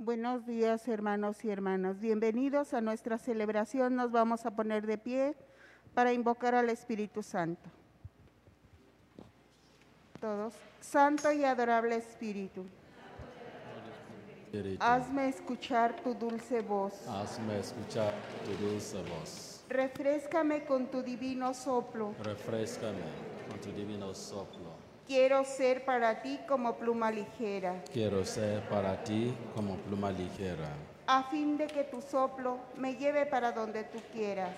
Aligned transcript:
Buenos 0.00 0.46
días, 0.46 0.86
hermanos 0.86 1.44
y 1.44 1.50
hermanas. 1.50 1.98
Bienvenidos 1.98 2.72
a 2.72 2.80
nuestra 2.80 3.18
celebración. 3.18 3.96
Nos 3.96 4.12
vamos 4.12 4.46
a 4.46 4.52
poner 4.52 4.86
de 4.86 4.96
pie 4.96 5.34
para 5.92 6.12
invocar 6.12 6.54
al 6.54 6.70
Espíritu 6.70 7.20
Santo. 7.24 7.68
Todos. 10.20 10.54
Santo 10.80 11.32
y 11.32 11.42
adorable 11.42 11.96
Espíritu, 11.96 12.64
Espíritu, 14.44 14.84
hazme 14.84 15.30
escuchar 15.30 15.96
tu 16.00 16.14
dulce 16.14 16.60
voz. 16.60 16.94
hazme 17.08 17.58
escuchar 17.58 18.14
tu 18.44 18.52
dulce 18.68 19.02
voz. 19.02 19.64
Refréscame 19.68 20.64
con 20.64 20.86
tu 20.86 21.02
divino 21.02 21.52
soplo. 21.52 22.14
Refrescame 22.22 23.02
con 23.50 23.58
tu 23.58 23.72
divino 23.72 24.14
soplo. 24.14 24.87
Quiero 25.08 25.42
ser 25.42 25.86
para 25.86 26.20
ti 26.20 26.38
como 26.46 26.76
pluma 26.76 27.10
ligera, 27.10 27.82
Quiero 27.90 28.26
ser 28.26 28.60
para 28.68 29.02
ti 29.02 29.34
como 29.56 29.76
pluma 29.76 30.10
ligera, 30.10 30.68
a 31.06 31.22
fin 31.24 31.56
de 31.56 31.66
que 31.66 31.84
tu 31.84 32.02
soplo 32.02 32.58
me 32.76 32.94
lleve 32.94 33.24
para 33.24 33.50
donde 33.52 33.84
tú 33.84 33.98
quieras 34.12 34.52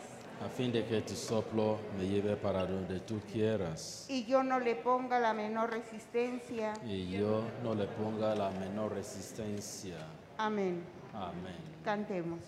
a 0.45 0.49
fin 0.49 0.73
de 0.73 0.85
que 0.87 1.03
tu 1.03 1.15
soplo 1.15 1.79
me 1.99 2.09
lleve 2.09 2.35
para 2.35 2.65
donde 2.67 2.99
tú 3.01 3.21
quieras 3.33 4.07
y 4.09 4.25
yo 4.25 4.43
no 4.43 4.59
le 4.59 4.75
ponga 4.75 5.21
la 5.21 5.35
menor 5.35 5.71
resistencia. 5.71 6.73
y 6.85 7.11
yo 7.11 7.45
no 7.63 7.75
le 7.75 7.87
ponga 7.87 8.35
la 8.35 8.51
menor 8.51 8.95
resistencia. 8.95 9.99
Amén. 10.39 10.83
Amén. 11.15 11.55
Cantemos. 11.85 12.41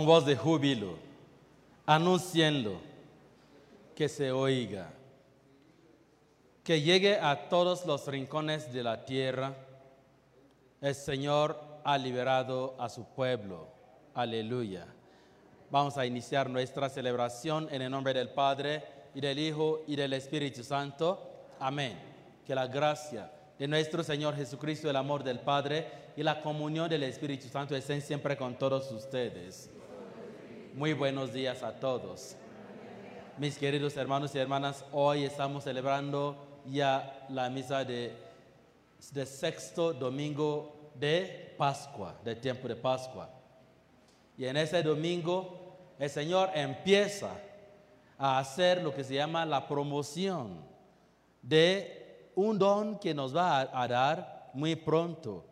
Con 0.00 0.06
voz 0.06 0.24
de 0.24 0.34
júbilo, 0.34 0.94
anunciando 1.84 2.80
que 3.94 4.08
se 4.08 4.32
oiga, 4.32 4.88
que 6.64 6.80
llegue 6.80 7.20
a 7.20 7.50
todos 7.50 7.84
los 7.84 8.06
rincones 8.06 8.72
de 8.72 8.82
la 8.82 9.04
tierra. 9.04 9.54
El 10.80 10.94
Señor 10.94 11.60
ha 11.84 11.98
liberado 11.98 12.76
a 12.78 12.88
su 12.88 13.04
pueblo. 13.04 13.68
Aleluya. 14.14 14.86
Vamos 15.70 15.98
a 15.98 16.06
iniciar 16.06 16.48
nuestra 16.48 16.88
celebración 16.88 17.68
en 17.70 17.82
el 17.82 17.90
nombre 17.90 18.14
del 18.14 18.30
Padre 18.30 18.82
y 19.14 19.20
del 19.20 19.38
Hijo 19.38 19.82
y 19.86 19.96
del 19.96 20.14
Espíritu 20.14 20.64
Santo. 20.64 21.20
Amén. 21.58 21.98
Que 22.46 22.54
la 22.54 22.66
gracia 22.68 23.30
de 23.58 23.68
nuestro 23.68 24.02
Señor 24.02 24.34
Jesucristo, 24.34 24.88
el 24.88 24.96
amor 24.96 25.22
del 25.22 25.40
Padre 25.40 25.86
y 26.16 26.22
la 26.22 26.40
comunión 26.40 26.88
del 26.88 27.02
Espíritu 27.02 27.48
Santo 27.48 27.76
estén 27.76 28.00
siempre 28.00 28.34
con 28.34 28.54
todos 28.54 28.90
ustedes. 28.92 29.68
Muy 30.74 30.92
buenos 30.92 31.32
días 31.32 31.64
a 31.64 31.72
todos. 31.72 32.36
Mis 33.38 33.58
queridos 33.58 33.96
hermanos 33.96 34.34
y 34.34 34.38
hermanas, 34.38 34.84
hoy 34.92 35.24
estamos 35.24 35.64
celebrando 35.64 36.36
ya 36.64 37.26
la 37.28 37.50
misa 37.50 37.84
de, 37.84 38.14
sexto 38.98 39.92
domingo 39.92 40.92
de 40.94 41.54
Pascua, 41.58 42.14
de 42.24 42.36
tiempo 42.36 42.68
de 42.68 42.76
Pascua. 42.76 43.28
Y 44.38 44.44
en 44.44 44.56
ese 44.56 44.80
domingo 44.82 45.76
el 45.98 46.08
Señor 46.08 46.50
empieza 46.54 47.32
a 48.16 48.38
hacer 48.38 48.80
lo 48.80 48.94
que 48.94 49.02
se 49.02 49.14
llama 49.14 49.44
la 49.44 49.66
promoción 49.66 50.60
de 51.42 52.30
un 52.36 52.58
don 52.58 52.98
que 53.00 53.12
nos 53.12 53.34
va 53.34 53.68
a 53.72 53.88
dar 53.88 54.50
muy 54.54 54.76
pronto, 54.76 55.44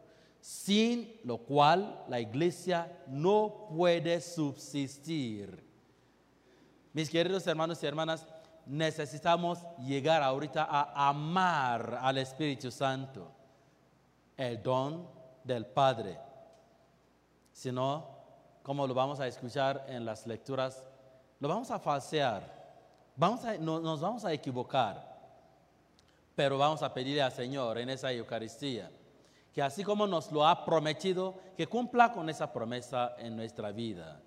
sin 0.49 1.21
lo 1.25 1.37
cual 1.37 2.07
la 2.09 2.19
iglesia 2.19 2.91
no 3.07 3.67
puede 3.69 4.19
subsistir. 4.23 5.63
Mis 6.95 7.11
queridos 7.11 7.47
hermanos 7.47 7.83
y 7.83 7.87
hermanas, 7.87 8.27
necesitamos 8.65 9.59
llegar 9.79 10.23
ahorita 10.23 10.65
a 10.65 11.11
amar 11.11 11.99
al 12.01 12.17
Espíritu 12.17 12.71
Santo, 12.71 13.31
el 14.39 14.63
don 14.63 15.07
del 15.45 15.67
Padre. 15.67 16.19
Si 17.53 17.71
no, 17.71 18.09
como 18.63 18.87
lo 18.87 18.95
vamos 18.95 19.21
a 19.21 19.27
escuchar 19.27 19.85
en 19.87 20.07
las 20.07 20.27
lecturas, 20.27 20.83
lo 21.41 21.49
vamos 21.49 21.71
a 21.71 21.79
falsear, 21.79 22.73
vamos 23.17 23.45
a- 23.45 23.59
no- 23.59 23.81
nos 23.81 24.01
vamos 24.01 24.25
a 24.25 24.33
equivocar, 24.33 25.15
pero 26.35 26.57
vamos 26.57 26.83
a 26.83 26.95
pedirle 26.95 27.21
al 27.21 27.33
Señor 27.33 27.77
en 27.77 27.91
esa 27.91 28.11
Eucaristía 28.13 28.91
que 29.53 29.63
así 29.63 29.83
como 29.83 30.07
nos 30.07 30.31
lo 30.31 30.47
ha 30.47 30.65
prometido, 30.65 31.41
que 31.57 31.67
cumpla 31.67 32.13
con 32.13 32.29
esa 32.29 32.53
promesa 32.53 33.15
en 33.19 33.37
nuestra 33.37 33.73
vida. 33.73 34.21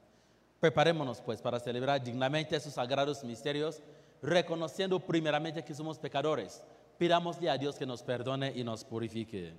Preparémonos 0.60 1.22
pues 1.22 1.42
para 1.42 1.60
celebrar 1.60 2.04
dignamente 2.04 2.56
esos 2.56 2.74
sagrados 2.74 3.24
misterios, 3.24 3.82
reconociendo 4.22 5.00
primeramente 5.00 5.64
que 5.64 5.74
somos 5.74 5.98
pecadores. 5.98 6.64
Pidámosle 6.98 7.50
a 7.50 7.58
Dios 7.58 7.78
que 7.78 7.86
nos 7.86 8.04
perdone 8.04 8.52
y 8.56 8.64
nos 8.64 8.84
purifique. 8.84 9.54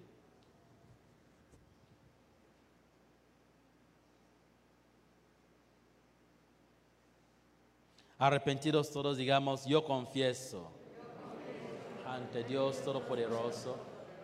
Arrepentidos 8.18 8.92
todos 8.92 9.16
digamos, 9.16 9.64
yo 9.64 9.84
confieso 9.84 10.70
ante 12.06 12.44
Dios 12.44 12.80
Todopoderoso 12.82 13.91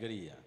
Con 0.00 0.39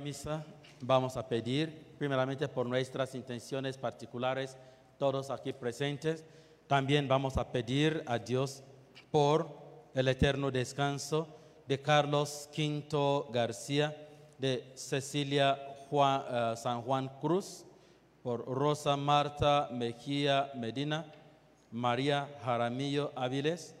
misa 0.00 0.44
vamos 0.80 1.16
a 1.16 1.28
pedir 1.28 1.94
primeramente 1.98 2.48
por 2.48 2.66
nuestras 2.66 3.14
intenciones 3.14 3.76
particulares, 3.76 4.56
todos 4.98 5.30
aquí 5.30 5.52
presentes. 5.52 6.24
También 6.66 7.06
vamos 7.06 7.36
a 7.36 7.50
pedir 7.52 8.02
a 8.06 8.18
Dios 8.18 8.62
por 9.10 9.48
el 9.94 10.08
eterno 10.08 10.50
descanso 10.50 11.26
de 11.68 11.80
Carlos 11.80 12.48
Quinto 12.52 13.28
García, 13.32 13.96
de 14.38 14.72
Cecilia 14.74 15.58
Juan- 15.88 16.24
eh, 16.30 16.54
San 16.56 16.82
Juan 16.82 17.08
Cruz, 17.20 17.64
por 18.22 18.44
Rosa 18.46 18.96
Marta 18.96 19.68
Mejía 19.72 20.50
Medina, 20.54 21.10
María 21.70 22.28
Jaramillo 22.44 23.12
Áviles, 23.16 23.74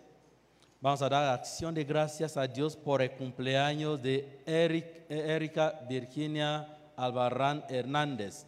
Vamos 0.80 1.02
a 1.02 1.08
dar 1.10 1.28
acción 1.34 1.74
de 1.74 1.84
gracias 1.84 2.36
a 2.36 2.46
Dios 2.46 2.74
por 2.74 3.02
el 3.02 3.12
cumpleaños 3.12 4.00
de 4.02 4.42
Eric- 4.46 5.04
eh, 5.10 5.34
Erika 5.36 5.80
Virginia 5.88 6.78
Albarrán 6.96 7.64
Hernández. 7.68 8.46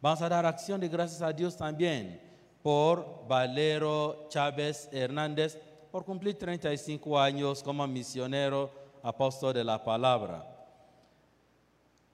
Vamos 0.00 0.22
a 0.22 0.28
dar 0.28 0.46
acción 0.46 0.80
de 0.80 0.88
gracias 0.88 1.22
a 1.22 1.32
Dios 1.32 1.56
también 1.56 2.20
por 2.62 3.26
Valero 3.26 4.26
Chávez 4.28 4.88
Hernández 4.92 5.58
por 5.90 6.04
cumplir 6.04 6.38
35 6.38 7.18
años 7.18 7.62
como 7.62 7.84
misionero 7.88 8.70
apóstol 9.02 9.52
de 9.52 9.64
la 9.64 9.82
palabra. 9.82 10.46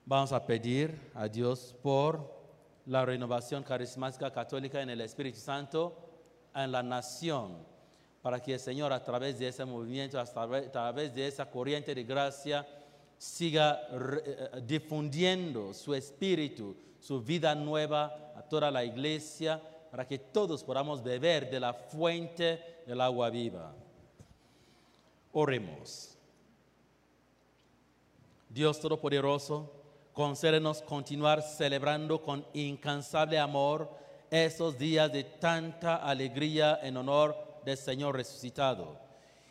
Vamos 0.05 0.31
a 0.31 0.43
pedir 0.43 1.11
a 1.13 1.27
Dios 1.27 1.75
por 1.83 2.39
la 2.87 3.05
renovación 3.05 3.61
carismática 3.61 4.31
católica 4.31 4.81
en 4.81 4.89
el 4.89 5.01
Espíritu 5.01 5.37
Santo 5.39 5.95
en 6.55 6.71
la 6.71 6.81
nación, 6.81 7.57
para 8.21 8.41
que 8.41 8.53
el 8.53 8.59
Señor 8.59 8.91
a 8.91 9.03
través 9.03 9.39
de 9.39 9.47
ese 9.47 9.63
movimiento, 9.65 10.19
a 10.19 10.25
través, 10.25 11.13
de 11.13 11.27
esa 11.27 11.49
corriente 11.49 11.95
de 11.95 12.03
gracia, 12.03 12.67
siga 13.17 13.81
re- 13.91 14.23
eh, 14.25 14.49
difundiendo 14.65 15.73
su 15.73 15.93
espíritu, 15.93 16.75
su 16.99 17.21
vida 17.21 17.55
nueva 17.55 18.33
a 18.35 18.41
toda 18.41 18.69
la 18.71 18.83
iglesia, 18.83 19.61
para 19.89 20.07
que 20.07 20.19
todos 20.19 20.63
podamos 20.63 21.01
beber 21.01 21.49
de 21.49 21.59
la 21.59 21.73
fuente 21.73 22.83
del 22.85 23.01
agua 23.01 23.29
viva. 23.29 23.73
Oremos. 25.31 26.17
Dios 28.49 28.79
Todopoderoso, 28.79 29.71
concédenos 30.13 30.81
continuar 30.81 31.41
celebrando 31.41 32.21
con 32.21 32.45
incansable 32.53 33.39
amor 33.39 33.89
esos 34.29 34.77
días 34.77 35.11
de 35.11 35.23
tanta 35.23 35.95
alegría 35.97 36.79
en 36.83 36.97
honor 36.97 37.48
del 37.65 37.77
Señor 37.77 38.15
resucitado 38.15 38.97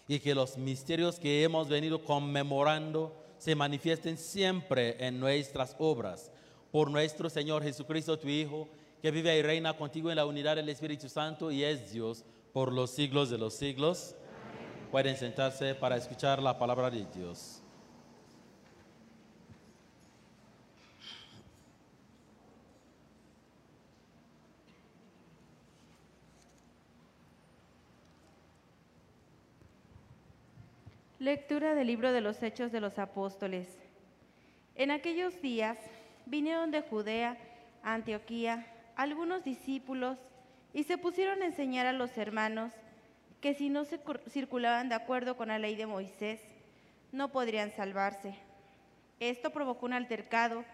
y 0.07 0.19
que 0.21 0.35
los 0.35 0.57
misterios 0.57 1.19
que 1.19 1.43
hemos 1.43 1.69
venido 1.69 2.03
conmemorando 2.03 3.15
se 3.39 3.55
manifiesten 3.55 4.17
siempre 4.17 4.97
en 5.07 5.21
nuestras 5.21 5.77
obras. 5.79 6.31
Por 6.73 6.91
nuestro 6.91 7.31
Señor 7.31 7.63
Jesucristo, 7.63 8.19
tu 8.19 8.29
Hijo, 8.29 8.69
que 9.01 9.11
vive 9.11 9.37
y 9.37 9.43
reina 9.43 9.77
contigo 9.77 10.11
en 10.11 10.17
la 10.17 10.27
unidad 10.27 10.57
del 10.57 10.69
Espíritu 10.69 11.09
Santo 11.09 11.51
y 11.51 11.63
es 11.63 11.93
Dios 11.93 12.25
por 12.53 12.73
los 12.73 12.91
siglos 12.91 13.31
de 13.31 13.39
los 13.39 13.55
siglos. 13.55 14.15
Pueden 14.91 15.17
sentarse 15.17 15.75
para 15.75 15.97
escuchar 15.97 16.43
la 16.43 16.59
palabra 16.59 16.91
de 16.91 17.07
Dios. 17.15 17.58
Lectura 31.21 31.75
del 31.75 31.89
libro 31.89 32.13
de 32.13 32.21
los 32.21 32.41
Hechos 32.45 32.71
de 32.71 32.81
los 32.81 32.97
Apóstoles. 32.97 33.67
En 34.77 34.93
aquellos 34.93 35.43
días 35.43 35.77
vinieron 36.27 36.71
de 36.71 36.81
Judea 36.81 37.37
a 37.83 37.95
Antioquía 37.95 38.69
algunos 38.95 39.43
discípulos 39.43 40.17
y 40.73 40.85
se 40.85 40.97
pusieron 40.97 41.43
a 41.43 41.47
enseñar 41.47 41.87
a 41.87 41.93
los 41.93 42.17
hermanos 42.17 42.73
que 43.41 43.53
si 43.53 43.69
no 43.69 43.85
se 43.85 43.99
circulaban 44.31 44.89
de 44.89 44.95
acuerdo 44.95 45.37
con 45.37 45.49
la 45.49 45.59
ley 45.59 45.75
de 45.75 45.87
Moisés, 45.87 46.41
no 47.11 47.33
podrían 47.33 47.73
salvarse. 47.73 48.37
Esto 49.19 49.51
provocó 49.51 49.87
un 49.87 49.95
altercado 49.95 50.65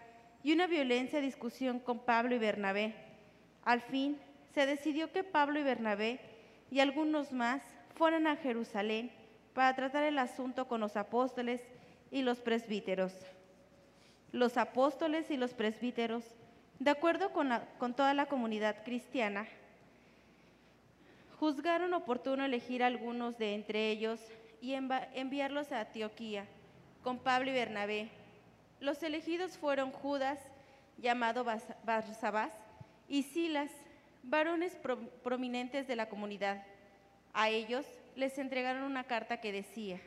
y 0.42 0.52
una 0.52 0.66
violencia 0.66 1.22
discusión 1.22 1.78
con 1.78 2.00
Pablo 2.00 2.34
y 2.34 2.38
Bernabé. 2.38 2.94
Al 3.64 3.80
fin, 3.80 4.18
se 4.52 4.66
decidió 4.66 5.10
que 5.10 5.24
Pablo 5.24 5.58
y 5.58 5.62
Bernabé 5.62 6.20
y 6.70 6.80
algunos 6.80 7.32
más 7.32 7.62
fueran 7.94 8.26
a 8.26 8.36
Jerusalén 8.36 9.10
para 9.54 9.74
tratar 9.74 10.02
el 10.02 10.18
asunto 10.18 10.66
con 10.68 10.80
los 10.80 10.96
apóstoles 10.96 11.62
y 12.10 12.22
los 12.22 12.40
presbíteros. 12.40 13.12
Los 14.32 14.56
apóstoles 14.56 15.30
y 15.30 15.36
los 15.36 15.54
presbíteros, 15.54 16.24
de 16.80 16.90
acuerdo 16.90 17.32
con, 17.32 17.50
toda 17.94 18.14
la 18.14 18.26
comunidad 18.26 18.82
cristiana, 18.84 19.46
juzgaron 21.38 21.94
oportuno 21.94 22.44
elegir 22.44 22.82
a 22.82 22.88
algunos 22.88 23.38
de 23.38 23.54
entre 23.54 23.90
ellos 23.90 24.20
y 24.60 24.74
enviarlos 24.74 25.72
a 25.72 25.80
Antioquía 25.80 26.46
con 27.02 27.18
Pablo 27.18 27.50
y 27.50 27.54
Bernabé. 27.54 28.08
Los 28.80 29.02
elegidos 29.02 29.56
fueron 29.56 29.92
Judas, 29.92 30.38
llamado 30.98 31.44
Barsabás, 31.84 32.52
y 33.08 33.22
Silas, 33.22 33.70
varones 34.22 34.74
pro- 34.76 34.98
prominentes 35.22 35.86
de 35.86 35.96
la 35.96 36.08
comunidad. 36.08 36.64
A 37.34 37.50
ellos 37.50 37.84
les 38.16 38.38
entregaron 38.38 38.82
una 38.82 39.04
carta 39.04 39.40
que 39.40 39.52
decía, 39.52 40.00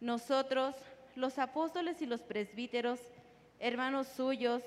nosotros, 0.00 0.74
los 1.14 1.38
apóstoles 1.38 2.00
y 2.02 2.06
los 2.06 2.22
presbíteros, 2.22 3.00
hermanos 3.58 4.06
suyos, 4.08 4.62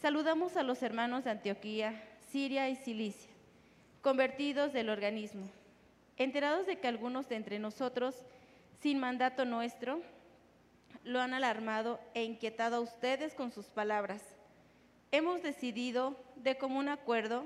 saludamos 0.00 0.56
a 0.56 0.62
los 0.62 0.82
hermanos 0.82 1.24
de 1.24 1.30
Antioquía, 1.30 2.02
Siria 2.30 2.68
y 2.70 2.76
Cilicia, 2.76 3.30
convertidos 4.00 4.72
del 4.72 4.88
organismo, 4.88 5.48
enterados 6.16 6.66
de 6.66 6.78
que 6.78 6.88
algunos 6.88 7.28
de 7.28 7.36
entre 7.36 7.58
nosotros, 7.58 8.16
sin 8.80 8.98
mandato 8.98 9.44
nuestro, 9.44 10.00
lo 11.04 11.20
han 11.20 11.34
alarmado 11.34 12.00
e 12.14 12.24
inquietado 12.24 12.76
a 12.76 12.80
ustedes 12.80 13.34
con 13.34 13.52
sus 13.52 13.66
palabras. 13.66 14.22
Hemos 15.10 15.42
decidido, 15.42 16.16
de 16.36 16.56
común 16.56 16.88
acuerdo, 16.88 17.44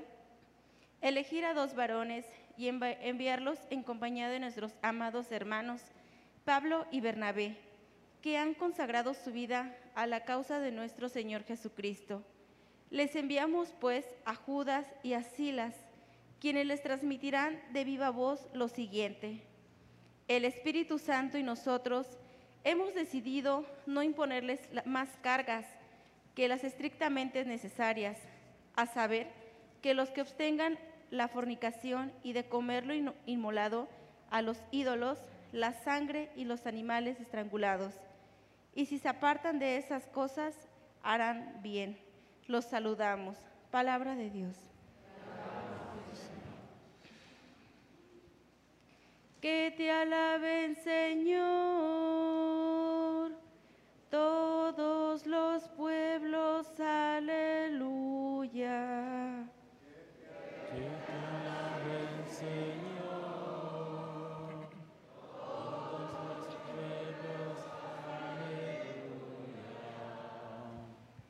elegir 1.01 1.45
a 1.45 1.55
dos 1.55 1.75
varones 1.75 2.25
y 2.57 2.67
envi- 2.67 2.97
enviarlos 3.01 3.59
en 3.71 3.83
compañía 3.83 4.29
de 4.29 4.41
nuestros 4.41 4.73
amados 4.83 5.31
hermanos, 5.33 5.83
Pablo 6.45 6.87
y 6.91 7.01
Bernabé, 7.01 7.57
que 8.23 8.39
han 8.39 8.55
consagrado 8.55 9.15
su 9.15 9.33
vida 9.33 9.77
a 9.95 10.07
la 10.07 10.25
causa 10.25 10.59
de 10.61 10.73
nuestro 10.73 11.09
Señor 11.09 11.45
Jesucristo. 11.45 12.23
Les 12.91 13.15
enviamos 13.17 13.75
pues 13.81 14.07
a 14.25 14.35
Judas 14.35 14.87
y 15.03 15.15
a 15.15 15.23
Silas, 15.23 15.75
quienes 16.41 16.67
les 16.67 16.83
transmitirán 16.83 17.61
de 17.73 17.85
viva 17.85 18.11
voz 18.11 18.47
lo 18.53 18.69
siguiente. 18.69 19.43
El 20.29 20.45
Espíritu 20.45 20.99
Santo 20.99 21.39
y 21.39 21.43
nosotros 21.43 22.07
hemos 22.65 22.95
decidido 22.95 23.65
no 23.87 24.03
imponerles 24.03 24.61
más 24.85 25.09
cargas 25.23 25.67
que 26.35 26.49
las 26.49 26.65
estrictamente 26.65 27.45
necesarias, 27.45 28.19
a 28.75 28.87
saber, 28.87 29.29
que 29.83 29.95
los 29.95 30.11
que 30.11 30.21
abstengan 30.21 30.79
la 31.11 31.29
fornicación 31.29 32.13
y 32.23 32.33
de 32.33 32.49
comer 32.49 32.87
lo 32.87 33.15
inmolado 33.27 33.89
a 34.31 34.43
los 34.43 34.59
ídolos, 34.71 35.19
la 35.53 35.73
sangre 35.73 36.31
y 36.37 36.45
los 36.45 36.67
animales 36.67 37.21
estrangulados. 37.21 37.95
Y 38.75 38.87
si 38.87 38.99
se 38.99 39.09
apartan 39.09 39.59
de 39.59 39.79
esas 39.79 40.07
cosas, 40.09 40.55
harán 41.03 41.61
bien. 41.63 41.99
Los 42.47 42.65
saludamos. 42.67 43.39
Palabra 43.71 44.15
de 44.15 44.31
Dios. 44.31 44.57
Que 49.41 49.73
te 49.77 49.91
alaben, 49.91 50.77
Señor, 50.77 51.37
todos 54.11 55.27
los 55.27 55.69
pueblos, 55.69 56.67
aleluya. 56.81 57.87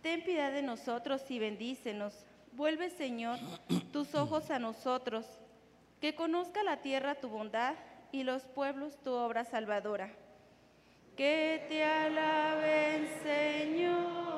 Ten 0.03 0.23
piedad 0.25 0.53
de 0.53 0.63
nosotros 0.63 1.23
y 1.31 1.39
bendícenos. 1.39 2.15
Vuelve, 2.53 2.91
Señor, 2.91 3.39
tus 3.93 4.15
ojos 4.15 4.51
a 4.51 4.59
nosotros. 4.59 5.27
Que 6.01 6.15
conozca 6.15 6.63
la 6.63 6.79
tierra 6.79 7.17
tu 7.17 7.29
bondad 7.29 7.75
y 8.13 8.23
los 8.23 8.43
pueblos 8.43 8.97
tu 9.03 9.13
obra 9.13 9.45
salvadora. 9.45 10.11
Que 11.17 11.65
te 11.69 11.85
alaben, 11.85 13.09
Señor. 13.23 14.36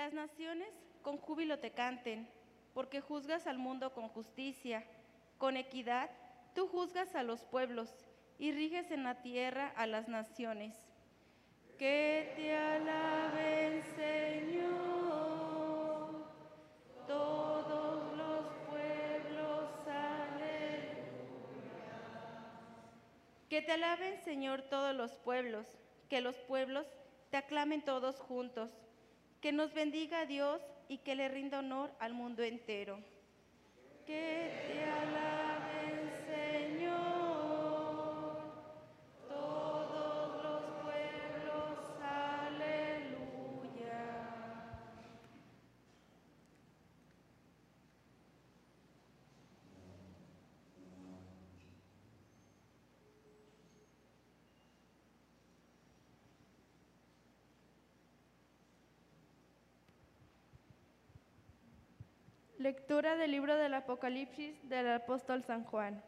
Las 0.00 0.14
naciones 0.14 0.72
con 1.02 1.18
júbilo 1.18 1.58
te 1.58 1.72
canten, 1.72 2.26
porque 2.72 3.02
juzgas 3.02 3.46
al 3.46 3.58
mundo 3.58 3.92
con 3.92 4.08
justicia, 4.08 4.82
con 5.36 5.58
equidad 5.58 6.08
tú 6.54 6.68
juzgas 6.68 7.14
a 7.14 7.22
los 7.22 7.44
pueblos 7.44 7.94
y 8.38 8.50
riges 8.52 8.90
en 8.92 9.02
la 9.04 9.20
tierra 9.20 9.70
a 9.76 9.86
las 9.86 10.08
naciones. 10.08 10.74
Que 11.78 12.32
te 12.34 12.56
alaben, 12.56 13.82
Señor, 13.94 14.72
todos 17.06 18.16
los 18.16 18.46
pueblos, 18.70 19.68
aleluya. 19.86 20.94
Que 23.50 23.60
te 23.60 23.72
alaben, 23.72 24.16
Señor, 24.24 24.62
todos 24.62 24.96
los 24.96 25.14
pueblos, 25.16 25.66
que 26.08 26.22
los 26.22 26.36
pueblos 26.36 26.86
te 27.28 27.36
aclamen 27.36 27.84
todos 27.84 28.18
juntos. 28.18 28.72
Que 29.40 29.52
nos 29.52 29.72
bendiga 29.72 30.26
Dios 30.26 30.60
y 30.86 30.98
que 30.98 31.14
le 31.14 31.28
rinda 31.28 31.60
honor 31.60 31.90
al 31.98 32.12
mundo 32.12 32.42
entero. 32.42 32.98
Que 34.06 34.50
te 34.66 34.80
Señor, 36.80 36.96
todos 39.28 40.42
los 40.42 40.62
pueblos, 40.82 41.78
aleluya. 42.02 42.90
Lectura 62.60 63.16
del 63.16 63.30
libro 63.30 63.56
del 63.56 63.72
Apocalipsis 63.72 64.68
del 64.68 64.86
apóstol 64.90 65.42
San 65.42 65.64
Juan. 65.64 66.02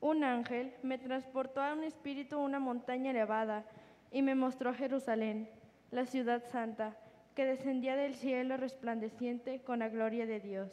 Un 0.00 0.22
ángel 0.22 0.72
me 0.84 0.98
transportó 0.98 1.60
a 1.60 1.72
un 1.72 1.82
espíritu 1.82 2.38
una 2.38 2.60
montaña 2.60 3.10
elevada 3.10 3.64
y 4.12 4.22
me 4.22 4.36
mostró 4.36 4.72
Jerusalén, 4.72 5.50
la 5.90 6.06
ciudad 6.06 6.44
santa, 6.52 6.96
que 7.34 7.44
descendía 7.44 7.96
del 7.96 8.14
cielo 8.14 8.56
resplandeciente 8.56 9.62
con 9.62 9.80
la 9.80 9.88
gloria 9.88 10.26
de 10.26 10.38
Dios. 10.38 10.70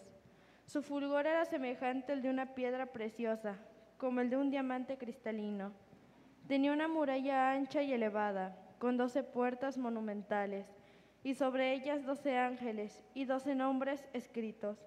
Su 0.67 0.84
fulgor 0.84 1.25
era 1.25 1.45
semejante 1.45 2.12
al 2.12 2.21
de 2.21 2.29
una 2.29 2.53
piedra 2.53 2.86
preciosa, 2.86 3.55
como 3.97 4.21
el 4.21 4.29
de 4.29 4.38
un 4.38 4.51
diamante 4.51 4.99
cristalino. 4.99 5.71
Tenía 6.47 6.73
una 6.73 6.88
muralla 6.88 7.53
ancha 7.53 7.82
y 7.82 7.91
elevada, 7.91 8.55
con 8.77 8.97
doce 8.97 9.23
puertas 9.23 9.79
monumentales, 9.79 10.67
y 11.23 11.36
sobre 11.36 11.73
ellas 11.73 12.05
doce 12.05 12.38
ángeles 12.38 13.03
y 13.13 13.25
doce 13.25 13.55
nombres 13.55 14.08
escritos, 14.13 14.77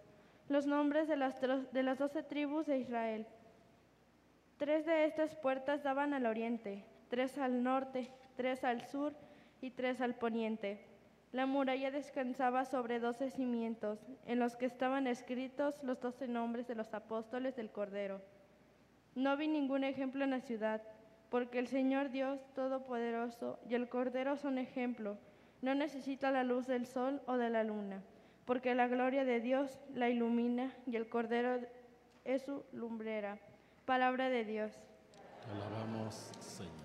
los 0.49 0.67
nombres 0.67 1.09
de 1.09 1.17
las, 1.17 1.41
de 1.41 1.83
las 1.83 1.99
doce 1.99 2.23
tribus 2.23 2.67
de 2.67 2.79
Israel. 2.79 3.27
Tres 4.57 4.87
de 4.87 5.05
estas 5.05 5.35
puertas 5.35 5.83
daban 5.83 6.15
al 6.15 6.27
oriente, 6.27 6.85
tres 7.09 7.37
al 7.39 7.63
norte, 7.63 8.11
tres 8.37 8.65
al 8.65 8.87
sur 8.87 9.15
y 9.61 9.71
tres 9.71 10.01
al 10.01 10.15
poniente. 10.15 10.87
La 11.33 11.47
muralla 11.47 11.91
descansaba 11.91 12.67
sobre 12.67 13.01
doce 13.01 13.31
cimientos, 13.31 13.99
en 14.27 14.39
los 14.39 14.55
que 14.57 14.67
estaban 14.67 15.07
escritos 15.07 15.83
los 15.83 16.01
doce 16.01 16.29
nombres 16.29 16.69
de 16.69 16.75
los 16.75 16.93
apóstoles 16.93 17.57
del 17.57 17.71
Cordero. 17.71 18.21
No 19.15 19.37
vi 19.37 19.49
ningún 19.49 19.85
ejemplo 19.85 20.25
en 20.25 20.31
la 20.31 20.41
ciudad, 20.41 20.83
porque 21.31 21.59
el 21.59 21.69
Señor 21.69 22.11
Dios 22.11 22.41
Todopoderoso 22.55 23.59
y 23.69 23.75
el 23.75 23.89
Cordero 23.89 24.37
son 24.37 24.59
ejemplo. 24.59 25.17
No 25.63 25.77
necesita 25.77 26.33
la 26.33 26.43
luz 26.43 26.67
del 26.67 26.87
sol 26.87 27.23
o 27.27 27.37
de 27.37 27.49
la 27.49 27.63
luna, 27.63 28.03
porque 28.45 28.75
la 28.75 28.89
gloria 28.89 29.25
de 29.25 29.41
Dios 29.41 29.79
la 29.95 30.11
ilumina 30.11 30.75
y 30.87 30.97
el 30.97 31.09
Cordero 31.09 31.61
es 32.25 32.43
su 32.43 32.65
lumbrera. 32.73 33.39
Palabra 33.85 34.29
de 34.29 34.45
Dios. 34.45 34.73
Alabamos, 35.49 36.33
Señor. 36.41 36.82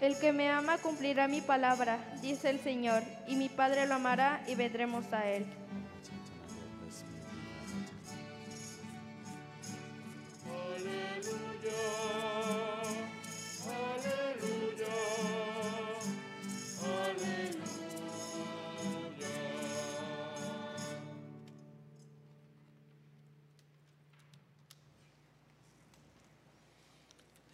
El 0.00 0.18
que 0.18 0.32
me 0.32 0.50
ama 0.50 0.78
cumplirá 0.78 1.28
mi 1.28 1.42
palabra, 1.42 1.98
dice 2.22 2.48
el 2.48 2.58
Señor, 2.60 3.02
y 3.28 3.36
mi 3.36 3.50
Padre 3.50 3.86
lo 3.86 3.94
amará 3.94 4.42
y 4.48 4.54
vendremos 4.54 5.12
a 5.12 5.28
él. 5.28 5.44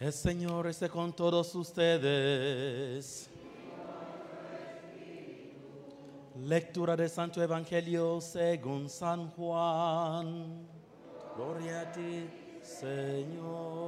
El 0.06 0.12
Señor 0.12 0.68
esté 0.68 0.88
con 0.88 1.12
todos 1.12 1.52
ustedes. 1.56 3.28
Lectura 6.36 6.94
del 6.94 7.10
Santo 7.10 7.42
Evangelio 7.42 8.20
según 8.20 8.88
San 8.88 9.32
Juan. 9.32 10.64
Gloria 11.34 11.80
a 11.80 11.90
ti, 11.90 12.30
Señor. 12.62 13.86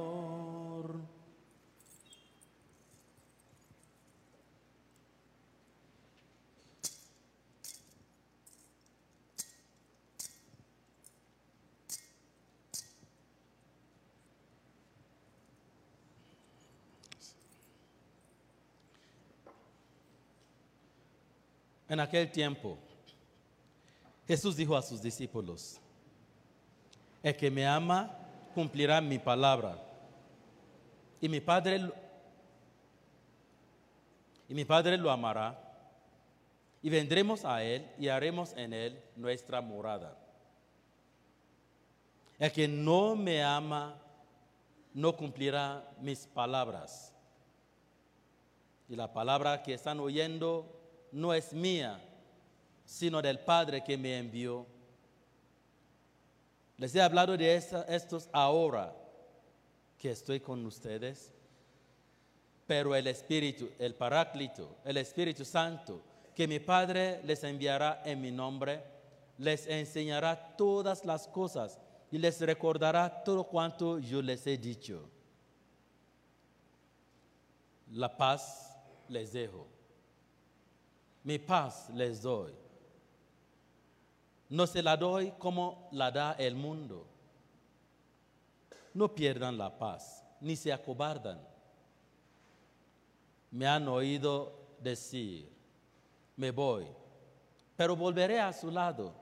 En 21.89 21.99
aquel 21.99 22.31
tiempo, 22.31 22.77
Jesús 24.27 24.55
dijo 24.55 24.77
a 24.77 24.81
sus 24.83 25.01
discípulos, 25.01 25.81
el 27.23 27.35
que 27.35 27.49
me 27.49 27.65
ama 27.65 28.15
cumplirá 28.53 29.01
mi 29.01 29.17
palabra. 29.17 29.77
Y 31.19 31.27
mi 31.27 31.41
Padre, 31.41 31.91
y 34.47 34.53
mi 34.53 34.65
Padre 34.65 34.97
lo 34.97 35.09
amará. 35.09 35.59
Y 36.81 36.89
vendremos 36.89 37.43
a 37.43 37.63
Él 37.63 37.89
y 37.97 38.07
haremos 38.07 38.53
en 38.53 38.71
Él 38.71 39.03
nuestra 39.15 39.59
morada. 39.59 40.15
El 42.37 42.51
que 42.51 42.67
no 42.67 43.15
me 43.15 43.43
ama 43.43 43.97
no 44.93 45.17
cumplirá 45.17 45.91
mis 45.99 46.25
palabras. 46.27 47.13
Y 48.87 48.95
la 48.95 49.11
palabra 49.11 49.61
que 49.61 49.73
están 49.73 49.99
oyendo 49.99 50.78
no 51.11 51.33
es 51.33 51.53
mía, 51.53 52.01
sino 52.85 53.21
del 53.21 53.39
Padre 53.39 53.83
que 53.83 53.97
me 53.97 54.17
envió. 54.17 54.65
Les 56.77 56.95
he 56.95 57.01
hablado 57.01 57.37
de 57.37 57.55
estos 57.55 58.29
ahora 58.31 58.95
que 59.97 60.11
estoy 60.11 60.39
con 60.39 60.65
ustedes, 60.65 61.31
pero 62.65 62.95
el 62.95 63.07
Espíritu, 63.07 63.69
el 63.77 63.95
Paráclito, 63.95 64.77
el 64.85 64.97
Espíritu 64.97 65.43
Santo, 65.43 66.01
que 66.33 66.47
mi 66.47 66.59
Padre 66.59 67.21
les 67.23 67.43
enviará 67.43 68.01
en 68.05 68.21
mi 68.21 68.31
nombre, 68.31 68.81
les 69.37 69.67
enseñará 69.67 70.55
todas 70.55 71.03
las 71.03 71.27
cosas 71.27 71.79
y 72.11 72.17
les 72.17 72.39
recordará 72.41 73.23
todo 73.23 73.43
cuanto 73.43 73.99
yo 73.99 74.21
les 74.21 74.47
he 74.47 74.57
dicho. 74.57 75.09
La 77.91 78.15
paz 78.15 78.77
les 79.09 79.33
dejo. 79.33 79.78
Mi 81.23 81.37
paz 81.37 81.89
les 81.93 82.21
doy. 82.21 82.53
No 84.49 84.65
se 84.65 84.81
la 84.81 84.97
doy 84.97 85.31
como 85.37 85.87
la 85.91 86.11
da 86.11 86.33
el 86.33 86.55
mundo. 86.55 87.05
No 88.93 89.13
pierdan 89.13 89.57
la 89.57 89.77
paz, 89.77 90.23
ni 90.41 90.55
se 90.55 90.73
acobardan. 90.73 91.39
Me 93.51 93.67
han 93.67 93.87
oído 93.87 94.53
decir, 94.79 95.51
me 96.35 96.51
voy, 96.51 96.87
pero 97.75 97.95
volveré 97.95 98.39
a 98.39 98.51
su 98.51 98.71
lado. 98.71 99.13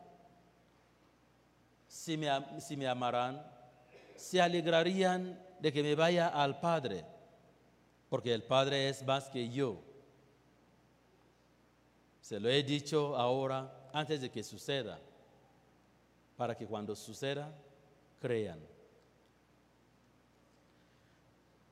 Si 1.88 2.18
me, 2.18 2.30
si 2.60 2.78
me 2.78 2.88
amarán, 2.88 3.46
se 4.16 4.42
alegrarían 4.42 5.40
de 5.60 5.74
que 5.74 5.84
me 5.84 5.96
vaya 5.96 6.28
al 6.28 6.60
Padre, 6.60 7.06
porque 8.10 8.34
el 8.34 8.44
Padre 8.44 8.90
es 8.90 9.06
más 9.06 9.30
que 9.30 9.50
yo. 9.50 9.87
Se 12.28 12.40
lo 12.42 12.50
he 12.50 12.62
dicho 12.62 13.16
ahora 13.16 13.88
antes 13.94 14.20
de 14.20 14.30
que 14.30 14.44
suceda, 14.44 15.00
para 16.36 16.58
que 16.58 16.68
cuando 16.68 16.94
suceda, 16.94 17.58
crean. 18.20 18.60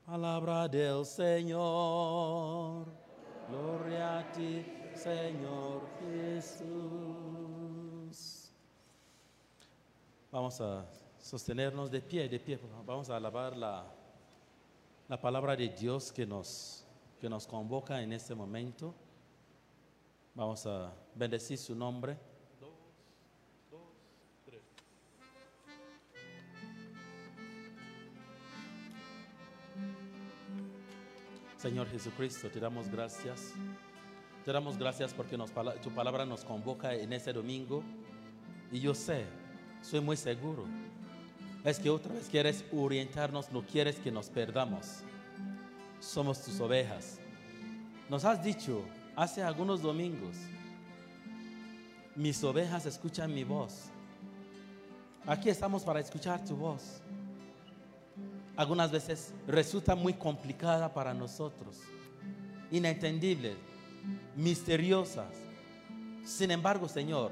Palabra 0.05 0.69
del 0.69 1.05
Señor, 1.05 2.85
gloria 3.49 4.19
a 4.19 4.31
ti, 4.31 4.65
Señor 4.93 5.89
Jesús. 5.99 6.63
Vamos 10.31 10.61
a 10.61 10.85
sostenernos 11.19 11.91
de 11.91 12.01
pie, 12.01 12.29
de 12.29 12.39
pie. 12.39 12.57
Vamos 12.85 13.09
a 13.09 13.17
alabar 13.17 13.57
la, 13.57 13.85
la 15.09 15.19
palabra 15.19 15.53
de 15.57 15.67
Dios 15.67 16.13
que 16.13 16.25
nos, 16.25 16.87
que 17.19 17.27
nos 17.27 17.45
convoca 17.45 18.01
en 18.01 18.13
este 18.13 18.33
momento. 18.33 18.95
Vamos 20.35 20.65
a 20.65 20.93
bendecir 21.15 21.57
su 21.57 21.73
nombre. 21.73 22.17
Señor 31.57 31.87
Jesucristo, 31.89 32.49
te 32.49 32.59
damos 32.59 32.89
gracias. 32.89 33.53
Te 34.43 34.51
damos 34.51 34.77
gracias 34.77 35.13
porque 35.13 35.37
nos 35.37 35.51
tu 35.81 35.89
palabra 35.91 36.25
nos 36.25 36.43
convoca 36.43 36.93
en 36.93 37.13
este 37.13 37.31
domingo. 37.31 37.81
Y 38.73 38.81
yo 38.81 38.93
sé, 38.93 39.23
soy 39.81 40.01
muy 40.01 40.17
seguro, 40.17 40.65
es 41.63 41.79
que 41.79 41.89
otra 41.89 42.13
vez 42.13 42.27
quieres 42.29 42.65
orientarnos, 42.73 43.51
no 43.53 43.65
quieres 43.65 43.95
que 43.95 44.11
nos 44.11 44.29
perdamos. 44.29 44.99
Somos 46.01 46.43
tus 46.43 46.59
ovejas. 46.59 47.19
Nos 48.09 48.25
has 48.25 48.43
dicho 48.43 48.83
hace 49.15 49.41
algunos 49.43 49.81
domingos, 49.81 50.35
mis 52.15 52.43
ovejas 52.43 52.85
escuchan 52.85 53.33
mi 53.33 53.43
voz. 53.43 53.85
Aquí 55.25 55.49
estamos 55.49 55.83
para 55.83 55.99
escuchar 55.99 56.43
tu 56.43 56.55
voz. 56.55 57.01
Algunas 58.55 58.91
veces 58.91 59.33
resulta 59.47 59.95
muy 59.95 60.13
complicada 60.13 60.93
para 60.93 61.13
nosotros, 61.13 61.81
inentendible, 62.71 63.55
misteriosas. 64.35 65.33
Sin 66.23 66.51
embargo, 66.51 66.87
Señor, 66.87 67.31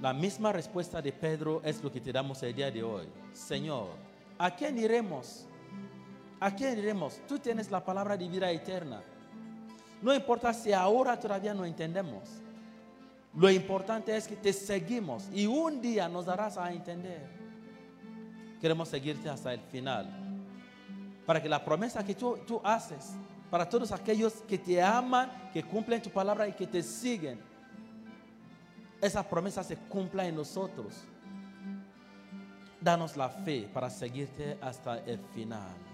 la 0.00 0.12
misma 0.12 0.52
respuesta 0.52 1.02
de 1.02 1.12
Pedro 1.12 1.60
es 1.64 1.82
lo 1.82 1.90
que 1.90 2.00
te 2.00 2.12
damos 2.12 2.42
el 2.42 2.54
día 2.54 2.70
de 2.70 2.82
hoy. 2.82 3.06
Señor, 3.32 3.88
¿a 4.38 4.54
quién 4.54 4.78
iremos? 4.78 5.44
¿A 6.38 6.54
quién 6.54 6.78
iremos? 6.78 7.20
Tú 7.26 7.38
tienes 7.38 7.70
la 7.70 7.84
palabra 7.84 8.16
de 8.16 8.28
vida 8.28 8.48
eterna. 8.50 9.02
No 10.00 10.14
importa 10.14 10.52
si 10.52 10.72
ahora 10.72 11.18
todavía 11.18 11.54
no 11.54 11.64
entendemos. 11.64 12.28
Lo 13.34 13.50
importante 13.50 14.16
es 14.16 14.26
que 14.26 14.36
te 14.36 14.52
seguimos 14.52 15.28
y 15.32 15.46
un 15.46 15.80
día 15.80 16.08
nos 16.08 16.26
darás 16.26 16.56
a 16.56 16.72
entender. 16.72 17.26
Queremos 18.60 18.88
seguirte 18.88 19.28
hasta 19.28 19.52
el 19.52 19.60
final. 19.60 20.08
Para 21.26 21.42
que 21.42 21.48
la 21.48 21.64
promesa 21.64 22.04
que 22.04 22.14
tú, 22.14 22.60
haces 22.64 23.12
para 23.50 23.68
todos 23.68 23.92
aquellos 23.92 24.34
que 24.48 24.58
te 24.58 24.82
aman, 24.82 25.50
que 25.52 25.62
cumplen 25.62 26.02
tu 26.02 26.10
palabra 26.10 26.48
y 26.48 26.52
que 26.52 26.66
te 26.66 26.82
siguen, 26.82 27.40
esa 29.00 29.22
promesa 29.22 29.62
se 29.62 29.76
cumpla 29.76 30.26
en 30.26 30.34
nosotros. 30.34 30.94
Danos 32.80 33.16
la 33.16 33.28
fe 33.28 33.68
para 33.72 33.90
seguirte 33.90 34.58
hasta 34.60 34.98
el 34.98 35.18
final. 35.34 35.87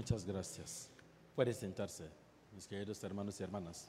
Muchas 0.00 0.24
gracias. 0.24 0.88
Puede 1.36 1.52
sentarse, 1.52 2.08
mis 2.54 2.66
queridos 2.66 3.04
hermanos 3.04 3.38
y 3.38 3.42
hermanas. 3.42 3.86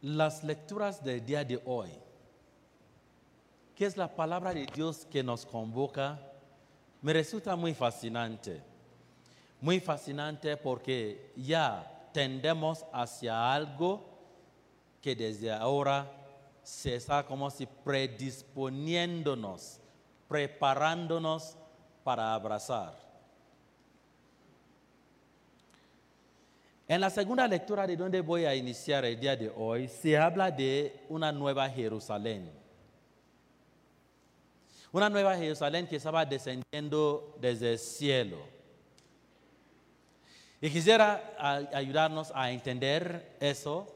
Las 0.00 0.42
lecturas 0.44 1.04
del 1.04 1.22
día 1.26 1.44
de 1.44 1.60
hoy, 1.66 1.90
que 3.76 3.84
es 3.84 3.98
la 3.98 4.16
palabra 4.16 4.54
de 4.54 4.64
Dios 4.64 5.06
que 5.10 5.22
nos 5.22 5.44
convoca, 5.44 6.18
me 7.02 7.12
resulta 7.12 7.54
muy 7.54 7.74
fascinante. 7.74 8.62
Muy 9.60 9.78
fascinante 9.78 10.56
porque 10.56 11.34
ya 11.36 12.08
tendemos 12.14 12.86
hacia 12.94 13.52
algo 13.52 14.02
que 15.02 15.14
desde 15.14 15.52
ahora 15.52 16.21
se 16.62 16.96
está 16.96 17.24
como 17.24 17.50
si 17.50 17.64
predisponiéndonos, 17.66 19.80
preparándonos 20.28 21.56
para 22.04 22.34
abrazar. 22.34 23.00
En 26.88 27.00
la 27.00 27.10
segunda 27.10 27.48
lectura 27.48 27.86
de 27.86 27.96
donde 27.96 28.20
voy 28.20 28.44
a 28.44 28.54
iniciar 28.54 29.04
el 29.04 29.18
día 29.18 29.36
de 29.36 29.52
hoy, 29.56 29.88
se 29.88 30.18
habla 30.18 30.50
de 30.50 31.04
una 31.08 31.32
nueva 31.32 31.68
Jerusalén. 31.70 32.50
Una 34.92 35.08
nueva 35.08 35.36
Jerusalén 35.36 35.86
que 35.86 35.96
estaba 35.96 36.26
descendiendo 36.26 37.34
desde 37.40 37.72
el 37.72 37.78
cielo. 37.78 38.36
Y 40.60 40.70
quisiera 40.70 41.34
ayudarnos 41.72 42.30
a 42.34 42.50
entender 42.50 43.36
eso 43.40 43.86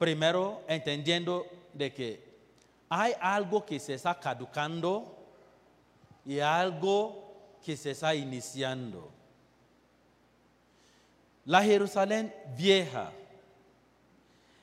Primero, 0.00 0.62
entendiendo 0.66 1.46
de 1.74 1.92
que 1.92 2.24
hay 2.88 3.12
algo 3.20 3.66
que 3.66 3.78
se 3.78 3.92
está 3.92 4.18
caducando 4.18 5.14
y 6.24 6.40
algo 6.40 7.34
que 7.62 7.76
se 7.76 7.90
está 7.90 8.14
iniciando. 8.14 9.10
La 11.44 11.62
Jerusalén 11.62 12.34
vieja 12.56 13.12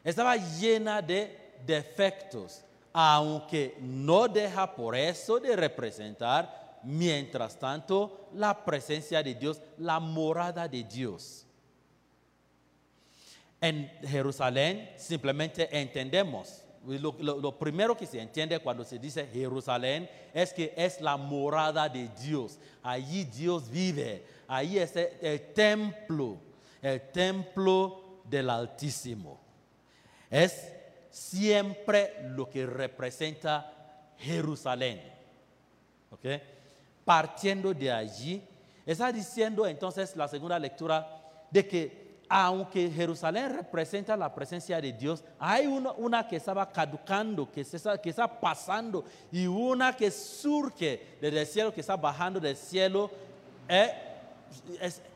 estaba 0.03 0.35
llena 0.37 1.03
de 1.03 1.59
defectos, 1.63 2.63
aunque 2.91 3.77
no 3.79 4.27
deja 4.27 4.73
por 4.73 4.95
eso 4.95 5.39
de 5.39 5.55
representar, 5.55 6.79
mientras 6.81 7.59
tanto, 7.59 8.27
la 8.33 8.65
presencia 8.65 9.21
de 9.21 9.35
Dios, 9.35 9.61
la 9.77 9.99
morada 9.99 10.67
de 10.67 10.83
Dios. 10.83 11.46
En 13.59 13.89
Jerusalén 14.03 14.91
simplemente 14.97 15.67
entendemos. 15.71 16.63
Lo, 16.85 17.59
primero 17.59 17.97
que 17.97 18.05
se 18.05 18.21
entiende 18.21 18.59
cuando 18.59 18.85
se 18.85 18.97
dice 18.97 19.27
Jerusalén 19.33 20.09
es 20.33 20.53
que 20.53 20.73
es 20.77 21.01
la 21.01 21.17
morada 21.17 21.89
de 21.89 22.07
Dios. 22.21 22.59
Allí 22.81 23.25
Dios 23.25 23.69
vive. 23.69 24.23
Allí 24.47 24.77
es 24.79 24.95
el, 24.95 25.09
el 25.21 25.53
templo, 25.53 26.37
el 26.81 27.01
templo 27.11 28.21
del 28.23 28.49
Altísimo. 28.49 29.39
Es 30.29 30.71
siempre 31.09 32.13
lo 32.29 32.49
que 32.49 32.65
representa 32.65 34.13
Jerusalén. 34.19 35.01
¿Ok? 36.11 36.25
Partiendo 37.03 37.73
de 37.73 37.91
allí, 37.91 38.41
está 38.85 39.11
diciendo 39.11 39.65
entonces 39.65 40.15
la 40.15 40.27
segunda 40.27 40.59
lectura 40.59 41.45
de 41.49 41.67
que 41.67 42.06
aunque 42.29 42.89
Jerusalén 42.89 43.55
representa 43.55 44.17
la 44.17 44.33
presencia 44.33 44.81
de 44.81 44.91
Dios, 44.93 45.23
hay 45.39 45.67
una, 45.67 46.27
que 46.27 46.35
estaba 46.35 46.69
caducando, 46.69 47.49
que, 47.51 47.63
se 47.63 47.77
está, 47.77 48.39
pasando, 48.39 49.05
y 49.31 49.47
una 49.47 49.95
que 49.95 50.11
surge 50.11 51.17
desde 51.21 51.41
el 51.41 51.47
cielo, 51.47 51.73
que 51.73 51.81
está 51.81 51.95
bajando 51.95 52.39
del 52.39 52.57
cielo, 52.57 53.09
eh, 53.67 53.91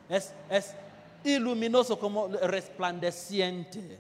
es 0.10 0.76
iluminoso 1.24 2.00
como 2.00 2.28
resplandeciente. 2.28 4.00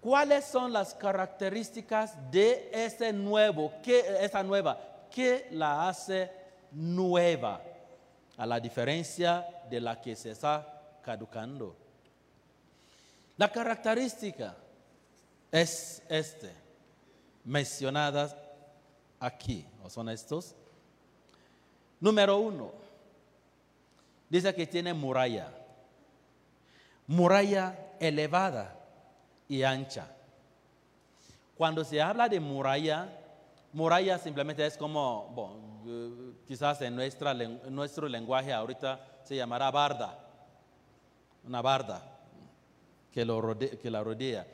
¿Cuáles 0.00 0.44
son 0.44 0.72
las 0.72 0.94
características 0.94 2.14
de 2.30 2.70
ese 2.72 3.12
nuevo, 3.12 3.72
que, 3.82 4.04
esa 4.20 4.42
nueva? 4.42 4.78
¿Qué 5.10 5.48
la 5.50 5.88
hace 5.88 6.30
nueva? 6.70 7.60
A 8.36 8.46
la 8.46 8.60
diferencia 8.60 9.46
de 9.70 9.80
la 9.80 10.00
que 10.00 10.14
se 10.14 10.30
está 10.30 10.98
caducando. 11.02 11.76
La 13.36 13.50
característica 13.50 14.56
es 15.50 16.02
este, 16.08 16.52
mencionadas 17.44 18.36
aquí, 19.20 19.66
o 19.82 19.90
son 19.90 20.08
estos. 20.08 20.54
Número 22.00 22.38
uno, 22.38 22.72
dice 24.28 24.54
que 24.54 24.66
tiene 24.66 24.92
muralla, 24.92 25.50
muralla 27.06 27.78
elevada 28.00 28.74
y 29.48 29.62
ancha. 29.62 30.08
Cuando 31.56 31.84
se 31.84 32.02
habla 32.02 32.28
de 32.28 32.40
muralla, 32.40 33.08
muralla 33.76 34.18
simplemente 34.18 34.64
es 34.64 34.76
como, 34.78 35.28
bueno, 35.34 36.34
quizás 36.46 36.80
en, 36.80 36.96
nuestra, 36.96 37.34
nuestro 37.34 38.08
lenguaje 38.08 38.50
ahorita 38.52 39.20
se 39.22 39.36
llamará 39.36 39.70
barda, 39.70 40.18
una 41.44 41.60
barda 41.60 42.18
que, 43.12 43.24
lo 43.24 43.40
rode- 43.40 43.78
que 43.78 43.90
la 43.90 44.02
rodea. 44.02 44.46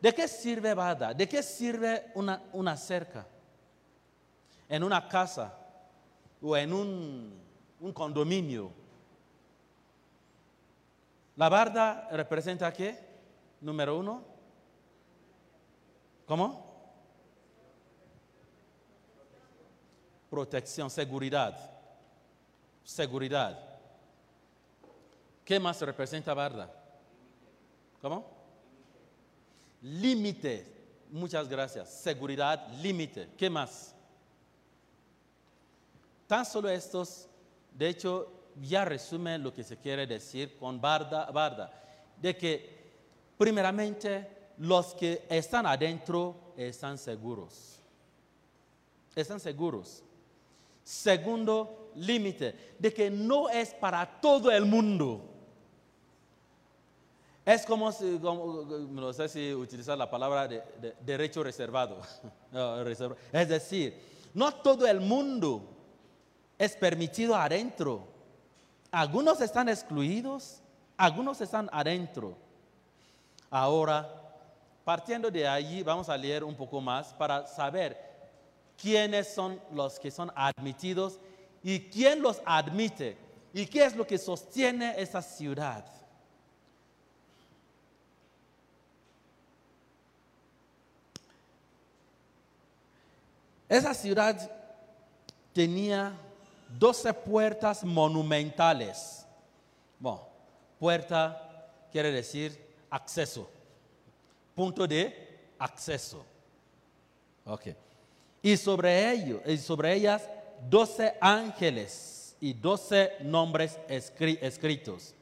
¿De 0.00 0.14
qué 0.14 0.28
sirve 0.28 0.72
barda? 0.72 1.12
¿De 1.12 1.28
qué 1.28 1.42
sirve 1.42 2.12
una, 2.14 2.42
una 2.52 2.76
cerca? 2.76 3.26
En 4.68 4.84
una 4.84 5.08
casa 5.08 5.58
o 6.40 6.56
en 6.56 6.72
un, 6.72 7.34
un 7.80 7.92
condominio. 7.92 8.70
La 11.36 11.48
barda 11.48 12.08
representa 12.12 12.72
qué? 12.72 12.98
Número 13.60 13.98
uno. 13.98 14.22
¿Cómo? 16.26 16.63
Protección, 20.34 20.90
seguridad. 20.90 21.56
Seguridad. 22.82 23.56
¿Qué 25.44 25.60
más 25.60 25.80
representa 25.80 26.34
barda? 26.34 26.74
¿Cómo? 28.02 28.26
Límite. 29.82 31.06
Muchas 31.12 31.48
gracias. 31.48 31.88
Seguridad, 31.88 32.66
límite. 32.82 33.28
¿Qué 33.38 33.48
más? 33.48 33.94
Tan 36.26 36.44
solo 36.44 36.68
estos, 36.68 37.28
de 37.72 37.90
hecho, 37.90 38.28
ya 38.60 38.84
resumen 38.84 39.40
lo 39.40 39.54
que 39.54 39.62
se 39.62 39.76
quiere 39.76 40.04
decir 40.04 40.56
con 40.56 40.80
barda, 40.80 41.30
barda. 41.30 41.72
De 42.20 42.36
que, 42.36 42.92
primeramente, 43.38 44.50
los 44.58 44.94
que 44.94 45.26
están 45.30 45.64
adentro 45.64 46.52
están 46.56 46.98
seguros. 46.98 47.78
Están 49.14 49.38
seguros. 49.38 50.02
Segundo, 50.84 51.90
límite, 51.96 52.74
de 52.78 52.92
que 52.92 53.10
no 53.10 53.48
es 53.48 53.72
para 53.74 54.20
todo 54.20 54.50
el 54.52 54.64
mundo. 54.66 55.30
Es 57.44 57.66
como 57.66 57.92
si, 57.92 58.18
no 58.22 59.12
sé 59.12 59.28
si 59.28 59.52
utilizar 59.52 59.98
la 59.98 60.10
palabra 60.10 60.48
de, 60.48 60.62
de- 60.80 60.94
derecho 61.00 61.42
reservado. 61.42 61.98
Es 63.32 63.48
decir, 63.48 64.00
no 64.32 64.52
todo 64.52 64.86
el 64.86 65.00
mundo 65.00 65.62
es 66.58 66.74
permitido 66.76 67.34
adentro. 67.34 68.06
Algunos 68.90 69.40
están 69.40 69.68
excluidos, 69.68 70.60
algunos 70.96 71.40
están 71.40 71.68
adentro. 71.72 72.36
Ahora, 73.50 74.08
partiendo 74.84 75.30
de 75.30 75.46
allí, 75.46 75.82
vamos 75.82 76.08
a 76.08 76.16
leer 76.16 76.44
un 76.44 76.54
poco 76.54 76.80
más 76.80 77.12
para 77.14 77.46
saber 77.46 78.13
quiénes 78.80 79.34
son 79.34 79.60
los 79.72 79.98
que 79.98 80.10
son 80.10 80.30
admitidos 80.34 81.18
y 81.62 81.80
quién 81.80 82.22
los 82.22 82.40
admite 82.44 83.16
y 83.52 83.66
qué 83.66 83.84
es 83.84 83.96
lo 83.96 84.06
que 84.06 84.18
sostiene 84.18 84.94
esa 85.00 85.22
ciudad. 85.22 85.84
Esa 93.68 93.94
ciudad 93.94 94.50
tenía 95.52 96.12
12 96.78 97.14
puertas 97.14 97.82
monumentales. 97.84 99.24
Bueno, 99.98 100.28
puerta 100.78 101.70
quiere 101.90 102.12
decir 102.12 102.60
acceso, 102.90 103.48
punto 104.54 104.86
de 104.86 105.54
acceso. 105.58 106.24
Ok. 107.46 107.83
Y 108.44 108.58
sobre 108.58 109.10
ello, 109.10 109.40
y 109.46 109.56
sobre 109.56 109.94
ellas 109.94 110.28
12 110.68 111.14
ángeles 111.18 112.36
y 112.40 112.52
12 112.52 113.12
nombres 113.20 113.78
escri- 113.88 114.38
escritos. 114.42 115.14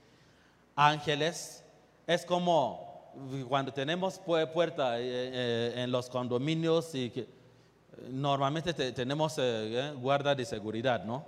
Ángeles 0.75 1.63
es 2.05 2.25
como 2.25 3.13
cuando 3.49 3.73
tenemos 3.73 4.21
pu- 4.21 4.51
puerta 4.53 4.99
eh, 4.99 5.03
eh, 5.05 5.73
en 5.77 5.93
los 5.93 6.11
condominios 6.11 6.93
y 6.97 7.13
normalmente 8.11 8.75
te- 8.75 8.91
tenemos 8.91 9.35
eh, 9.39 9.93
guarda 10.01 10.35
de 10.35 10.45
seguridad, 10.45 11.05
¿no? 11.05 11.25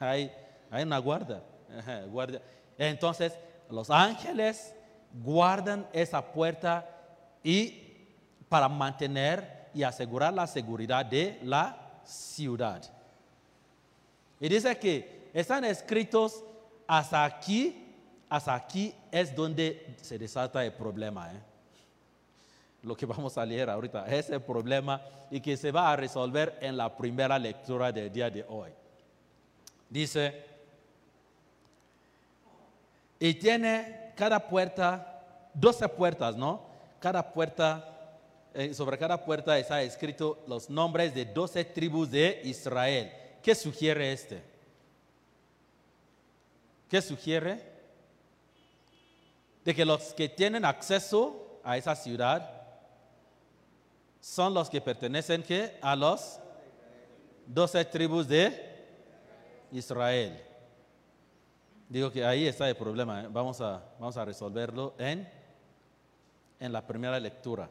Hay, 0.00 0.32
hay 0.72 0.82
una 0.82 0.98
guarda, 0.98 1.40
ajá, 1.78 2.00
guardia. 2.06 2.42
Entonces, 2.76 3.32
los 3.70 3.90
ángeles 3.90 4.74
guardan 5.22 5.86
esa 5.92 6.20
puerta 6.32 6.84
y 7.44 7.78
para 8.48 8.68
mantener 8.68 9.61
y 9.74 9.82
asegurar 9.82 10.32
la 10.32 10.46
seguridad 10.46 11.04
de 11.04 11.38
la 11.42 12.00
ciudad. 12.04 12.82
Y 14.40 14.48
dice 14.48 14.76
que 14.78 15.30
están 15.32 15.64
escritos 15.64 16.42
hasta 16.86 17.24
aquí, 17.24 17.94
hasta 18.28 18.54
aquí 18.54 18.94
es 19.10 19.34
donde 19.34 19.94
se 20.00 20.18
desata 20.18 20.64
el 20.64 20.72
problema. 20.72 21.32
¿eh? 21.32 21.40
Lo 22.82 22.96
que 22.96 23.06
vamos 23.06 23.38
a 23.38 23.46
leer 23.46 23.70
ahorita 23.70 24.06
es 24.06 24.30
el 24.30 24.42
problema 24.42 25.00
y 25.30 25.40
que 25.40 25.56
se 25.56 25.70
va 25.70 25.92
a 25.92 25.96
resolver 25.96 26.58
en 26.60 26.76
la 26.76 26.94
primera 26.94 27.38
lectura 27.38 27.92
del 27.92 28.12
día 28.12 28.28
de 28.28 28.44
hoy. 28.48 28.70
Dice, 29.88 30.44
y 33.20 33.34
tiene 33.34 34.12
cada 34.16 34.40
puerta, 34.48 35.50
12 35.54 35.88
puertas, 35.90 36.36
¿no? 36.36 36.62
Cada 36.98 37.32
puerta, 37.32 37.91
sobre 38.72 38.98
cada 38.98 39.24
puerta 39.24 39.58
está 39.58 39.82
escrito 39.82 40.42
los 40.46 40.68
nombres 40.68 41.14
de 41.14 41.24
12 41.24 41.64
tribus 41.66 42.10
de 42.10 42.40
Israel. 42.44 43.12
¿Qué 43.42 43.54
sugiere 43.54 44.12
este? 44.12 44.42
¿Qué 46.88 47.00
sugiere? 47.00 47.72
De 49.64 49.74
que 49.74 49.84
los 49.84 50.12
que 50.14 50.28
tienen 50.28 50.64
acceso 50.64 51.60
a 51.64 51.76
esa 51.76 51.96
ciudad 51.96 52.62
son 54.20 54.54
los 54.54 54.68
que 54.68 54.80
pertenecen 54.80 55.44
a 55.80 55.96
los 55.96 56.38
12 57.46 57.84
tribus 57.86 58.28
de 58.28 58.72
Israel. 59.72 60.40
Digo 61.88 62.10
que 62.10 62.24
ahí 62.24 62.46
está 62.46 62.68
el 62.68 62.76
problema. 62.76 63.22
¿eh? 63.22 63.28
Vamos, 63.30 63.60
a, 63.60 63.82
vamos 63.98 64.16
a 64.16 64.24
resolverlo 64.24 64.94
en, 64.98 65.28
en 66.60 66.72
la 66.72 66.86
primera 66.86 67.18
lectura. 67.18 67.68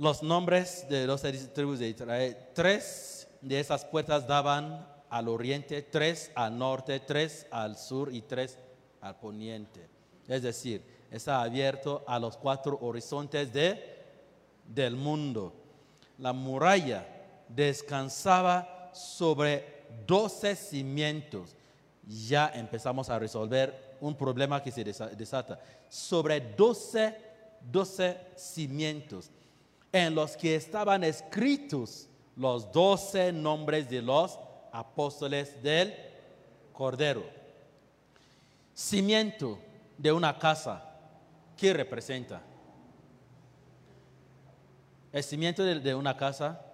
Los 0.00 0.22
nombres 0.22 0.86
de 0.88 1.06
los 1.06 1.20
tribus 1.52 1.78
de 1.78 1.90
Israel. 1.90 2.34
Tres 2.54 3.28
de 3.42 3.60
esas 3.60 3.84
puertas 3.84 4.26
daban 4.26 4.88
al 5.10 5.28
oriente, 5.28 5.82
tres 5.82 6.32
al 6.34 6.56
norte, 6.56 7.00
tres 7.00 7.46
al 7.50 7.76
sur 7.76 8.10
y 8.10 8.22
tres 8.22 8.58
al 9.02 9.18
poniente. 9.20 9.90
Es 10.26 10.40
decir, 10.40 10.82
está 11.10 11.42
abierto 11.42 12.02
a 12.06 12.18
los 12.18 12.38
cuatro 12.38 12.78
horizontes 12.80 13.52
de, 13.52 14.02
del 14.64 14.96
mundo. 14.96 15.52
La 16.16 16.32
muralla 16.32 17.06
descansaba 17.46 18.90
sobre 18.94 19.82
doce 20.06 20.56
cimientos. 20.56 21.54
Ya 22.06 22.50
empezamos 22.54 23.10
a 23.10 23.18
resolver 23.18 23.98
un 24.00 24.16
problema 24.16 24.62
que 24.62 24.72
se 24.72 24.82
desa- 24.82 25.10
desata. 25.10 25.60
Sobre 25.90 26.40
doce, 26.40 27.14
doce 27.60 28.16
cimientos 28.34 29.30
en 29.92 30.14
los 30.14 30.36
que 30.36 30.54
estaban 30.54 31.04
escritos 31.04 32.08
los 32.36 32.70
doce 32.72 33.32
nombres 33.32 33.88
de 33.90 34.02
los 34.02 34.38
apóstoles 34.72 35.62
del 35.62 35.94
Cordero. 36.72 37.24
Cimiento 38.74 39.58
de 39.98 40.12
una 40.12 40.38
casa, 40.38 40.82
¿qué 41.56 41.74
representa? 41.74 42.40
El 45.12 45.22
cimiento 45.24 45.64
de, 45.64 45.80
de 45.80 45.94
una 45.94 46.16
casa, 46.16 46.64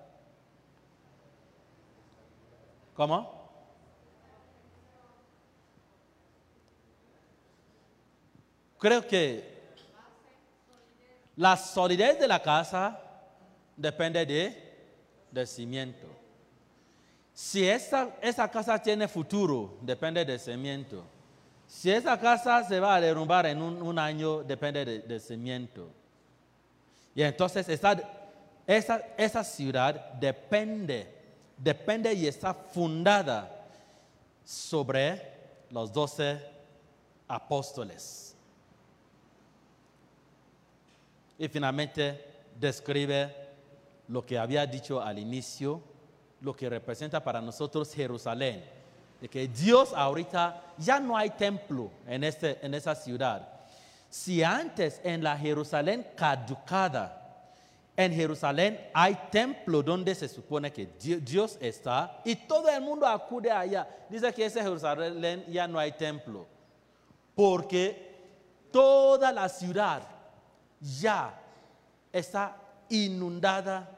¿cómo? 2.95 3.35
Creo 8.79 9.07
que 9.07 9.57
la 11.35 11.57
solidez 11.57 12.21
de 12.21 12.29
la 12.29 12.43
casa 12.43 13.06
depende 13.77 14.25
de, 14.25 14.77
del 15.31 15.47
cimiento. 15.47 16.07
Si 17.35 17.69
esa, 17.69 18.17
esa 18.23 18.51
casa 18.51 18.79
tiene 18.83 19.07
futuro, 19.09 19.77
depende 19.83 20.25
del 20.25 20.41
cimiento. 20.41 21.05
Si 21.67 21.91
esa 21.91 22.19
casa 22.19 22.65
se 22.65 22.81
va 22.81 22.95
a 22.95 23.01
derrumbar 23.01 23.47
en 23.47 23.61
un, 23.61 23.99
año, 23.99 24.43
depende 24.43 24.85
de- 24.85 24.99
del 25.01 25.21
cimiento. 25.21 25.91
Y 27.15 27.23
entonces 27.23 27.69
esa, 27.69 27.97
esa, 28.67 29.03
esa 29.19 29.45
ciudad 29.45 30.13
depende, 30.15 31.13
depende 31.59 32.15
y 32.15 32.27
está 32.27 32.55
fundada 32.55 33.67
sobre 34.45 35.33
los 35.71 35.93
doce 35.93 36.41
apóstoles. 37.29 38.35
Y 41.39 41.49
finalmente 41.49 42.25
describe 42.59 43.46
lo 44.09 44.25
que 44.25 44.39
había 44.39 44.67
dicho 44.67 45.01
al 45.01 45.19
inicio, 45.19 45.83
lo 46.41 46.55
que 46.55 46.69
representa 46.69 47.23
para 47.23 47.41
nosotros 47.41 47.93
Jerusalén, 47.93 48.65
de 49.21 49.29
que 49.29 49.49
Dios 49.49 49.93
ahorita 49.95 50.63
ya 50.79 51.01
no 51.01 51.17
hay 51.17 51.31
templo 51.31 51.91
en, 52.07 52.23
este, 52.25 52.65
en 52.65 52.75
esa 52.75 52.95
ciudad. 52.95 53.49
Si 54.11 54.43
antes 54.43 55.01
en 55.03 55.23
la 55.23 55.37
Jerusalén 55.37 56.07
caducada, 56.15 57.23
en 57.97 58.13
Jerusalén 58.13 58.79
hay 58.93 59.15
templo 59.31 59.83
donde 59.83 60.15
se 60.15 60.29
supone 60.29 60.71
que 60.71 60.87
Di- 60.87 61.17
Dios 61.17 61.57
está 61.61 62.21
y 62.25 62.37
todo 62.37 62.69
el 62.69 62.83
mundo 62.83 63.07
acude 63.07 63.51
allá. 63.51 63.89
Dice 64.11 64.33
que 64.35 64.45
ese 64.45 64.63
Jerusalén 64.63 65.45
ya 65.49 65.67
no 65.67 65.79
hay 65.79 65.93
templo, 65.93 66.47
porque 67.35 68.15
toda 68.71 69.33
la 69.33 69.49
ciudad 69.49 70.03
ya 70.79 71.41
está 72.13 72.57
inundada 72.91 73.96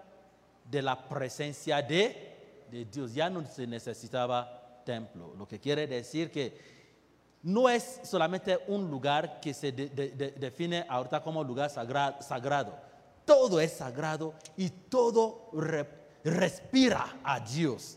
de 0.71 0.83
la 0.83 1.09
presencia 1.09 1.81
de, 1.83 2.65
de 2.71 2.85
Dios. 2.85 3.15
Ya 3.15 3.31
no 3.31 3.45
se 3.47 3.67
necesitaba 3.67 4.83
templo. 4.85 5.35
Lo 5.37 5.47
que 5.47 5.59
quiere 5.59 5.87
decir 5.87 6.31
que 6.31 6.79
no 7.43 7.69
es 7.69 8.01
solamente 8.05 8.59
un 8.69 8.91
lugar 8.91 9.41
que 9.41 9.55
se 9.55 9.71
de- 9.73 9.89
de- 9.91 10.11
de- 10.11 10.31
define 10.33 10.85
ahorita 10.89 11.23
como 11.23 11.43
lugar 11.45 11.71
sagra- 11.71 12.21
sagrado. 12.21 12.75
Todo 13.25 13.61
es 13.61 13.73
sagrado 13.73 14.35
y 14.57 14.69
todo 14.71 15.51
re- 15.53 15.89
respira 16.25 17.19
a 17.23 17.39
Dios. 17.41 17.97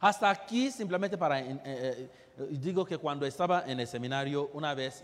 Hasta 0.00 0.30
aquí, 0.30 0.70
simplemente 0.70 1.18
para, 1.18 1.40
eh, 1.40 1.60
eh, 1.64 2.10
eh, 2.38 2.46
digo 2.52 2.84
que 2.84 2.98
cuando 2.98 3.26
estaba 3.26 3.64
en 3.66 3.80
el 3.80 3.86
seminario 3.86 4.48
una 4.52 4.74
vez, 4.74 5.02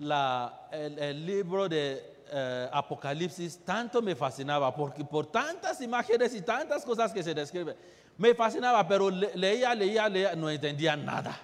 la- 0.00 0.68
el 0.72 1.24
libro 1.24 1.68
de 1.68 2.17
eh, 2.30 2.68
Apocalipsis 2.72 3.58
tanto 3.64 4.00
me 4.02 4.14
fascinaba, 4.14 4.74
porque 4.74 5.04
por 5.04 5.26
tantas 5.26 5.80
imágenes 5.80 6.34
y 6.34 6.42
tantas 6.42 6.84
cosas 6.84 7.12
que 7.12 7.22
se 7.22 7.34
describen, 7.34 7.76
me 8.16 8.34
fascinaba, 8.34 8.86
pero 8.86 9.10
le- 9.10 9.34
leía, 9.36 9.74
leía, 9.74 10.08
leía, 10.08 10.34
no 10.34 10.50
entendía 10.50 10.96
nada. 10.96 11.38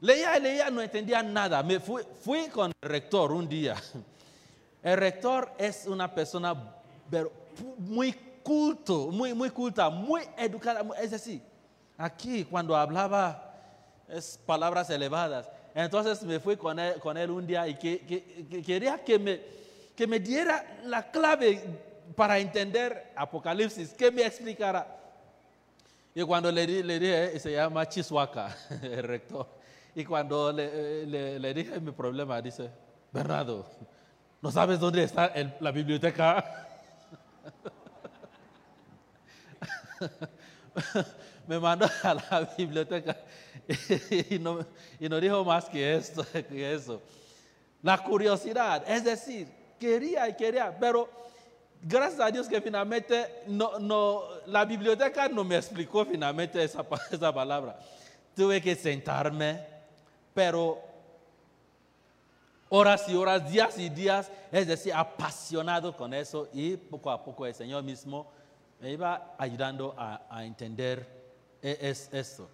Leía, 0.00 0.38
leía, 0.38 0.70
no 0.70 0.82
entendía 0.82 1.22
nada. 1.22 1.62
Me 1.62 1.80
fui, 1.80 2.48
con 2.52 2.70
el 2.82 2.88
rector 2.88 3.32
un 3.32 3.48
día. 3.48 3.74
El 4.82 4.98
rector 4.98 5.52
es 5.58 5.86
una 5.86 6.14
persona 6.14 6.54
muy 7.78 8.12
culto, 8.42 9.08
muy, 9.10 9.32
muy 9.34 9.50
culta, 9.50 9.88
muy 9.88 10.22
educada. 10.36 10.84
Es 11.00 11.10
decir, 11.12 11.42
aquí 11.96 12.44
cuando 12.44 12.76
hablaba 12.76 13.54
es 14.08 14.38
palabras 14.44 14.90
elevadas. 14.90 15.48
Entonces 15.76 16.22
me 16.22 16.40
fui 16.40 16.56
con 16.56 16.78
él, 16.78 17.30
un 17.30 17.46
día 17.46 17.68
y 17.68 17.74
que, 17.74 17.98
que- 18.00 18.46
que 18.48 18.62
quería 18.62 19.04
que 19.04 19.18
me, 19.18 19.40
que 19.94 20.06
me 20.06 20.18
diera 20.18 20.78
la 20.84 21.10
clave 21.10 21.62
para 22.16 22.38
entender 22.38 23.12
Apocalipsis, 23.14 23.92
que 23.92 24.10
me 24.10 24.22
explicara. 24.24 24.86
Y 26.14 26.22
cuando 26.22 26.50
le, 26.50 26.66
di- 26.66 26.82
le 26.82 26.98
dije, 26.98 27.38
se 27.38 27.52
llama 27.52 27.86
Chiswaka, 27.86 28.56
el 28.82 29.02
rector. 29.02 29.46
Y 29.94 30.02
cuando 30.06 30.50
le, 30.50 30.64
eh, 31.02 31.06
le- 31.06 31.38
le 31.38 31.52
dije 31.52 31.78
mi 31.78 31.92
problema, 31.92 32.40
dice, 32.40 32.70
Bernardo, 33.12 33.66
¿no 34.40 34.50
sabes 34.50 34.80
dónde 34.80 35.02
está 35.04 35.30
la 35.60 35.70
biblioteca? 35.72 36.42
me 41.46 41.58
mandó 41.58 41.86
a 42.02 42.14
la 42.14 42.50
biblioteca 42.56 43.16
y 44.30 44.38
no, 44.38 45.20
dijo 45.20 45.44
más 45.44 45.66
que 45.66 45.96
esto, 45.96 46.26
que 46.32 46.74
eso. 46.74 47.02
La 47.82 47.98
curiosidad, 47.98 48.84
es 48.88 49.04
decir, 49.04 49.48
quería 49.78 50.28
y 50.28 50.34
quería, 50.34 50.76
pero 50.78 51.08
gracias 51.82 52.20
a 52.20 52.30
Dios 52.30 52.48
que 52.48 52.60
finalmente 52.60 53.42
no, 53.46 53.78
no, 53.78 54.22
la 54.46 54.64
biblioteca 54.64 55.28
no 55.28 55.44
me 55.44 55.56
explicó 55.56 56.04
finalmente 56.04 56.62
esa, 56.62 56.84
esa 57.10 57.32
palabra. 57.32 57.78
Tuve 58.34 58.60
que 58.60 58.74
sentarme, 58.74 59.60
pero 60.34 60.82
horas 62.68 63.08
y 63.08 63.14
horas, 63.14 63.50
días 63.50 63.78
y 63.78 63.88
días, 63.88 64.30
es 64.50 64.66
decir, 64.66 64.92
apasionado 64.92 65.96
con 65.96 66.12
eso 66.12 66.48
y 66.52 66.76
poco 66.76 67.10
a 67.10 67.22
poco 67.22 67.46
el 67.46 67.54
Señor 67.54 67.82
mismo 67.82 68.26
me 68.80 68.92
iba 68.92 69.34
ayudando 69.38 69.94
a, 69.96 70.44
entender 70.44 71.15
es, 71.66 72.08
esto. 72.12 72.48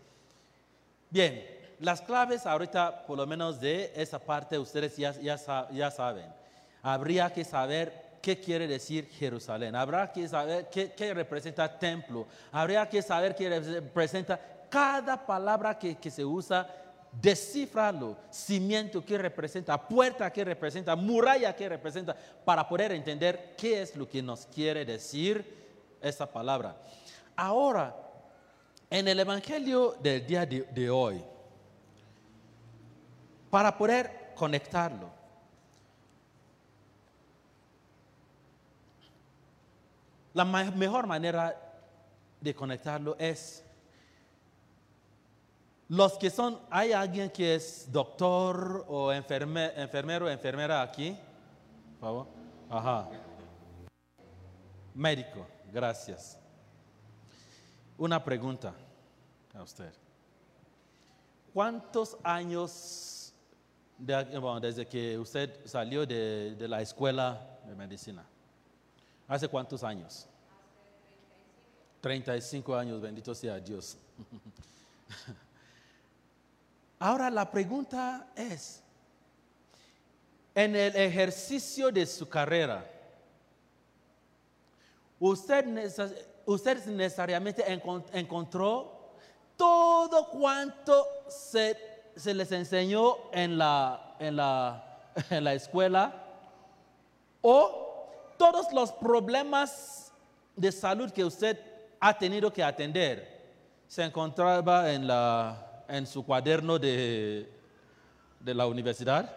Bien, 1.10 1.44
las 1.80 2.00
claves 2.00 2.46
ahorita, 2.46 3.04
por 3.06 3.18
lo 3.18 3.26
menos 3.26 3.60
de 3.60 3.92
esa 3.94 4.18
parte, 4.18 4.58
ustedes 4.58 4.96
ya, 4.96 5.12
ya 5.70 5.90
saben. 5.90 6.26
Habría 6.82 7.32
que 7.32 7.44
saber 7.44 8.18
qué 8.22 8.40
quiere 8.40 8.66
decir 8.66 9.08
Jerusalén. 9.10 9.74
Habrá 9.74 10.12
que 10.12 10.26
saber 10.28 10.70
qué, 10.70 10.92
qué 10.92 11.12
representa 11.12 11.78
templo. 11.78 12.26
Habría 12.52 12.88
que 12.88 13.02
saber 13.02 13.34
qué 13.34 13.60
representa 13.60 14.40
cada 14.70 15.26
palabra 15.26 15.78
que, 15.78 15.96
que 15.96 16.10
se 16.10 16.24
usa. 16.24 16.66
Descifrarlo, 17.20 18.16
cimiento 18.30 19.04
que 19.04 19.18
representa, 19.18 19.76
puerta 19.76 20.32
que 20.32 20.44
representa, 20.44 20.96
muralla 20.96 21.54
que 21.54 21.68
representa, 21.68 22.16
para 22.42 22.66
poder 22.66 22.92
entender 22.92 23.54
qué 23.58 23.82
es 23.82 23.94
lo 23.96 24.08
que 24.08 24.22
nos 24.22 24.46
quiere 24.46 24.86
decir 24.86 25.44
esa 26.00 26.24
palabra. 26.24 26.74
Ahora, 27.36 27.94
en 28.93 29.09
el 29.09 29.18
Evangelio 29.20 29.97
del 30.03 30.26
día 30.26 30.45
de, 30.45 30.90
hoy, 30.90 31.24
para 33.51 33.76
poder 33.78 34.32
conectarlo, 34.34 35.09
la 40.34 40.45
mejor 40.45 41.07
manera 41.07 41.57
de 42.38 42.55
conectarlo 42.55 43.16
es 43.18 43.64
los 45.88 46.14
que 46.18 46.28
son, 46.28 46.59
¿hay 46.70 46.93
alguien 46.93 47.30
que 47.30 47.55
es 47.55 47.90
doctor 47.90 48.84
o 48.88 49.11
enferme- 49.11 49.72
enfermero 49.76 50.28
enfermera 50.28 50.82
aquí? 50.82 51.16
Por 51.99 52.09
favor. 52.09 52.26
Ajá. 52.68 53.09
Médico, 54.95 55.47
gracias. 55.72 56.38
Una 57.99 58.22
pregunta 58.22 58.74
a 59.55 59.62
usted. 59.62 59.93
¿Cuántos 61.53 62.16
años 62.22 63.32
desde 63.99 64.86
que 64.86 65.18
usted 65.18 65.64
salió 65.66 66.07
de, 66.07 66.55
de 66.57 66.68
la 66.68 66.80
escuela 66.80 67.59
de 67.66 67.74
medicina? 67.74 68.24
¿Hace 69.28 69.49
cuántos 69.49 69.84
años? 69.84 70.26
35 72.01 72.74
años, 72.74 73.01
bendito 73.01 73.34
sea 73.34 73.61
Dios. 73.61 73.97
Ahora 76.99 77.30
la 77.30 77.51
pregunta 77.51 78.28
es, 78.34 78.82
en 80.55 80.76
el 80.76 80.95
ejercicio 80.97 81.90
de 81.90 82.05
su 82.07 82.28
carrera, 82.28 82.84
¿usted, 85.18 85.64
usted 86.47 86.84
necesariamente 86.86 87.64
encon- 87.66 88.05
encontró 88.12 89.01
todo 89.57 90.28
cuanto 90.28 91.07
se, 91.28 91.76
se 92.16 92.34
les 92.34 92.51
enseñó 92.53 93.16
en 93.32 93.59
la, 93.59 94.16
en, 94.18 94.36
la, 94.36 94.99
la 95.30 95.55
escuela? 95.55 96.12
¿O 97.40 98.07
todos 98.36 98.72
los 98.72 98.93
problemas 98.93 100.12
de 100.57 100.72
salud 100.72 101.11
que 101.11 101.24
usted 101.24 101.59
ha 102.01 102.16
tenido 102.18 102.53
que 102.53 102.62
atender 102.62 103.40
se 103.86 104.03
encontraba 104.03 104.93
en, 104.93 105.07
la, 105.07 105.84
en 105.88 106.07
su 106.07 106.24
cuaderno 106.24 106.78
de, 106.78 107.51
de 108.40 108.55
la 108.55 108.66
universidad? 108.66 109.36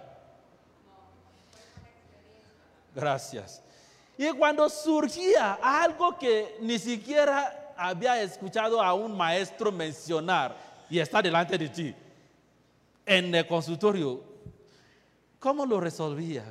Gracias. 2.95 3.61
Y 4.17 4.31
cuando 4.31 4.69
surgía 4.69 5.59
algo 5.61 6.17
que 6.17 6.57
ni 6.61 6.79
siquiera 6.79 7.73
había 7.77 8.21
escuchado 8.21 8.81
a 8.81 8.93
un 8.93 9.15
maestro 9.15 9.71
mencionar 9.71 10.55
y 10.89 10.99
está 10.99 11.21
delante 11.21 11.57
de 11.57 11.69
ti 11.69 11.95
en 13.05 13.35
el 13.35 13.45
consultorio, 13.45 14.23
¿cómo 15.39 15.65
lo 15.65 15.79
resolvía? 15.79 16.45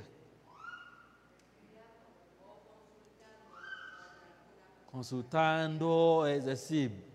Consultando, 4.91 6.27
es 6.27 6.45
decir, 6.45 7.12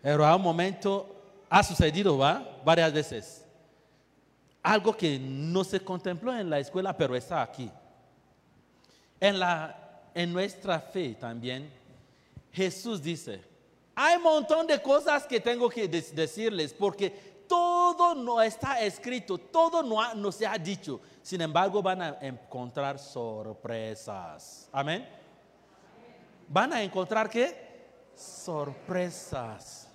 pero 0.00 0.24
a 0.24 0.36
un 0.36 0.42
momento 0.42 1.16
ha 1.50 1.62
sucedido, 1.62 2.16
¿va? 2.16 2.60
Varias 2.64 2.92
veces. 2.92 3.44
Algo 4.62 4.96
que 4.96 5.18
no 5.18 5.64
se 5.64 5.80
contempló 5.80 6.34
en 6.34 6.48
la 6.48 6.58
escuela, 6.58 6.96
pero 6.96 7.16
está 7.16 7.42
aquí. 7.42 7.70
En, 9.20 9.38
la, 9.38 10.10
en 10.14 10.32
nuestra 10.32 10.78
fe 10.80 11.14
también, 11.14 11.70
Jesús 12.52 13.02
dice, 13.02 13.40
hay 13.94 14.16
un 14.16 14.22
montón 14.22 14.66
de 14.66 14.80
cosas 14.80 15.26
que 15.26 15.40
tengo 15.40 15.68
que 15.68 15.88
de- 15.88 16.00
decirles 16.02 16.72
porque 16.72 17.10
todo 17.48 18.14
no 18.14 18.40
está 18.42 18.80
escrito, 18.82 19.38
todo 19.38 19.82
no, 19.82 20.00
ha- 20.00 20.14
no 20.14 20.30
se 20.30 20.46
ha 20.46 20.56
dicho. 20.58 21.00
Sin 21.22 21.40
embargo, 21.40 21.82
van 21.82 22.02
a 22.02 22.18
encontrar 22.20 22.98
sorpresas. 22.98 24.68
Amén. 24.72 25.08
Van 26.48 26.72
a 26.72 26.82
encontrar 26.82 27.28
qué? 27.28 27.66
Sorpresas. 28.14 29.88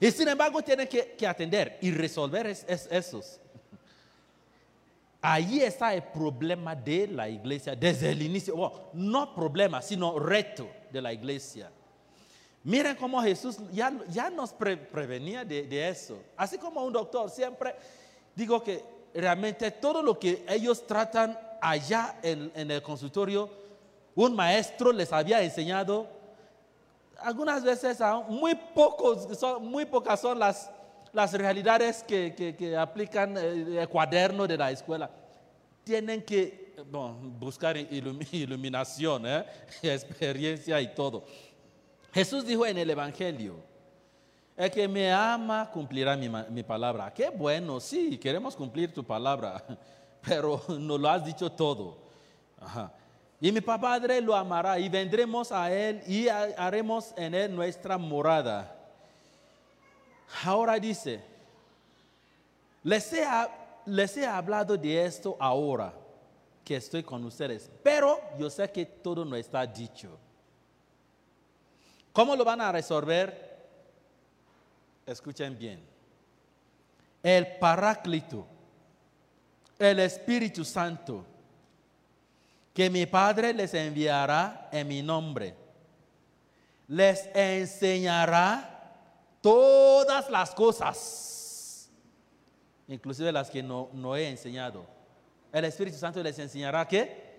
Y 0.00 0.10
sin 0.10 0.28
embargo, 0.28 0.60
tienen 0.62 0.88
que, 0.88 1.12
que 1.12 1.26
atender 1.26 1.78
y 1.80 1.90
resolver 1.92 2.46
es- 2.46 2.64
es- 2.68 2.88
esos. 2.90 3.40
Ahí 5.26 5.62
está 5.62 5.94
el 5.94 6.02
problema 6.02 6.76
de 6.76 7.06
la 7.06 7.26
iglesia 7.26 7.74
desde 7.74 8.10
el 8.10 8.20
inicio. 8.20 8.90
No 8.92 9.34
problema, 9.34 9.80
sino 9.80 10.18
reto 10.18 10.68
de 10.92 11.00
la 11.00 11.14
iglesia. 11.14 11.70
Miren 12.62 12.94
cómo 12.94 13.22
Jesús 13.22 13.56
ya, 13.72 13.90
nos 14.28 14.52
pre- 14.52 14.76
prevenía 14.76 15.42
de, 15.42 15.88
eso. 15.88 16.18
Así 16.36 16.58
como 16.58 16.84
un 16.84 16.92
doctor, 16.92 17.30
siempre 17.30 17.74
digo 18.34 18.62
que 18.62 18.84
realmente 19.14 19.70
todo 19.70 20.02
lo 20.02 20.18
que 20.18 20.44
ellos 20.46 20.86
tratan 20.86 21.38
allá 21.58 22.18
en, 22.22 22.70
el 22.70 22.82
consultorio, 22.82 23.48
un 24.14 24.36
maestro 24.36 24.92
les 24.92 25.10
había 25.10 25.42
enseñado. 25.42 26.06
Algunas 27.18 27.64
veces 27.64 27.98
muy, 28.28 28.54
pocos, 28.54 29.26
muy 29.62 29.86
pocas 29.86 30.20
son 30.20 30.38
las, 30.38 30.70
las 31.14 31.32
realidades 31.32 32.02
que, 32.02 32.34
que- 32.58 32.76
aplican 32.76 33.36
eh, 33.38 33.80
el 33.80 33.88
cuaderno 33.88 34.46
de 34.46 34.56
la 34.58 34.70
escuela. 34.70 35.10
Tienen 35.84 36.22
que 36.22 36.74
bueno, 36.90 37.14
buscar 37.38 37.76
ilumi- 37.76 38.28
iluminación, 38.32 39.24
¿eh? 39.26 39.44
experiencia 39.82 40.80
y 40.80 40.94
todo. 40.94 41.24
Jesús 42.12 42.44
dijo 42.46 42.66
en 42.66 42.78
el 42.78 42.90
Evangelio, 42.90 43.56
el 44.56 44.70
que 44.70 44.86
me 44.86 45.10
ama 45.12 45.68
cumplirá 45.72 46.16
mi, 46.16 46.28
mi 46.28 46.62
palabra. 46.62 47.12
Qué 47.12 47.28
bueno, 47.30 47.80
sí, 47.80 48.18
queremos 48.18 48.54
cumplir 48.54 48.92
tu 48.92 49.02
palabra, 49.04 49.64
pero 50.20 50.62
no 50.78 50.96
lo 50.98 51.08
has 51.08 51.24
dicho 51.24 51.50
todo. 51.50 51.98
Y 53.40 53.52
mi 53.52 53.60
padre 53.60 54.20
lo 54.20 54.34
amará 54.34 54.78
y 54.78 54.88
vendremos 54.88 55.52
a 55.52 55.70
él 55.72 56.02
y 56.06 56.28
ha- 56.28 56.54
haremos 56.56 57.12
en 57.16 57.34
él 57.34 57.54
nuestra 57.54 57.98
morada. 57.98 58.76
Ahora 60.44 60.78
dice, 60.78 61.22
les 62.82 63.12
he, 63.12 63.26
les 63.86 64.16
he 64.16 64.26
hablado 64.26 64.76
de 64.76 65.04
esto 65.04 65.36
ahora 65.40 65.92
que 66.64 66.76
estoy 66.76 67.02
con 67.02 67.24
ustedes, 67.24 67.70
pero 67.82 68.20
yo 68.38 68.48
sé 68.48 68.70
que 68.70 68.86
todo 68.86 69.24
no 69.24 69.36
está 69.36 69.66
dicho. 69.66 70.18
¿Cómo 72.12 72.36
lo 72.36 72.44
van 72.44 72.60
a 72.60 72.72
resolver? 72.72 73.54
Escuchen 75.06 75.58
bien. 75.58 75.82
El 77.22 77.56
Paráclito, 77.56 78.46
el 79.78 79.98
Espíritu 80.00 80.64
Santo, 80.64 81.24
que 82.72 82.90
mi 82.90 83.06
Padre 83.06 83.52
les 83.52 83.72
enviará 83.74 84.68
en 84.72 84.88
mi 84.88 85.02
nombre, 85.02 85.54
les 86.88 87.28
enseñará 87.34 88.73
todas 89.44 90.30
las 90.30 90.54
cosas, 90.54 91.90
inclusive 92.88 93.30
las 93.30 93.50
que 93.50 93.62
no, 93.62 93.90
no 93.92 94.16
he 94.16 94.26
enseñado. 94.30 94.86
El 95.52 95.66
Espíritu 95.66 95.98
Santo 95.98 96.22
les 96.22 96.38
enseñará 96.38 96.88
que 96.88 97.34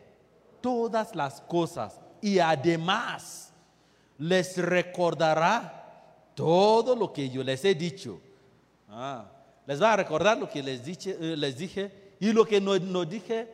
todas 0.62 1.16
las 1.16 1.42
cosas 1.42 2.00
y 2.22 2.38
además 2.38 3.52
les 4.20 4.56
recordará 4.58 6.06
todo 6.36 6.96
lo 6.96 7.12
que 7.12 7.28
yo 7.28 7.44
les 7.44 7.66
he 7.66 7.74
dicho. 7.74 8.22
Ah, 8.88 9.26
les 9.66 9.82
va 9.82 9.94
a 9.94 9.96
recordar 9.98 10.38
lo 10.38 10.48
que 10.48 10.62
les, 10.62 10.86
diche- 10.86 11.18
eh, 11.20 11.36
les 11.36 11.58
dije 11.58 12.14
y 12.20 12.32
lo 12.32 12.46
que 12.46 12.62
no, 12.62 12.78
no 12.78 13.04
dije, 13.04 13.50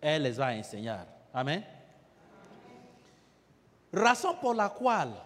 Él 0.00 0.24
les 0.24 0.40
va 0.40 0.48
a 0.48 0.56
enseñar. 0.56 1.06
Amén. 1.32 1.64
Razón 3.92 4.40
por 4.40 4.56
la 4.56 4.70
cual 4.70 5.22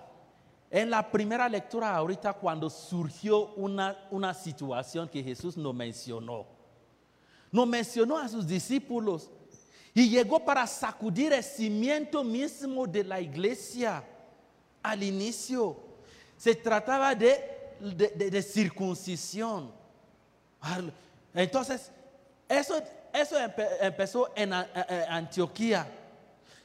en 0.71 0.89
la 0.91 1.11
primera 1.11 1.49
lectura 1.49 1.95
ahorita 1.97 2.33
cuando 2.35 2.71
surgió 2.71 3.49
una, 3.57 4.07
una 4.11 4.33
situación 4.35 5.09
que 5.09 5.23
Jesús 5.23 5.57
no 5.57 5.73
mencionó, 5.73 6.47
no 7.51 7.67
mencionó 7.67 8.19
a 8.19 8.29
sus 8.29 8.47
discípulos 8.47 9.31
y 9.93 10.09
llegó 10.09 10.45
para 10.45 10.67
sacudir 10.69 11.33
el 11.33 11.43
cimiento 11.43 12.23
mismo 12.23 12.87
de 12.87 13.03
la 13.03 13.21
iglesia 13.21 14.05
al 14.83 15.03
inicio. 15.03 15.77
Se 16.37 16.55
trataba 16.55 17.15
de, 17.17 17.75
de, 17.81 18.41
circuncisión. 18.43 19.73
Entonces, 21.35 21.91
eso, 22.49 22.81
eso 23.13 23.37
empe- 23.39 23.69
empezó 23.81 24.31
en 24.37 24.53
a- 24.53 24.69
a- 24.75 25.17
Antioquía, 25.17 25.87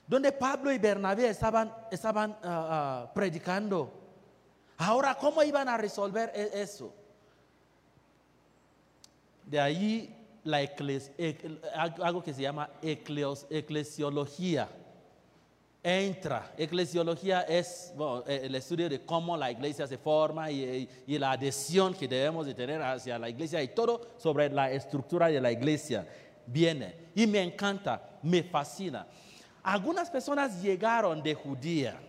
donde 0.07 0.31
Pablo 0.31 0.71
y 0.71 0.77
Bernabé 0.77 1.29
estaban, 1.29 1.71
ah, 1.91 2.37
ah, 2.43 3.11
predicando. 3.13 3.91
Ahora, 4.77 5.15
¿cómo 5.15 5.41
iban 5.43 5.67
a 5.67 5.77
resolver 5.77 6.31
e- 6.35 6.61
eso? 6.61 6.93
De 9.45 9.59
ahí 9.59 10.15
la 10.43 10.59
algo 12.01 12.23
que 12.23 12.33
se 12.33 12.41
llama 12.41 12.69
eclesiología 12.81 14.69
entra. 15.81 16.51
Eclesiología 16.57 17.41
es 17.41 17.93
eh, 18.27 18.41
el 18.43 18.55
estudio 18.55 18.89
de 18.89 19.01
cómo 19.05 19.37
la 19.37 19.51
iglesia 19.51 19.85
se 19.85 19.99
forma 19.99 20.49
y, 20.49 20.89
y 21.05 21.19
la 21.19 21.31
adhesión 21.31 21.93
que 21.93 22.07
debemos 22.07 22.47
de 22.47 22.55
tener 22.55 22.81
hacia 22.81 23.19
la 23.19 23.29
iglesia 23.29 23.61
y 23.61 23.67
todo 23.69 24.01
sobre 24.17 24.49
la 24.49 24.71
estructura 24.71 25.27
de 25.27 25.39
la 25.39 25.51
iglesia 25.51 26.07
viene. 26.47 26.95
Y 27.13 27.27
me 27.27 27.41
encanta, 27.41 28.17
me 28.23 28.41
fascina. 28.43 29.05
Algunas 29.65 30.11
personas 30.11 30.61
llegaron 30.61 31.23
de 31.23 31.33
Judía, 31.33 31.99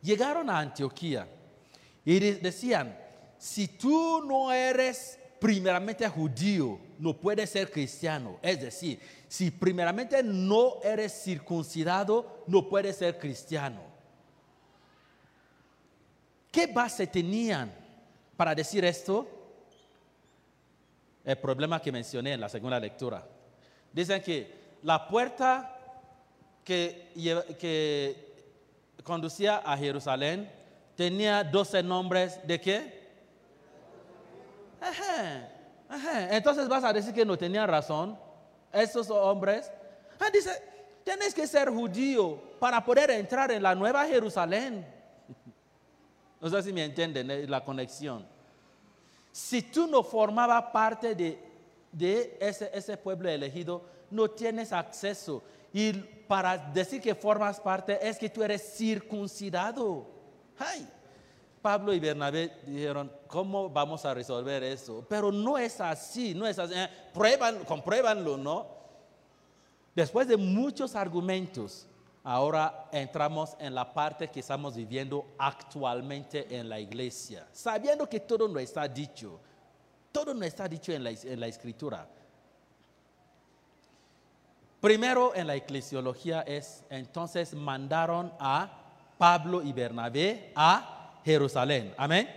llegaron 0.00 0.48
a 0.48 0.60
Antioquía 0.60 1.26
y 2.04 2.20
de- 2.20 2.36
decían, 2.36 2.96
si 3.36 3.66
tú 3.66 4.22
no 4.24 4.52
eres 4.52 5.18
primeramente 5.40 6.08
judío, 6.08 6.78
no 7.00 7.16
puedes 7.16 7.50
ser 7.50 7.68
cristiano. 7.72 8.38
Es 8.42 8.60
decir, 8.60 9.00
si 9.26 9.50
primeramente 9.50 10.22
no 10.22 10.80
eres 10.84 11.12
circuncidado, 11.24 12.44
no 12.46 12.68
puedes 12.68 12.94
ser 12.96 13.18
cristiano. 13.18 13.80
¿Qué 16.52 16.68
base 16.68 17.08
tenían 17.08 17.72
para 18.36 18.54
decir 18.54 18.84
esto? 18.84 19.26
El 21.24 21.38
problema 21.38 21.82
que 21.82 21.90
mencioné 21.90 22.34
en 22.34 22.40
la 22.40 22.48
segunda 22.48 22.78
lectura. 22.78 23.26
Dicen 23.92 24.22
que 24.22 24.76
la 24.84 25.08
puerta 25.08 25.76
que, 27.56 28.30
conducía 29.02 29.56
a 29.58 29.76
Jerusalén 29.76 30.50
tenía 30.94 31.42
12 31.42 31.82
nombres 31.82 32.38
de 32.46 32.60
qué? 32.60 33.00
Entonces 36.30 36.68
vas 36.68 36.84
a 36.84 36.92
decir 36.92 37.12
que 37.12 37.24
no 37.24 37.36
tenía 37.36 37.66
razón 37.66 38.16
esos 38.72 39.10
hombres. 39.10 39.70
Ah, 40.20 40.30
dice, 40.32 40.50
tienes 41.02 41.34
que 41.34 41.46
ser 41.46 41.70
judío 41.70 42.40
para 42.60 42.84
poder 42.84 43.10
entrar 43.10 43.50
en 43.50 43.62
la 43.62 43.74
nueva 43.74 44.06
Jerusalén. 44.06 44.86
No 46.42 46.48
sé 46.48 46.62
si 46.62 46.72
me 46.72 46.82
entienden 46.82 47.30
eh, 47.30 47.46
la 47.46 47.62
conexión. 47.62 48.26
Si 49.30 49.60
tú 49.60 49.86
no 49.86 50.02
formabas 50.02 50.70
parte 50.72 51.14
de, 51.14 51.38
de 51.92 52.38
ese, 52.40 52.70
ese 52.72 52.96
pueblo 52.96 53.28
elegido, 53.28 53.82
no 54.10 54.30
tienes 54.30 54.72
acceso. 54.72 55.42
Y 55.72 55.92
para 55.92 56.56
decir 56.56 57.00
que 57.00 57.14
formas 57.14 57.60
parte 57.60 57.98
es 58.06 58.18
que 58.18 58.30
tú 58.30 58.42
eres 58.42 58.76
circuncidado. 58.76 60.06
Ay, 60.58 60.88
Pablo 61.62 61.92
y 61.92 62.00
Bernabé 62.00 62.52
dijeron, 62.66 63.12
¿cómo 63.26 63.68
vamos 63.68 64.04
a 64.04 64.14
resolver 64.14 64.62
eso? 64.62 65.04
Pero 65.08 65.30
no 65.30 65.58
es 65.58 65.80
así, 65.80 66.34
no 66.34 66.46
es 66.46 66.58
así. 66.58 66.74
Eh, 66.74 66.88
prueban, 67.12 67.64
compruébanlo, 67.64 68.36
¿no? 68.36 68.66
Después 69.94 70.26
de 70.28 70.36
muchos 70.36 70.94
argumentos, 70.94 71.86
ahora 72.22 72.88
entramos 72.92 73.56
en 73.58 73.74
la 73.74 73.92
parte 73.92 74.28
que 74.28 74.40
estamos 74.40 74.74
viviendo 74.74 75.34
actualmente 75.38 76.56
en 76.56 76.68
la 76.68 76.80
iglesia, 76.80 77.46
sabiendo 77.52 78.08
que 78.08 78.20
todo 78.20 78.48
no 78.48 78.58
está 78.58 78.88
dicho, 78.88 79.40
todo 80.12 80.32
no 80.32 80.44
está 80.44 80.66
dicho 80.68 80.92
en 80.92 81.04
la, 81.04 81.10
en 81.10 81.40
la 81.40 81.46
escritura. 81.46 82.08
Primero 84.80 85.34
en 85.34 85.46
la 85.46 85.54
eclesiología 85.56 86.40
es, 86.42 86.84
entonces 86.88 87.54
mandaron 87.54 88.32
a 88.38 88.78
Pablo 89.18 89.62
y 89.62 89.72
Bernabé 89.72 90.52
a 90.56 91.20
Jerusalén. 91.24 91.92
Amén. 91.98 92.28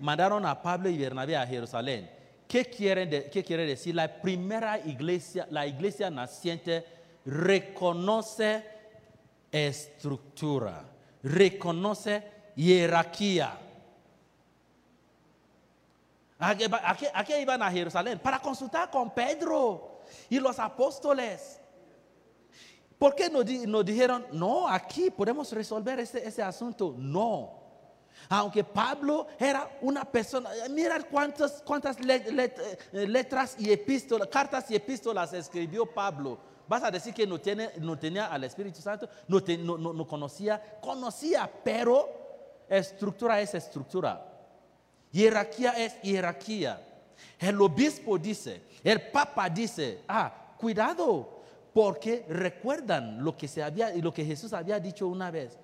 Mandaron 0.00 0.46
a 0.46 0.62
Pablo 0.62 0.88
y 0.88 0.96
Bernabé 0.96 1.36
a 1.36 1.46
Jerusalén. 1.46 2.10
¿Qué 2.48 2.64
quiere, 2.64 3.06
decir? 3.06 3.94
La 3.94 4.20
primera 4.22 4.78
iglesia, 4.78 5.46
la 5.50 5.66
iglesia 5.66 6.08
naciente 6.10 6.86
reconoce 7.26 8.64
estructura, 9.50 10.84
reconoce 11.22 12.22
jerarquía. 12.56 13.58
¿A 16.38 16.54
qué, 16.54 16.68
va- 16.68 16.82
a 16.84 16.96
qué- 16.96 17.10
a 17.12 17.24
qué 17.24 17.40
iban 17.40 17.62
a 17.62 17.70
Jerusalén? 17.70 18.18
Para 18.20 18.38
consultar 18.38 18.90
con 18.90 19.10
Pedro 19.12 19.95
y 20.28 20.38
los 20.38 20.58
apóstoles. 20.58 21.60
¿Por 22.98 23.14
qué 23.14 23.28
no, 23.28 23.42
di- 23.42 23.66
no 23.66 23.82
dijeron, 23.82 24.26
no, 24.32 24.66
aquí 24.68 25.10
podemos 25.10 25.52
resolver 25.52 26.00
ese, 26.00 26.26
ese 26.26 26.42
asunto? 26.42 26.94
No. 26.96 27.64
Aunque 28.28 28.64
Pablo 28.64 29.26
era 29.38 29.78
una 29.82 30.04
persona, 30.04 30.50
mira 30.70 30.98
cuántas, 31.02 31.62
cuántas 31.62 31.98
eh, 32.00 32.72
letras 32.92 33.56
y 33.58 33.70
epístolas, 33.70 34.28
cartas 34.28 34.70
y 34.70 34.74
epístolas 34.74 35.32
escribió 35.34 35.86
Pablo. 35.86 36.38
Vas 36.66 36.82
a 36.82 36.90
decir 36.90 37.14
que 37.14 37.26
no, 37.26 37.38
tenía 37.38 38.26
al 38.26 38.42
Espíritu 38.42 38.80
Santo, 38.80 39.08
no, 39.28 40.06
conocía, 40.08 40.78
conocía, 40.80 41.48
pero 41.62 42.08
estructura 42.68 43.40
es 43.40 43.54
estructura. 43.54 44.26
Jerarquía 45.12 45.72
es 45.72 45.94
jerarquía. 46.02 46.82
El 47.38 47.60
obispo 47.60 48.18
dice, 48.18 48.62
el 48.82 49.10
papa 49.10 49.48
dice, 49.48 50.02
ah, 50.08 50.54
cuidado, 50.58 51.40
porque 51.72 52.24
recuerdan 52.28 53.22
lo 53.22 53.36
que, 53.36 53.48
se 53.48 53.62
había, 53.62 53.94
lo 53.96 54.12
que 54.12 54.24
Jesús 54.24 54.52
había 54.52 54.80
dicho 54.80 55.06
una 55.06 55.30
vez. 55.30 55.58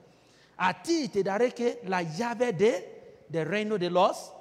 A 0.57 0.83
ti 0.83 1.09
te 1.09 1.23
daré 1.23 1.53
que 1.53 1.81
la 1.85 2.03
llave 2.03 2.53
de, 2.53 3.25
del 3.29 3.49
reino 3.49 3.79
de 3.79 3.89
los, 3.91 4.33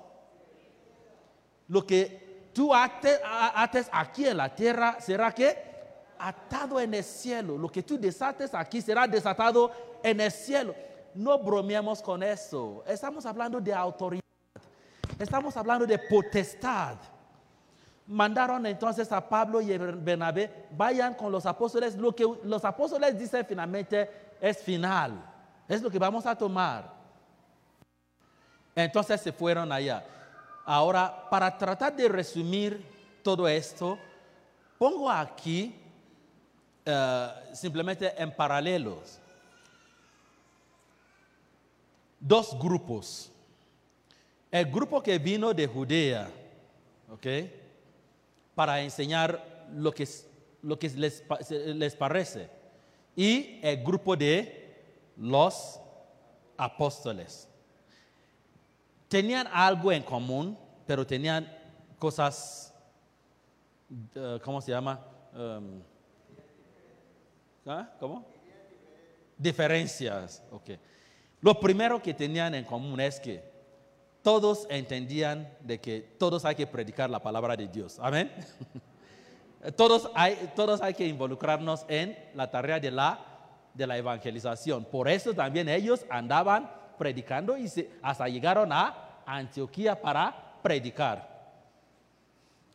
lo 1.69 1.87
que 1.87 2.49
tú 2.53 2.73
ates 2.73 3.89
aquí 3.91 4.27
en 4.27 4.37
la 4.37 4.53
tierra 4.53 4.97
será 4.99 5.33
que 5.33 5.71
atado 6.19 6.79
en 6.79 6.93
el 6.93 7.03
cielo. 7.03 7.57
Lo 7.57 7.69
que 7.69 7.83
tú 7.83 7.97
desates 7.97 8.53
aquí 8.53 8.81
será 8.81 9.07
desatado 9.07 9.71
en 10.03 10.19
el 10.19 10.31
cielo. 10.31 10.75
No 11.15 11.39
bromeemos 11.39 12.01
con 12.01 12.21
eso. 12.23 12.83
Estamos 12.87 13.25
hablando 13.25 13.59
de 13.59 13.73
autoridad. 13.73 14.21
Estamos 15.17 15.55
hablando 15.57 15.85
de 15.85 15.97
potestad. 15.97 16.97
Mandaron 18.11 18.65
entonces 18.65 19.09
a 19.11 19.27
Pablo 19.27 19.61
y 19.61 19.73
a 19.73 19.77
Bernabé, 19.77 20.67
vayan 20.71 21.13
con 21.13 21.31
los 21.31 21.45
apóstoles. 21.45 21.95
Lo 21.95 22.13
que 22.13 22.27
los 22.43 22.65
apóstoles 22.65 23.17
dicen 23.17 23.45
finalmente 23.45 24.09
es 24.41 24.57
final. 24.57 25.13
Es 25.67 25.81
lo 25.81 25.89
que 25.89 25.97
vamos 25.97 26.25
a 26.25 26.35
tomar. 26.35 26.91
Entonces 28.75 29.21
se 29.21 29.31
fueron 29.31 29.71
allá. 29.71 30.05
Ahora, 30.65 31.29
para 31.29 31.57
tratar 31.57 31.95
de 31.95 32.09
resumir 32.09 32.85
todo 33.23 33.47
esto, 33.47 33.97
pongo 34.77 35.09
aquí 35.09 35.73
eh, 36.85 37.27
simplemente 37.53 38.13
en 38.21 38.35
paralelos 38.35 39.21
dos 42.21 42.57
grupos. 42.59 43.31
El 44.51 44.65
grupo 44.69 45.01
que 45.01 45.17
vino 45.17 45.53
de 45.53 45.65
Judea, 45.65 46.29
¿ok? 47.09 47.25
Para 48.61 48.79
enseñar 48.79 49.43
lo 49.73 49.91
que, 49.91 50.07
les, 50.95 51.95
parece. 51.95 52.47
Y 53.15 53.59
el 53.63 53.83
grupo 53.83 54.15
de 54.15 54.83
los 55.17 55.81
apóstoles. 56.55 57.49
Tenían 59.07 59.47
algo 59.51 59.91
en 59.91 60.03
común, 60.03 60.55
pero 60.85 61.07
tenían 61.07 61.51
cosas, 61.97 62.71
eh, 64.13 64.39
¿cómo 64.43 64.61
se 64.61 64.69
llama? 64.69 65.03
Um, 65.33 65.81
¿ah? 67.65 67.89
¿Cómo? 67.99 68.27
Diferencias, 69.39 70.43
ok. 70.51 70.69
Lo 71.39 71.59
primero 71.59 71.99
que 71.99 72.13
tenían 72.13 72.53
en 72.53 72.63
común 72.63 72.99
es 72.99 73.19
que 73.19 73.50
todos 74.21 74.67
entendían 74.69 75.51
de 75.61 75.79
que 75.79 76.01
todos 76.19 76.45
hay 76.45 76.55
que 76.55 76.67
predicar 76.67 77.09
la 77.09 77.21
palabra 77.21 77.55
de 77.57 77.67
Dios. 77.67 77.97
Amén. 77.99 78.31
Todos 79.75 80.09
hay, 80.15 80.51
todos 80.55 80.81
hay 80.81 80.95
que 80.95 81.05
involucrarnos 81.05 81.85
en 81.87 82.17
la 82.33 82.49
tarea 82.49 82.79
de 82.79 82.89
la, 82.89 83.23
de 83.75 83.85
la 83.85 83.95
evangelización. 83.95 84.85
Por 84.85 85.07
eso 85.07 85.35
también 85.35 85.69
ellos 85.69 86.03
andaban 86.09 86.71
predicando 86.97 87.55
y 87.55 87.67
se- 87.67 87.91
hasta 88.01 88.27
llegaron 88.27 88.73
a 88.73 89.21
Antioquía 89.23 90.01
para 90.01 90.57
predicar. 90.63 91.29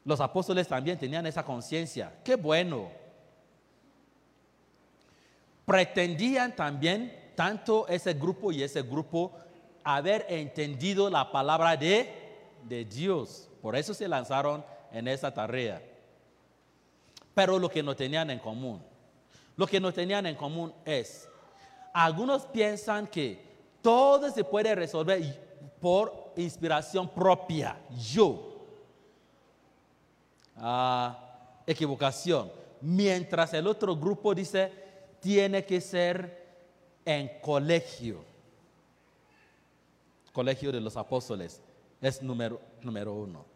Los 0.05 0.21
apóstoles 0.21 0.69
también 0.69 0.97
tenían 0.97 1.27
esa 1.27 1.43
conciencia. 1.45 2.13
Qué 2.23 2.37
bueno. 2.37 2.89
Pretendían 5.65 6.55
también, 6.55 7.33
tanto 7.35 7.89
ese 7.89 8.15
grupo 8.15 8.53
y 8.53 8.63
ese 8.63 8.83
grupo, 8.83 9.33
haber 9.87 10.27
entendido 10.29 11.09
la 11.09 11.31
palabra 11.31 11.77
de, 11.77 12.13
de 12.65 12.85
Dios. 12.85 13.49
Por 13.63 13.77
eso 13.77 13.95
se 13.95 14.09
lanzaron 14.09 14.65
en 14.91 15.07
esa 15.07 15.33
tarea. 15.33 15.81
Pero 17.33 17.57
lo 17.57 17.71
que 17.71 17.85
no 17.85 17.95
tenían 17.95 18.31
en 18.31 18.41
común, 18.41 18.83
lo 19.57 19.65
que 19.65 19.79
no 19.79 19.93
tenían 19.93 20.27
en 20.27 20.35
común 20.35 20.75
es, 20.85 21.29
algunos 21.95 22.47
piensan 22.47 23.07
que 23.07 23.41
todo 23.81 24.29
se 24.33 24.43
puede 24.43 24.75
resolver 24.75 25.79
por 25.81 26.33
inspiración 26.37 27.09
propia, 27.09 27.79
yo. 27.97 28.57
Ah, 30.57 31.17
equivocación. 31.65 32.51
Mientras 32.81 33.55
el 33.55 33.69
otro 33.69 33.95
grupo 33.95 34.35
dice, 34.35 34.73
tiene 35.21 35.65
que 35.65 35.81
ser 35.81 36.45
en 37.05 37.41
colegio. 37.41 38.25
Colegio 40.37 40.71
de 40.71 40.83
los 40.83 40.99
apóstoles 40.99 41.63
es 42.03 42.21
número, 42.21 42.61
número 42.83 43.15
uno. 43.15 43.47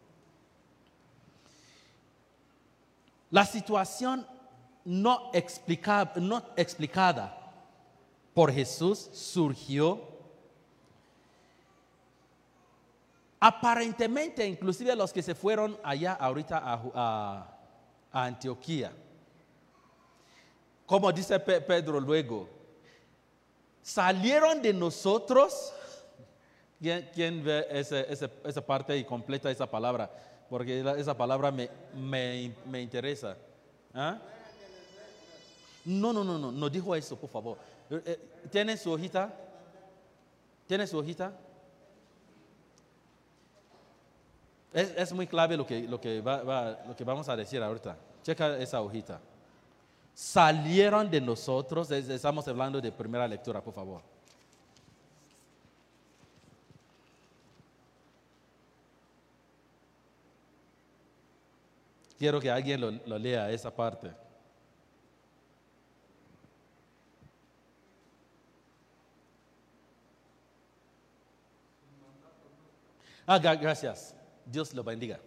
La 3.31 3.45
situación 3.45 4.27
no, 4.87 5.31
no 6.17 6.43
explicada 6.57 7.53
por 8.33 8.51
Jesús 8.51 9.11
surgió 9.13 10.09
aparentemente, 13.41 14.47
inclusive 14.47 14.97
los 14.97 15.13
que 15.13 15.23
se 15.23 15.35
fueron 15.35 15.79
allá 15.85 16.15
ahorita 16.15 16.57
a, 16.57 16.83
a- 16.95 17.59
a 18.11 18.25
Antioquía. 18.25 18.91
Como 20.87 21.13
dice 21.13 21.39
Pe- 21.41 21.61
Pedro 21.61 22.01
luego, 22.01 22.49
salieron 23.83 24.63
de 24.63 24.73
nosotros. 24.73 25.75
¿Quién, 26.81 27.11
quién 27.13 27.45
ve 27.45 27.67
ese- 27.71 28.07
ese- 28.11 28.31
esa 28.45 28.65
parte 28.65 28.97
y 28.97 29.05
completa 29.05 29.51
esa 29.51 29.67
palabra? 29.71 30.11
Porque 30.49 30.81
esa 30.99 31.17
palabra 31.17 31.51
me, 31.51 31.69
me- 31.95 32.55
me 32.67 32.81
interesa. 32.81 33.37
¿Ah? 33.95 34.19
No, 35.85 36.13
no, 36.13 36.25
no, 36.25 36.39
no, 36.39 36.51
no 36.53 36.71
dijo 36.71 36.95
eso, 36.97 37.17
por 37.19 37.29
favor. 37.31 37.59
Eh, 37.91 38.03
eh, 38.07 38.21
¿Tiene 38.51 38.77
su 38.77 38.91
hojita? 38.93 39.33
¿Tiene 40.67 40.87
su 40.87 40.99
hojita? 40.99 41.33
Es, 44.73 44.93
es 44.97 45.13
muy 45.13 45.27
clave 45.27 45.57
lo 45.57 45.67
que, 45.67 45.83
lo, 45.83 46.01
que 46.01 46.21
va- 46.21 46.43
va- 46.43 46.79
lo 46.87 46.95
que 46.97 47.05
vamos 47.05 47.29
a 47.29 47.37
decir 47.37 47.63
ahorita. 47.63 47.97
Checa 48.23 48.57
esa 48.59 48.81
hojita. 48.81 49.21
Salieron 50.15 51.11
de 51.11 51.21
nosotros, 51.21 51.91
es- 51.91 52.09
estamos 52.09 52.47
hablando 52.47 52.81
de 52.81 52.93
primera 52.93 53.27
lectura, 53.27 53.61
por 53.63 53.75
favor. 53.75 54.03
Quiero 62.21 62.39
que 62.39 62.51
alguien 62.51 62.79
lo, 62.83 63.19
lea, 63.19 63.51
esa 63.51 63.75
parte. 63.75 64.13
Ah, 73.27 73.39
gra- 73.39 73.57
gracias. 73.59 74.15
Dios 74.45 74.75
lo 74.75 74.83
bendiga. 74.83 75.19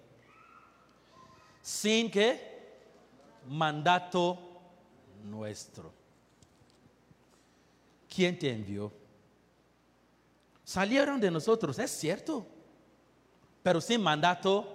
Sin 1.61 2.11
que 2.11 2.39
mandato 3.47 4.37
nuestro. 5.23 5.91
¿Quién 8.13 8.37
te 8.37 8.51
envió? 8.51 8.91
Salieron 10.63 11.19
de 11.19 11.31
nosotros, 11.31 11.79
es 11.79 11.91
cierto, 11.91 12.45
pero 13.63 13.81
sin 13.81 14.01
mandato 14.01 14.67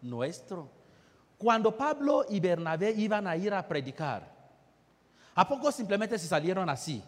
nuestro. 0.00 0.70
Cuando 1.44 1.76
Pablo 1.76 2.24
y 2.26 2.40
Bernabé 2.40 2.92
iban 2.92 3.26
a 3.26 3.36
ir 3.36 3.52
a 3.52 3.68
predicar, 3.68 4.26
¿a 5.34 5.46
poco 5.46 5.70
simplemente 5.70 6.18
se 6.18 6.26
salieron 6.26 6.70
así? 6.70 7.04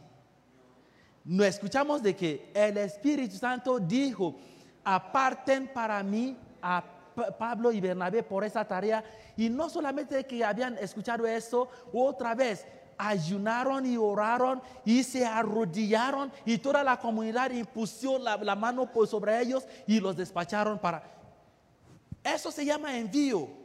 No 1.25 1.43
escuchamos 1.43 2.03
de 2.03 2.15
que 2.15 2.51
el 2.53 2.77
Espíritu 2.77 3.37
Santo 3.39 3.79
dijo, 3.79 4.37
aparten 4.85 5.73
para 5.73 6.03
mí 6.03 6.37
a 6.61 6.85
Pa- 7.15 7.31
Pablo 7.31 7.73
y 7.73 7.81
Bernabé 7.81 8.23
por 8.23 8.45
esa 8.45 8.63
tarea. 8.63 9.03
Y 9.39 9.49
no 9.49 9.71
solamente 9.71 10.27
que 10.27 10.45
habían 10.45 10.77
escuchado 10.77 11.27
eso, 11.27 11.71
otra 11.95 12.35
vez 12.35 12.67
ayunaron 12.99 13.87
y 13.87 13.97
oraron 13.97 14.61
y 14.85 15.03
se 15.03 15.25
arrodillaron 15.25 16.31
y 16.45 16.59
toda 16.59 16.85
la 16.85 16.99
comunidad 16.99 17.53
impuso 17.53 18.19
la, 18.19 18.37
la 18.37 18.55
mano 18.55 18.87
sobre 19.07 19.41
ellos 19.41 19.67
y 19.87 19.99
los 19.99 20.15
despacharon 20.15 20.79
para... 20.79 21.03
Eso 22.23 22.51
se 22.53 22.67
llama 22.67 22.99
envío. 22.99 23.65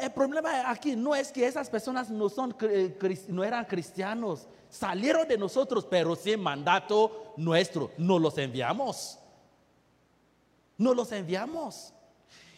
El 0.00 0.12
problema 0.12 0.70
aquí 0.70 0.96
no 0.96 1.14
es 1.14 1.30
que 1.30 1.46
esas 1.46 1.68
personas 1.68 2.08
no, 2.08 2.30
son, 2.30 2.56
eh, 2.62 2.96
no 3.28 3.44
eran 3.44 3.66
cristianos, 3.66 4.48
salieron 4.70 5.28
de 5.28 5.36
nosotros, 5.36 5.84
pero 5.84 6.16
sin 6.16 6.40
mandato 6.40 7.34
nuestro, 7.36 7.90
no 7.98 8.18
los 8.18 8.38
enviamos. 8.38 9.18
No 10.78 10.94
los 10.94 11.12
enviamos. 11.12 11.92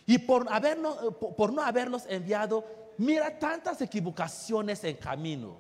Y 0.07 0.19
por, 0.19 0.47
habernos- 0.47 0.97
eh, 1.03 1.11
por, 1.37 1.53
no 1.53 1.63
haberlos 1.63 2.05
enviado, 2.09 2.65
mira 2.97 3.37
tantas 3.41 3.81
equivocaciones 3.83 4.85
en 4.85 4.97
camino. 4.97 5.57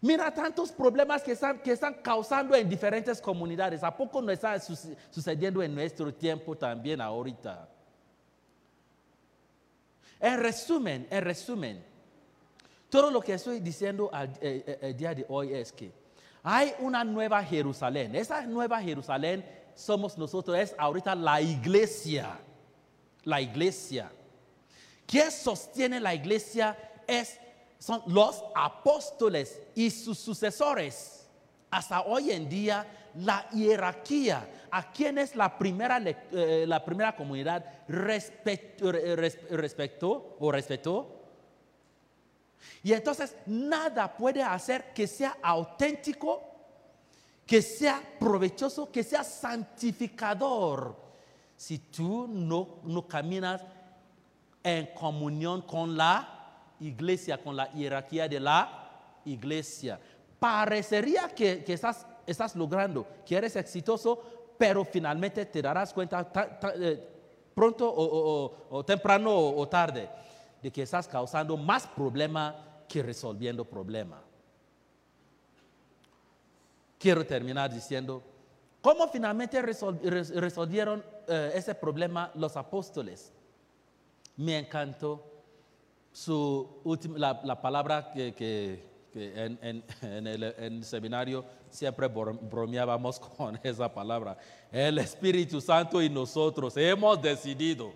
Mira 0.00 0.32
tantos 0.32 0.70
problemas 0.70 1.22
que 1.22 1.32
están, 1.32 1.58
que 1.60 1.72
están 1.72 1.94
causando 1.94 2.54
en 2.54 2.68
diferentes 2.68 3.20
comunidades. 3.20 3.82
¿A 3.82 3.96
poco 3.96 4.22
no 4.22 4.30
está 4.30 4.58
suce- 4.60 4.96
sucediendo 5.10 5.60
en 5.60 5.74
nuestro 5.74 6.14
tiempo 6.14 6.56
también 6.56 7.00
ahorita? 7.00 7.68
En 10.22 10.38
resumen, 10.40 11.06
en 11.10 11.22
resumen, 11.24 11.84
todo 12.88 13.10
lo 13.10 13.20
que 13.20 13.34
estoy 13.34 13.58
diciendo 13.60 14.08
al- 14.12 14.30
eh, 14.40 14.62
eh, 14.66 14.78
el 14.82 14.96
día 14.96 15.14
de 15.14 15.26
hoy 15.28 15.52
es 15.52 15.72
que 15.72 15.92
hay 16.44 16.72
una 16.78 17.02
nueva 17.04 17.42
Jerusalén. 17.44 18.14
Esa 18.14 18.42
nueva 18.46 18.80
Jerusalén 18.80 19.44
somos 19.74 20.16
nosotros, 20.16 20.56
es 20.56 20.74
ahorita 20.78 21.14
la 21.16 21.40
iglesia. 21.40 22.38
La 23.24 23.40
iglesia. 23.40 24.10
¿Quién 25.06 25.30
sostiene 25.30 25.98
la 26.00 26.14
iglesia? 26.14 26.76
Es, 27.06 27.38
son 27.78 28.02
los 28.06 28.42
apóstoles 28.54 29.60
y 29.74 29.90
sus 29.90 30.18
sucesores. 30.18 31.28
Hasta 31.70 32.02
hoy 32.02 32.30
en 32.30 32.48
día, 32.48 32.86
la 33.16 33.48
jerarquía. 33.52 34.48
¿A 34.74 34.90
quién 34.90 35.18
es 35.18 35.36
la 35.36 35.58
primera, 35.58 36.00
eh, 36.02 36.64
la 36.66 36.82
primera 36.82 37.14
comunidad 37.14 37.62
respet- 37.88 38.80
re- 38.80 39.16
res- 39.16 39.38
respectó 39.50 40.36
o 40.40 40.50
respetó? 40.50 41.20
Y 42.82 42.92
entonces 42.94 43.36
nada 43.46 44.16
puede 44.16 44.42
hacer 44.42 44.92
que 44.94 45.06
sea 45.06 45.36
auténtico, 45.42 46.42
que 47.46 47.60
sea 47.60 48.00
provechoso, 48.18 48.90
que 48.90 49.02
sea 49.04 49.22
santificador, 49.24 50.96
si 51.56 51.78
tú 51.78 52.26
no, 52.26 52.76
no 52.84 53.06
caminas 53.06 53.62
en 54.64 54.86
comunión 54.94 55.62
con 55.62 55.96
la 55.96 56.50
iglesia, 56.80 57.36
con 57.42 57.56
la 57.56 57.66
jerarquía 57.66 58.26
de 58.26 58.40
la 58.40 59.20
iglesia. 59.26 60.00
Parecería 60.38 61.28
que, 61.28 61.62
que 61.62 61.74
estás, 61.74 62.06
estás 62.26 62.56
logrando, 62.56 63.06
que 63.26 63.36
eres 63.36 63.54
exitoso, 63.56 64.22
pero 64.62 64.84
finalmente 64.84 65.44
te 65.46 65.60
darás 65.60 65.92
cuenta 65.92 66.22
ta- 66.22 66.56
ta- 66.60 66.72
eh, 66.76 67.08
pronto 67.52 67.92
o, 67.92 68.84
temprano 68.84 69.36
o, 69.36 69.66
tarde 69.66 70.08
de 70.62 70.70
que 70.70 70.82
estás 70.82 71.08
causando 71.08 71.56
más 71.56 71.84
problema 71.88 72.54
que 72.88 73.02
resolviendo 73.02 73.64
problema. 73.64 74.22
Quiero 76.96 77.26
terminar 77.26 77.72
diciendo, 77.74 78.22
¿cómo 78.80 79.08
finalmente 79.08 79.60
resol- 79.60 79.98
res- 80.00 80.30
resolvieron 80.32 81.02
eh, 81.26 81.50
ese 81.56 81.74
problema 81.74 82.30
los 82.36 82.56
apóstoles? 82.56 83.32
Me 84.36 84.58
encantó 84.58 85.24
su 86.12 86.68
la, 87.16 87.40
la 87.42 87.60
palabra 87.60 88.12
que- 88.12 88.86
en, 89.14 89.84
el, 90.26 90.84
seminario 90.84 91.44
siempre 91.70 92.08
bro- 92.08 92.38
bromeábamos 92.40 93.18
con 93.36 93.58
esa 93.62 93.92
palabra. 93.92 94.36
El 94.70 94.98
Espíritu 94.98 95.60
Santo 95.60 96.00
y 96.02 96.08
nosotros 96.08 96.76
hemos 96.76 97.20
decidido. 97.20 97.92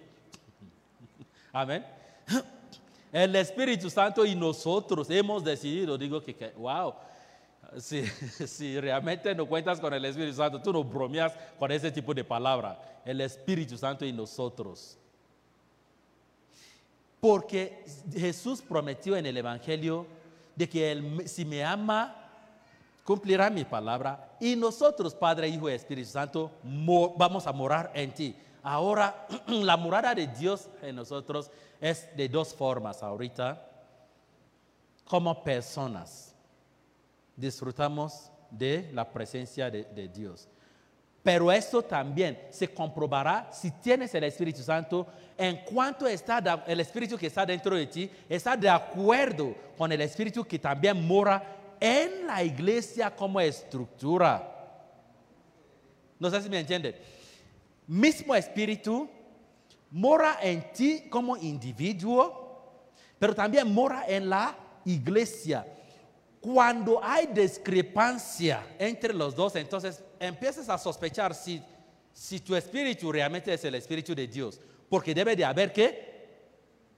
Amén. 1.53 1.85
El 3.13 3.35
Espíritu 3.37 3.89
Santo 3.89 4.27
y 4.27 4.35
nosotros 4.35 5.09
hemos 5.09 5.43
decidido. 5.43 5.97
Digo 5.97 6.23
que, 6.23 6.35
que, 6.35 6.51
wow, 6.51 6.93
si, 7.79 8.05
si 8.47 8.79
realmente 8.79 9.35
no 9.35 9.47
cuentas 9.47 9.81
con 9.81 9.95
el 9.95 10.05
Espíritu 10.05 10.37
Santo, 10.37 10.61
tú 10.61 10.73
no 10.73 10.85
bromeas 10.85 11.33
con 11.59 11.71
ese 11.73 11.91
tipo 11.91 12.13
de 12.13 12.25
palabra. 12.25 13.01
El 13.05 13.21
Espíritu 13.21 13.79
Santo 13.79 14.05
y 14.05 14.13
nosotros. 14.13 14.99
Porque 17.21 17.85
Jesús 18.13 18.61
prometió 18.61 19.17
en 19.17 19.27
el 19.27 19.37
Evangelio 19.37 20.07
de 20.57 20.69
que 20.69 20.91
él, 20.91 21.29
si 21.29 21.45
me 21.45 21.63
ama, 21.65 22.17
cumplirá 23.05 23.49
mi 23.51 23.65
palabra. 23.65 24.37
Y 24.41 24.57
nosotros, 24.57 25.15
Padre, 25.15 25.49
Hijo 25.49 25.71
y 25.71 25.75
Espíritu 25.75 26.11
Santo, 26.11 26.51
mo- 26.65 27.15
vamos 27.17 27.47
a 27.47 27.53
morar 27.53 27.93
en 27.95 28.13
ti. 28.13 28.35
Ahora, 28.63 29.29
la 29.47 29.77
morada 29.77 30.15
de 30.15 30.27
Dios 30.27 30.69
en 30.83 30.97
nosotros 30.97 31.51
es 31.81 32.09
de 32.17 32.29
dos 32.29 32.53
formas 32.55 33.03
ahorita. 33.03 33.63
Como 35.05 35.45
personas, 35.45 36.35
disfrutamos 37.37 38.31
de 38.51 38.91
la 38.93 39.13
presencia 39.13 39.71
de, 39.71 39.85
de 39.85 40.09
Dios. 40.09 40.49
Pero 41.27 41.51
esto 41.51 41.83
también 41.83 42.39
se 42.51 42.69
comprobará 42.69 43.49
si 43.53 43.73
tienes 43.73 44.15
el 44.15 44.23
Espíritu 44.23 44.63
Santo 44.63 45.09
en 45.37 45.57
cuanto 45.65 46.07
está 46.07 46.63
el 46.69 46.79
Espíritu 46.79 47.19
que 47.19 47.27
está 47.27 47.45
dentro 47.45 47.75
de 47.75 47.89
ti 47.89 48.09
está 48.29 48.57
de 48.57 48.69
acuerdo 48.69 49.53
con 49.77 49.91
el 49.91 50.03
Espíritu 50.03 50.45
que 50.45 50.61
también 50.61 51.05
mora 51.05 51.75
en 51.81 52.29
la 52.29 52.45
iglesia 52.45 53.11
como 53.11 53.41
estructura. 53.41 54.41
No 56.21 56.31
sé 56.31 56.41
si 56.43 56.49
me 56.49 56.61
entiende. 56.61 56.97
Mismo 57.89 58.33
Espíritu 58.33 59.11
mora 59.91 60.39
en 60.41 60.71
ti 60.71 61.09
como 61.11 61.37
individuo, 61.37 62.85
pero 63.19 63.35
también 63.35 63.75
mora 63.75 64.05
en 64.07 64.29
la 64.31 64.57
iglesia. 64.85 65.67
Cuando 66.41 67.03
hay 67.03 67.27
discrepancia 67.27 68.65
entre 68.79 69.13
los 69.13 69.35
dos, 69.35 69.57
entonces 69.57 70.05
empiezas 70.21 70.69
a 70.69 70.79
sospechar 70.79 71.35
si, 71.35 71.63
si 72.13 72.41
tu 72.41 72.55
espíritu 72.55 73.11
realmente 73.13 73.53
es 73.53 73.65
el 73.65 73.75
espíritu 73.75 74.15
de 74.15 74.27
Dios. 74.27 74.61
Porque 74.89 75.15
debe 75.15 75.37
de 75.37 75.45
haber 75.45 75.73
que 75.73 76.17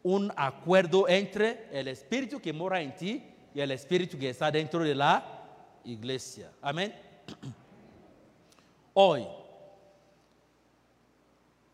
un 0.02 0.32
acuerdo 0.36 1.08
entre 1.08 1.68
el 1.72 1.88
espíritu 1.88 2.40
que 2.40 2.52
mora 2.52 2.80
en 2.80 2.94
ti 2.94 3.24
y 3.54 3.60
el 3.60 3.70
espíritu 3.70 4.18
que 4.18 4.30
está 4.30 4.50
dentro 4.50 4.80
de 4.82 4.94
la 4.94 5.80
iglesia. 5.84 6.50
Amén. 6.62 6.94
Hoy 8.94 9.26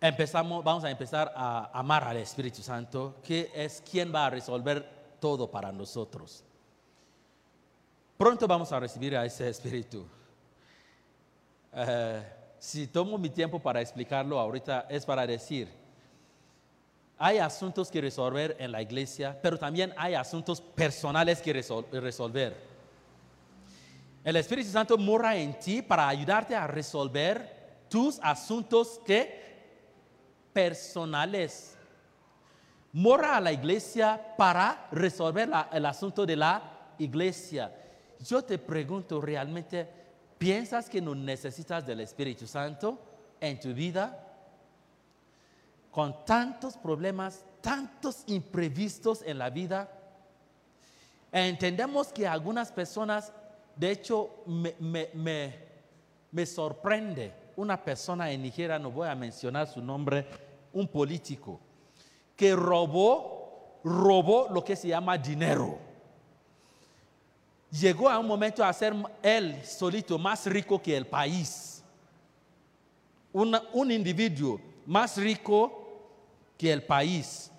empezamos, 0.01 0.63
vamos 0.63 0.85
a 0.85 0.91
empezar 0.91 1.33
a 1.35 1.71
amar 1.73 2.05
al 2.05 2.19
Espíritu 2.19 2.63
Santo, 2.63 3.17
que 3.23 3.51
es 3.55 3.83
quien 3.91 4.15
va 4.15 4.27
a 4.27 4.31
resolver 4.31 4.87
todo 5.21 5.51
para 5.51 5.73
nosotros. 5.73 6.45
Pronto 8.19 8.47
vamos 8.47 8.71
a 8.73 8.81
recibir 8.81 9.17
a 9.17 9.25
ese 9.25 9.49
espíritu. 9.49 10.07
Eh, 11.77 12.23
si 12.59 12.87
tomo 12.87 13.19
mi 13.19 13.31
tiempo 13.31 13.59
para 13.59 13.81
explicarlo 13.81 14.39
ahorita, 14.39 14.87
es 14.89 15.05
para 15.05 15.27
decir, 15.27 15.69
hay 17.19 17.39
asuntos 17.39 17.91
que 17.91 18.01
resolver 18.01 18.57
en 18.59 18.73
la 18.73 18.81
iglesia, 18.81 19.39
pero 19.43 19.59
también 19.59 19.93
hay 19.97 20.15
asuntos 20.15 20.61
personales 20.61 21.41
que 21.41 21.55
resol- 21.55 21.89
resolver. 21.91 22.57
El 24.25 24.37
Espíritu 24.37 24.71
Santo 24.71 24.97
mora 24.97 25.37
en 25.37 25.59
ti 25.59 25.83
para 25.83 26.09
ayudarte 26.09 26.57
a 26.57 26.67
resolver 26.67 27.85
tus 27.89 28.19
asuntos 28.23 29.01
que 29.05 29.43
personales. 30.53 31.77
Mora 32.93 33.37
a 33.37 33.41
la 33.41 33.53
iglesia 33.53 34.35
para 34.39 34.87
resolver 34.93 35.51
el 35.73 35.85
asunto 35.85 36.25
de 36.25 36.37
la 36.37 36.95
iglesia. 36.99 37.75
Yo 38.21 38.43
te 38.43 38.57
pregunto, 38.57 39.21
¿realmente 39.21 40.04
piensas 40.45 40.91
que 40.91 41.01
no 41.01 41.15
necesitas 41.15 41.87
del 41.87 42.01
Espíritu 42.01 42.47
Santo 42.47 42.99
en 43.41 43.59
tu 43.59 43.73
vida? 43.73 44.21
Con 45.91 46.23
tantos 46.27 46.77
problemas, 46.77 47.43
tantos 47.63 48.25
imprevistos 48.27 49.23
en 49.23 49.39
la 49.39 49.49
vida, 49.49 49.89
entendemos 51.33 52.13
que 52.13 52.27
algunas 52.27 52.71
personas, 52.73 53.33
de 53.75 53.91
hecho, 53.91 54.43
me, 54.45 54.75
me- 54.81 55.09
me- 56.31 56.45
sorprende 56.47 57.33
una 57.57 57.83
persona 57.83 58.31
en 58.31 58.43
Nigeria, 58.43 58.79
no 58.79 58.91
voy 58.91 59.09
a 59.09 59.15
mencionar 59.15 59.67
su 59.67 59.81
nombre, 59.81 60.27
un 60.75 60.87
político, 60.89 61.59
que 62.37 62.55
robó, 62.55 63.81
robó 63.83 64.49
lo 64.51 64.63
que 64.63 64.77
se 64.77 64.89
llama 64.89 65.17
dinero. 65.17 65.79
Llegó 67.81 68.09
a 68.09 68.19
un 68.19 68.27
momento 68.27 68.65
a 68.65 68.73
ser 68.73 68.95
él 69.23 69.65
solito 69.65 70.19
más 70.19 70.47
rico 70.47 70.81
que 70.81 70.97
el 70.97 71.07
país. 71.07 71.83
Un 73.33 73.91
individuo 73.91 74.61
más 74.87 75.17
rico 75.17 75.83
que 76.57 76.73
el 76.73 76.85
país. 76.85 77.51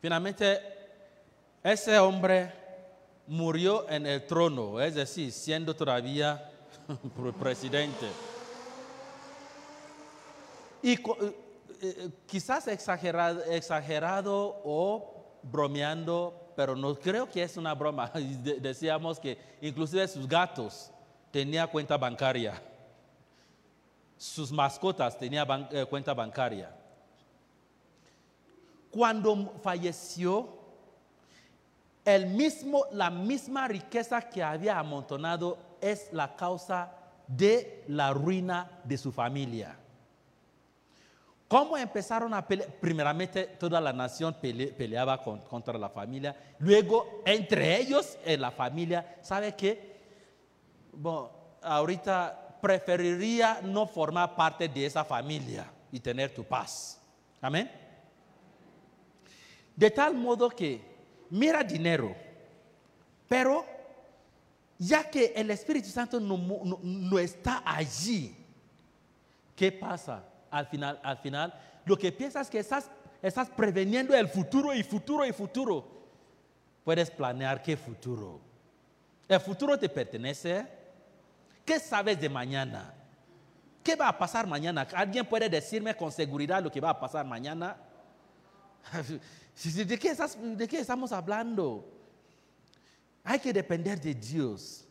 Finalmente, 0.00 0.60
ese 1.62 1.98
hombre 1.98 2.52
murió 3.26 3.86
en 3.90 4.06
el 4.06 4.24
trono, 4.26 4.80
es 4.80 4.94
decir, 4.94 5.30
siendo 5.32 5.74
todavía 5.76 6.50
pre- 7.16 7.32
presidente. 7.32 8.06
Y 10.82 10.92
eh, 10.92 11.36
eh, 11.82 12.10
quizás 12.26 12.66
exagerado, 12.68 13.42
exagerado 13.44 14.60
o 14.64 15.24
bromeando, 15.42 16.45
pero 16.56 16.74
no 16.74 16.94
creo 16.94 17.28
que 17.30 17.42
es 17.42 17.56
una 17.56 17.74
broma. 17.74 18.08
De- 18.14 18.58
Decíamos 18.58 19.20
que 19.20 19.38
inclusive 19.60 20.08
sus 20.08 20.26
gatos 20.26 20.90
tenían 21.30 21.68
cuenta 21.68 21.96
bancaria, 21.96 22.60
sus 24.16 24.50
mascotas 24.50 25.18
tenían 25.18 25.68
eh, 25.70 25.84
cuenta 25.84 26.14
bancaria. 26.14 26.74
Cuando 28.90 29.52
falleció, 29.62 30.48
el 32.04 32.26
mismo, 32.28 32.86
la 32.92 33.10
misma 33.10 33.68
riqueza 33.68 34.22
que 34.22 34.42
había 34.42 34.78
amontonado 34.78 35.58
es 35.80 36.08
la 36.12 36.34
causa 36.34 36.92
de 37.26 37.84
la 37.88 38.12
ruina 38.14 38.70
de 38.84 38.96
su 38.96 39.12
familia. 39.12 39.76
¿Cómo 41.48 41.76
empezaron 41.76 42.34
a 42.34 42.46
pelear? 42.46 42.68
Primeramente, 42.80 43.44
toda 43.44 43.80
la 43.80 43.92
nación 43.92 44.34
pele- 44.42 44.72
peleaba 44.72 45.22
con- 45.22 45.40
contra 45.42 45.78
la 45.78 45.88
familia. 45.88 46.34
Luego, 46.58 47.22
entre 47.24 47.78
ellos, 47.80 48.18
en 48.24 48.40
la 48.40 48.50
familia, 48.50 49.18
¿sabe 49.22 49.54
qué? 49.54 49.96
Bueno, 50.92 51.30
ahorita 51.62 52.58
preferiría 52.60 53.60
no 53.62 53.86
formar 53.86 54.34
parte 54.34 54.68
de 54.68 54.86
esa 54.86 55.04
familia 55.04 55.70
y 55.92 56.00
tener 56.00 56.34
tu 56.34 56.42
paz. 56.42 57.00
Amén. 57.40 57.70
De 59.76 59.90
tal 59.90 60.14
modo 60.14 60.48
que 60.50 60.80
mira 61.30 61.62
dinero, 61.62 62.16
pero 63.28 63.64
ya 64.78 65.08
que 65.08 65.32
el 65.36 65.50
Espíritu 65.52 65.88
Santo 65.90 66.18
no, 66.18 66.36
no- 66.64 66.80
no 66.82 67.18
está 67.20 67.62
allí, 67.64 68.34
¿qué 69.54 69.70
pasa? 69.70 70.24
Al 70.50 70.66
final, 70.66 71.00
al 71.02 71.18
final, 71.18 71.54
lo 71.84 71.96
que 71.96 72.12
piensas 72.12 72.48
que 72.50 72.58
estás, 72.58 72.90
estás 73.22 73.48
preveniendo 73.50 74.14
el 74.14 74.28
futuro 74.28 74.74
y 74.74 74.82
futuro 74.82 75.24
y 75.24 75.32
futuro. 75.32 75.96
Puedes 76.84 77.10
planear 77.10 77.62
qué 77.62 77.76
futuro. 77.76 78.40
El 79.28 79.40
futuro 79.40 79.78
te 79.78 79.88
pertenece. 79.88 80.66
¿Qué 81.64 81.80
sabes 81.80 82.20
de 82.20 82.28
mañana? 82.28 82.94
¿Qué 83.82 83.96
va 83.96 84.08
a 84.08 84.18
pasar 84.18 84.46
mañana? 84.46 84.86
¿Alguien 84.94 85.26
puede 85.26 85.48
decirme 85.48 85.96
con 85.96 86.12
seguridad 86.12 86.62
lo 86.62 86.70
que 86.70 86.80
va 86.80 86.90
a 86.90 87.00
pasar 87.00 87.26
mañana? 87.26 87.76
¿De 89.64 89.98
qué, 89.98 90.14
de 90.14 90.68
qué 90.68 90.80
estamos 90.80 91.12
hablando? 91.12 91.92
Hay 93.24 93.40
que 93.40 93.52
depender 93.52 94.00
de 94.00 94.14
Dios. 94.14 94.86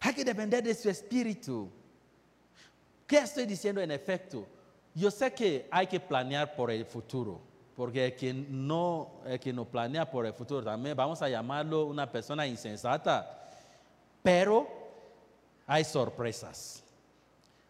Hay 0.00 0.14
que 0.14 0.24
depender 0.24 0.62
de 0.62 0.74
su 0.74 0.88
espíritu. 0.88 1.70
¿Qué 3.06 3.18
estoy 3.18 3.46
diciendo 3.46 3.80
en 3.80 3.90
efecto? 3.90 4.46
Yo 4.98 5.10
sé 5.12 5.32
que 5.32 5.68
hay 5.70 5.86
que 5.86 6.00
planear 6.00 6.56
por 6.56 6.72
el 6.72 6.84
futuro, 6.84 7.40
porque 7.76 8.06
el 8.06 8.16
que 8.16 8.32
no, 8.34 9.20
el 9.24 9.38
que 9.38 9.52
no 9.52 9.64
planea 9.64 10.10
por 10.10 10.26
el 10.26 10.32
futuro 10.32 10.64
también 10.64 10.96
vamos 10.96 11.22
a 11.22 11.28
llamarlo 11.28 11.84
una 11.86 12.10
persona 12.10 12.44
insensata. 12.48 13.48
Pero 14.22 14.66
hay 15.68 15.84
sorpresas. 15.84 16.82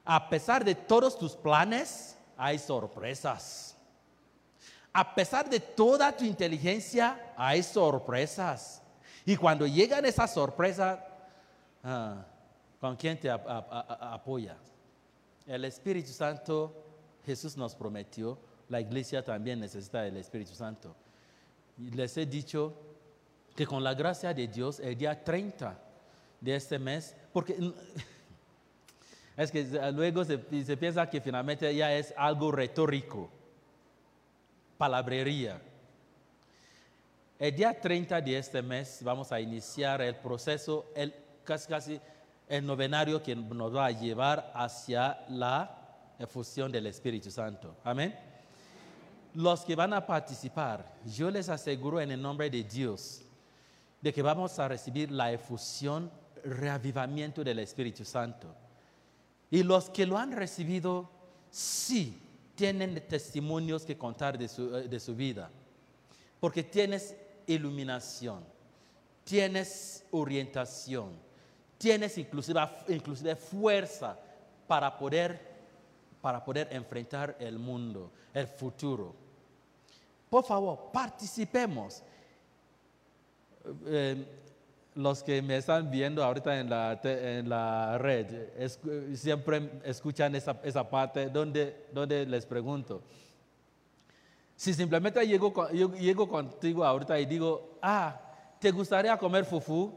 A 0.07 0.27
pesar 0.31 0.65
de 0.65 0.75
todos 0.75 1.19
tus 1.19 1.37
planes, 1.37 2.17
hay 2.37 2.59
sorpresas. 2.59 3.77
A 4.91 5.15
pesar 5.15 5.51
de 5.51 5.61
toda 5.61 6.17
tu 6.17 6.25
inteligencia, 6.25 7.35
hay 7.37 7.63
sorpresas. 7.63 8.81
Y 9.27 9.37
cuando 9.37 9.67
llegan 9.67 10.07
esas 10.07 10.33
sorpresas, 10.33 10.99
ah, 11.85 12.25
¿con 12.81 12.97
quién 12.97 13.21
te 13.21 13.31
ap- 13.31 13.47
ap- 13.47 13.71
ap- 13.71 14.03
apoya? 14.15 14.57
El 15.47 15.67
Espíritu 15.67 16.11
Santo, 16.11 16.73
Jesús 17.29 17.59
nos 17.59 17.75
prometió, 17.75 18.39
la 18.71 18.81
iglesia 18.81 19.23
también 19.23 19.61
necesita 19.61 20.07
el 20.07 20.17
Espíritu 20.17 20.55
Santo. 20.55 20.97
Les 21.77 22.17
he 22.17 22.25
dicho 22.25 22.75
que 23.55 23.67
con 23.67 23.85
la 23.85 23.93
gracia 23.93 24.33
de 24.33 24.49
Dios, 24.49 24.81
el 24.81 24.97
día 24.97 25.23
30 25.23 25.79
de 26.41 26.57
este 26.57 26.79
mes, 26.79 27.15
porque 27.31 27.55
es 29.37 29.51
que 29.51 29.63
luego 29.93 30.25
se, 30.25 30.39
se 30.65 30.77
piensa 30.79 31.11
que 31.11 31.21
finalmente 31.21 31.75
ya 31.75 31.93
es 31.95 32.15
algo 32.17 32.51
retórico, 32.51 33.29
palabrería. 34.79 35.61
El 37.39 37.55
día 37.55 37.79
30 37.79 38.23
de 38.23 38.39
este 38.39 38.63
mes 38.63 39.01
vamos 39.03 39.33
a 39.33 39.39
iniciar 39.39 40.01
el 40.01 40.17
proceso, 40.17 40.87
el, 40.97 41.15
casi, 41.45 41.69
casi 41.69 42.01
el 42.49 42.65
novenario 42.65 43.23
que 43.23 43.37
nos 43.37 43.77
va 43.77 43.85
a 43.85 43.91
llevar 43.91 44.51
hacia 44.55 45.27
la 45.29 45.78
efusión 46.19 46.71
del 46.73 46.87
Espíritu 46.87 47.31
Santo. 47.31 47.77
Amén. 47.85 48.15
Los 49.35 49.61
que 49.61 49.77
van 49.77 49.93
a 49.93 50.05
participar, 50.05 50.99
yo 51.05 51.31
les 51.31 51.49
aseguro 51.49 52.01
en 52.01 52.11
el 52.11 52.21
nombre 52.21 52.51
de 52.51 52.65
Dios 52.65 53.23
de 54.01 54.13
que 54.13 54.23
vamos 54.23 54.59
a 54.59 54.69
recibir 54.69 55.11
la 55.11 55.33
efusión, 55.33 56.11
reavivamiento 56.45 57.43
del 57.43 57.59
Espíritu 57.59 58.05
Santo. 58.05 58.55
Y 59.51 59.63
los 59.63 59.91
que 59.91 60.07
lo 60.07 60.19
han 60.19 60.33
recibido, 60.33 61.11
sí, 61.51 62.21
tienen 62.55 63.07
testimonios 63.09 63.85
que 63.85 63.97
contar 63.97 64.37
de 64.37 64.49
su, 64.49 64.77
eh, 64.77 64.89
de 64.89 65.01
su 65.01 65.15
vida. 65.15 65.51
Porque 66.41 66.63
tienes 66.63 67.15
iluminación, 67.47 68.45
tienes 69.25 70.05
orientación, 70.11 71.13
tienes 71.79 72.19
inclusive, 72.19 72.61
inclusive 72.89 73.37
fuerza 73.37 74.19
para 74.67 74.97
poder, 74.97 75.48
para 76.21 76.45
poder 76.45 76.69
enfrentar 76.71 77.37
el 77.39 77.59
mundo, 77.59 78.11
el 78.35 78.47
futuro. 78.47 79.15
Por 80.29 80.45
favor, 80.45 80.91
participemos. 80.93 82.03
Eh, 83.87 84.25
los 84.95 85.23
que 85.23 85.41
me 85.41 85.57
están 85.57 85.91
viendo 85.91 86.25
ahorita 86.25 86.59
en 86.59 86.69
la, 86.69 87.01
en 87.05 87.49
la 87.49 87.99
red, 87.99 88.27
siempre 89.15 89.81
escuchan 89.85 90.35
esa, 90.35 90.59
esa 90.65 90.89
parte 90.89 91.29
donde, 91.29 91.87
donde 91.93 92.27
les 92.27 92.45
pregunto, 92.45 93.03
si 94.57 94.75
simplemente 94.75 95.25
llego, 95.25 95.71
yo 95.71 95.95
llego 95.95 96.29
contigo 96.29 96.85
ahorita 96.85 97.21
y 97.21 97.27
digo, 97.27 97.79
ah, 97.81 98.21
¿te 98.59 98.73
gustaría 98.73 99.17
comer 99.17 99.45
fufu? 99.45 99.93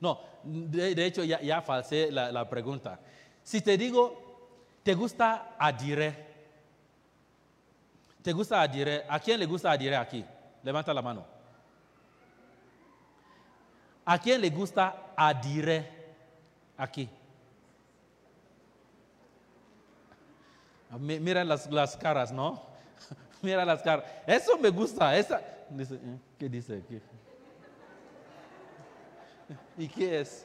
No, 0.00 0.20
de, 0.42 1.06
hecho 1.06 1.22
ya, 1.22 1.40
ya 1.40 1.62
falsé 1.62 2.10
la 2.10 2.48
pregunta. 2.50 2.98
Si 3.46 3.60
te 3.60 3.78
digo, 3.78 4.58
¿te 4.82 4.92
gusta 4.94 5.54
adire? 5.56 6.26
¿Te 8.20 8.32
gusta 8.32 8.60
adire? 8.60 9.04
¿A 9.08 9.20
quién 9.20 9.38
le 9.38 9.46
gusta 9.46 9.70
adire 9.70 9.94
aquí? 9.96 10.24
Levanta 10.64 10.92
la 10.92 11.00
mano. 11.00 11.24
¿A 14.04 14.18
quién 14.18 14.40
le 14.40 14.50
gusta 14.50 15.12
adire 15.16 15.88
aquí? 16.76 17.08
Mi- 20.98 21.20
Mira 21.20 21.44
las, 21.44 21.70
las 21.70 21.96
caras, 21.96 22.32
¿no? 22.32 22.60
Mira 23.42 23.64
las 23.64 23.80
caras. 23.80 24.06
Eso 24.26 24.58
me 24.58 24.70
gusta. 24.70 25.16
Esa. 25.16 25.38
¿eh? 25.38 26.18
¿Qué 26.36 26.48
dice 26.48 26.82
aquí? 26.84 27.00
¿Y 29.78 29.86
qué 29.88 30.20
es? 30.22 30.44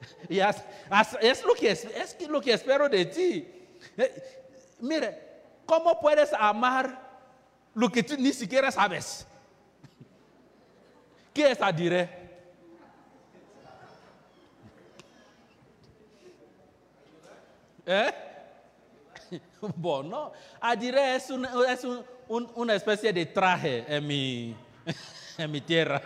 Y 0.28 0.40
as- 0.40 0.62
as- 0.90 1.16
es, 1.20 1.44
lo 1.44 1.54
que, 1.54 1.70
es, 1.70 1.84
es 1.84 2.28
lo 2.28 2.40
que 2.40 2.52
espero 2.52 2.88
de 2.88 3.04
ti. 3.06 3.48
Eh, 3.96 4.22
mire, 4.80 5.18
¿cómo 5.66 5.98
puedes 6.00 6.32
amar 6.32 6.98
lo 7.74 7.90
que 7.90 8.02
tú 8.02 8.14
ni 8.18 8.32
siquiera 8.32 8.70
sabes? 8.70 9.26
¿Qué 11.34 11.50
es 11.50 11.60
adire? 11.60 12.08
¿Eh? 17.86 18.12
Bueno, 19.76 20.32
adire 20.60 21.16
es, 21.16 21.28
un- 21.30 21.46
es 21.68 21.84
un- 21.84 22.04
una 22.54 22.74
especie 22.74 23.12
de 23.12 23.26
traje 23.26 23.84
en 23.88 24.06
mi, 24.06 24.56
en 25.36 25.50
mi 25.50 25.60
tierra. 25.60 26.00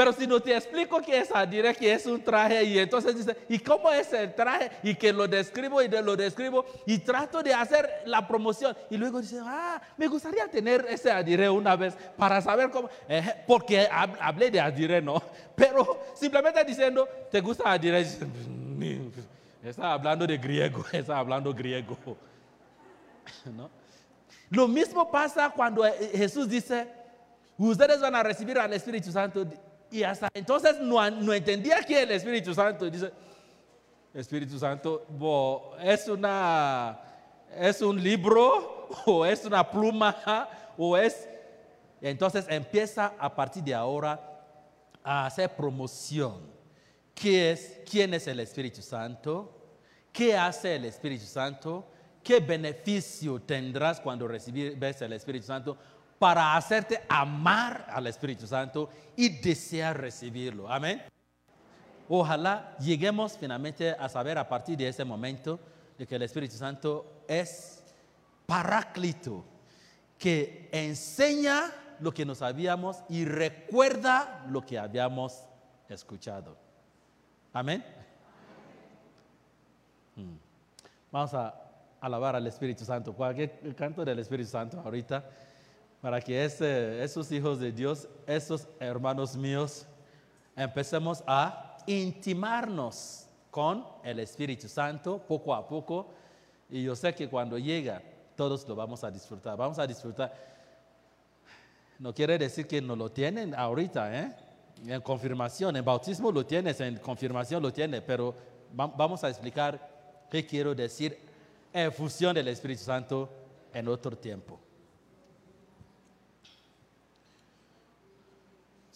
Pero 0.00 0.14
si 0.14 0.26
no 0.26 0.40
te 0.40 0.56
explico 0.56 0.98
qué 1.02 1.18
es 1.18 1.30
adire, 1.30 1.74
que 1.74 1.92
es 1.92 2.06
un 2.06 2.22
traje, 2.24 2.64
y 2.64 2.78
entonces 2.78 3.14
dice, 3.14 3.36
¿y 3.50 3.58
cómo 3.58 3.90
es 3.90 4.10
el 4.14 4.34
traje? 4.34 4.70
Y 4.82 4.94
que 4.94 5.12
lo 5.12 5.28
describo 5.28 5.82
y 5.82 5.88
lo 5.88 6.16
describo 6.16 6.64
y 6.86 6.96
trato 7.00 7.42
de 7.42 7.52
hacer 7.52 7.86
la 8.06 8.26
promoción. 8.26 8.74
Y 8.88 8.96
luego 8.96 9.20
dice, 9.20 9.38
ah, 9.42 9.78
me 9.98 10.06
gustaría 10.08 10.48
tener 10.48 10.86
ese 10.88 11.10
adire 11.10 11.50
una 11.50 11.76
vez 11.76 11.94
para 12.16 12.40
saber 12.40 12.70
cómo, 12.70 12.88
eh, 13.10 13.44
porque 13.46 13.86
hab- 13.90 14.16
hablé 14.22 14.50
de 14.50 14.58
adire, 14.58 15.02
¿no? 15.02 15.22
Pero 15.54 16.02
simplemente 16.14 16.64
diciendo, 16.64 17.06
¿te 17.30 17.42
gusta 17.42 17.70
adire? 17.70 17.98
Dice, 17.98 18.24
"Ni- 18.48 19.10
Está 19.62 19.92
hablando 19.92 20.26
de 20.26 20.38
griego, 20.38 20.82
está 20.92 21.18
hablando 21.18 21.52
griego. 21.52 21.94
¿No? 23.54 23.68
Lo 24.48 24.66
mismo 24.66 25.10
pasa 25.10 25.50
cuando 25.50 25.84
eh, 25.84 25.92
Jesús 26.14 26.48
dice, 26.48 26.88
ustedes 27.58 28.00
van 28.00 28.14
a 28.14 28.22
recibir 28.22 28.58
al 28.58 28.72
Espíritu 28.72 29.12
Santo. 29.12 29.46
Y 29.90 30.02
hasta 30.02 30.28
entonces 30.32 30.78
no, 30.78 31.02
entendía 31.32 31.82
que 31.82 32.02
el 32.02 32.12
Espíritu 32.12 32.54
Santo 32.54 32.88
dice, 32.88 33.10
Espíritu 34.14 34.58
Santo 34.58 35.06
es, 35.82 36.08
una, 36.08 37.00
es 37.56 37.82
un 37.82 38.02
libro 38.02 38.88
o 39.06 39.26
es 39.26 39.44
una 39.44 39.68
pluma 39.68 40.48
o 40.78 40.96
es... 40.96 41.28
Entonces 42.00 42.46
empieza 42.48 43.14
a 43.18 43.34
partir 43.34 43.62
de 43.62 43.74
ahora 43.74 44.18
a 45.02 45.26
hacer 45.26 45.50
promoción. 45.50 46.40
¿Qué 47.14 47.52
es, 47.52 47.80
¿Quién 47.88 48.14
es 48.14 48.26
el 48.26 48.40
Espíritu 48.40 48.80
Santo? 48.80 49.60
¿Qué 50.12 50.36
hace 50.36 50.76
el 50.76 50.86
Espíritu 50.86 51.26
Santo? 51.26 51.84
¿Qué 52.22 52.40
beneficio 52.40 53.40
tendrás 53.40 54.00
cuando 54.00 54.26
recibes 54.26 55.02
el 55.02 55.12
Espíritu 55.12 55.46
Santo 55.46 55.76
para 56.20 56.54
hacerte 56.54 57.00
amar 57.08 57.86
al 57.88 58.06
Espíritu 58.06 58.46
Santo 58.46 58.90
y 59.16 59.30
desear 59.40 59.98
recibirlo? 59.98 60.70
Amén. 60.70 61.02
Ojalá 62.10 62.76
lleguemos 62.78 63.38
finalmente 63.38 63.92
a 63.92 64.06
saber 64.06 64.36
a 64.36 64.46
partir 64.46 64.76
de 64.76 64.86
ese 64.86 65.02
momento 65.02 65.58
de 65.96 66.06
que 66.06 66.16
el 66.16 66.22
Espíritu 66.22 66.56
Santo 66.56 67.24
es 67.26 67.82
paráclito, 68.44 69.46
que 70.18 70.68
enseña 70.72 71.72
lo 72.00 72.12
que 72.12 72.26
nos 72.26 72.38
sabíamos 72.38 73.02
y 73.08 73.24
recuerda 73.24 74.44
lo 74.50 74.60
que 74.60 74.78
habíamos 74.78 75.42
escuchado. 75.88 76.54
Amén. 77.50 77.82
Mm. 80.16 80.34
Vamos 81.10 81.32
a 81.32 81.54
alabar 81.98 82.36
al 82.36 82.46
Espíritu 82.46 82.84
Santo. 82.84 83.14
Cualquier 83.14 83.74
canto 83.74 84.04
del 84.04 84.18
Espíritu 84.18 84.50
Santo 84.50 84.80
ahorita, 84.80 85.24
para 86.00 86.20
que 86.20 86.44
ese- 86.44 87.02
esos 87.02 87.30
hijos 87.32 87.58
de 87.60 87.72
Dios, 87.72 88.08
esos 88.26 88.66
hermanos 88.78 89.36
míos, 89.36 89.86
empecemos 90.56 91.22
a 91.26 91.76
intimarnos 91.86 93.26
con 93.50 93.84
el 94.04 94.20
Espíritu 94.20 94.68
Santo 94.68 95.18
poco 95.18 95.54
a 95.54 95.66
poco. 95.66 96.08
Y 96.70 96.82
yo 96.84 96.94
sé 96.96 97.14
que 97.14 97.28
cuando 97.28 97.58
llega, 97.58 98.00
todos 98.36 98.66
lo 98.68 98.74
vamos 98.76 99.02
a 99.04 99.10
disfrutar. 99.10 99.56
Vamos 99.56 99.78
a 99.78 99.86
disfrutar. 99.86 100.32
No 101.98 102.14
quiere 102.14 102.38
decir 102.38 102.66
que 102.66 102.80
no 102.80 102.96
lo 102.96 103.10
tienen 103.10 103.54
ahorita, 103.54 104.18
¿eh? 104.18 104.36
En 104.86 105.00
confirmación, 105.02 105.76
en 105.76 105.84
bautismo 105.84 106.32
lo 106.32 106.46
tienes, 106.46 106.80
en 106.80 106.96
confirmación 106.98 107.62
lo 107.62 107.70
tienes, 107.70 108.00
pero 108.00 108.34
va- 108.78 108.86
vamos 108.86 109.22
a 109.24 109.28
explicar 109.28 110.26
qué 110.30 110.46
quiero 110.46 110.74
decir 110.74 111.18
en 111.72 111.92
función 111.92 112.34
del 112.34 112.48
Espíritu 112.48 112.84
Santo 112.84 113.28
en 113.74 113.86
otro 113.88 114.16
tiempo. 114.16 114.58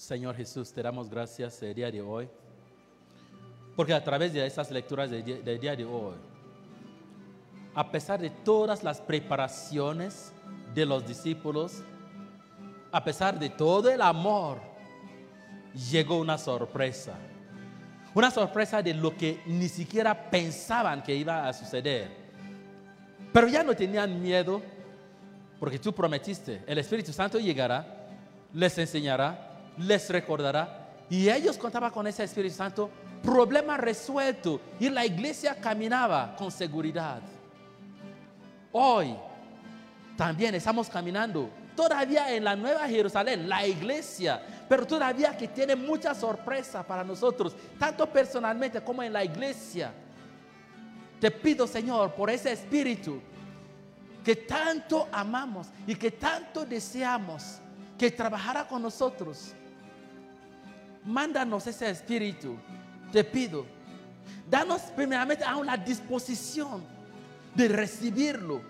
Señor 0.04 0.36
Jesús, 0.36 0.70
te 0.70 0.82
damos 0.82 1.08
gracias 1.08 1.62
el 1.62 1.74
día 1.74 1.90
de 1.90 2.02
hoy, 2.02 2.28
porque 3.74 3.94
a 3.94 4.04
través 4.04 4.34
de 4.34 4.46
estas 4.46 4.70
lecturas 4.70 5.10
del 5.10 5.24
día, 5.24 5.36
del 5.38 5.58
día 5.58 5.74
de 5.74 5.86
hoy, 5.86 6.16
a 7.74 7.90
pesar 7.90 8.20
de 8.20 8.28
todas 8.28 8.82
las 8.82 9.00
preparaciones 9.00 10.30
de 10.74 10.84
los 10.84 11.06
discípulos, 11.06 11.82
a 12.92 13.02
pesar 13.02 13.38
de 13.38 13.48
todo 13.48 13.90
el 13.90 14.02
amor, 14.02 14.58
llegó 15.90 16.18
una 16.18 16.36
sorpresa. 16.36 17.14
Una 18.12 18.30
sorpresa 18.30 18.82
de 18.82 18.92
lo 18.92 19.16
que 19.16 19.40
ni 19.46 19.70
siquiera 19.70 20.28
pensaban 20.30 21.02
que 21.02 21.14
iba 21.14 21.48
a 21.48 21.52
suceder. 21.54 22.10
Pero 23.32 23.48
ya 23.48 23.64
no 23.64 23.74
tenían 23.74 24.20
miedo 24.20 24.60
porque 25.58 25.78
tú 25.78 25.94
prometiste, 25.94 26.62
el 26.66 26.76
Espíritu 26.76 27.10
Santo 27.10 27.38
llegará, 27.38 28.06
les 28.52 28.76
enseñará, 28.76 29.52
les 29.78 30.08
recordará. 30.10 30.88
Y 31.10 31.28
ellos 31.28 31.58
contaban 31.58 31.90
con 31.90 32.06
ese 32.06 32.24
Espíritu 32.24 32.54
Santo, 32.54 32.90
problema 33.22 33.76
resuelto. 33.76 34.60
Y 34.80 34.88
la 34.88 35.04
iglesia 35.04 35.54
caminaba 35.60 36.34
con 36.36 36.50
seguridad. 36.50 37.20
Hoy 38.72 39.14
también 40.16 40.54
estamos 40.54 40.88
caminando 40.88 41.50
todavía 41.76 42.34
en 42.34 42.44
la 42.44 42.56
Nueva 42.56 42.88
Jerusalén, 42.88 43.48
la 43.48 43.66
iglesia, 43.66 44.40
pero 44.68 44.86
todavía 44.86 45.36
que 45.36 45.48
tiene 45.48 45.76
mucha 45.76 46.14
sorpresa 46.14 46.82
para 46.82 47.04
nosotros, 47.04 47.54
tanto 47.78 48.08
personalmente 48.10 48.80
como 48.80 49.02
en 49.02 49.12
la 49.12 49.24
iglesia. 49.24 49.92
Te 51.20 51.30
pido, 51.30 51.66
Señor, 51.66 52.12
por 52.14 52.30
ese 52.30 52.52
espíritu 52.52 53.20
que 54.24 54.36
tanto 54.36 55.08
amamos 55.12 55.68
y 55.86 55.94
que 55.94 56.10
tanto 56.10 56.64
deseamos 56.64 57.58
que 57.98 58.10
trabajara 58.10 58.66
con 58.66 58.82
nosotros. 58.82 59.54
Mándanos 61.04 61.66
ese 61.66 61.90
espíritu, 61.90 62.56
te 63.12 63.22
pido. 63.24 63.66
Danos 64.50 64.80
primeramente 64.96 65.44
a 65.44 65.56
una 65.56 65.76
disposición 65.76 66.82
de 67.54 67.68
recibirlo 67.68 68.62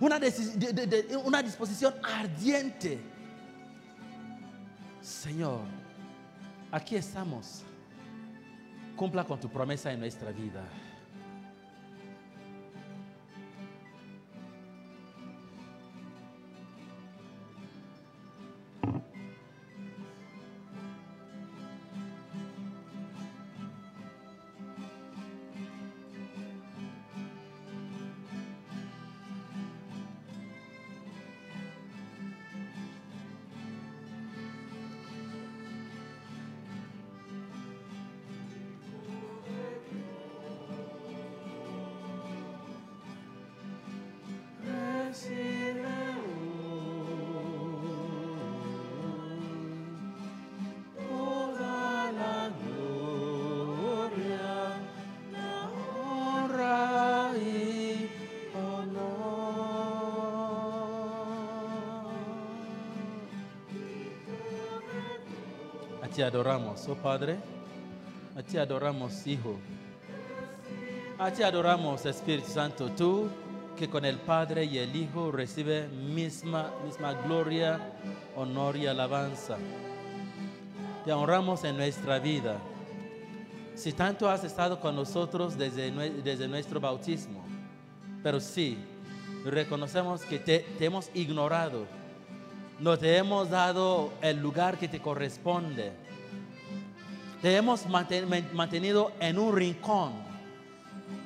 una, 0.00 0.18
de- 0.20 1.20
una 1.24 1.42
disposición 1.42 1.94
ardiente. 2.02 3.00
Señor, 5.02 5.60
aquí 6.70 6.96
estamos. 6.96 7.62
Cumpla 8.96 9.24
con 9.24 9.40
tu 9.40 9.48
promesa 9.48 9.92
en 9.92 10.00
nuestra 10.00 10.30
vida. 10.30 10.62
Ti 66.18 66.22
adoramos, 66.24 66.88
oh 66.88 66.96
Padre. 66.96 67.36
A 68.36 68.42
ti 68.42 68.58
adoramos, 68.58 69.24
Hijo. 69.24 69.56
A 71.16 71.30
ti 71.30 71.44
adoramos, 71.44 72.04
Espíritu 72.06 72.48
Santo. 72.50 72.90
Tú 72.90 73.28
que 73.76 73.88
con 73.88 74.04
el 74.04 74.16
Padre 74.18 74.64
y 74.64 74.78
el 74.78 74.96
Hijo 74.96 75.30
recibe 75.30 75.86
misma, 75.86 76.72
misma 76.84 77.12
gloria, 77.22 77.92
honor 78.34 78.76
y 78.76 78.88
alabanza. 78.88 79.58
Te 81.04 81.12
honramos 81.12 81.62
en 81.62 81.76
nuestra 81.76 82.18
vida. 82.18 82.56
Si 83.76 83.92
tanto 83.92 84.28
has 84.28 84.42
estado 84.42 84.80
con 84.80 84.96
nosotros 84.96 85.56
desde, 85.56 85.92
desde 86.22 86.48
nuestro 86.48 86.80
bautismo, 86.80 87.44
pero 88.24 88.40
sí, 88.40 88.76
reconocemos 89.44 90.22
que 90.22 90.40
te, 90.40 90.66
te 90.80 90.84
hemos 90.84 91.10
ignorado, 91.14 91.86
no 92.78 92.96
te 92.98 93.16
hemos 93.16 93.50
dado 93.50 94.12
el 94.22 94.38
lugar 94.38 94.78
que 94.78 94.88
te 94.88 95.00
corresponde, 95.00 95.92
te 97.42 97.56
hemos 97.56 97.86
manten- 97.86 98.26
man- 98.28 98.48
mantenido 98.52 99.12
en 99.20 99.38
un 99.38 99.54
rincón, 99.54 100.12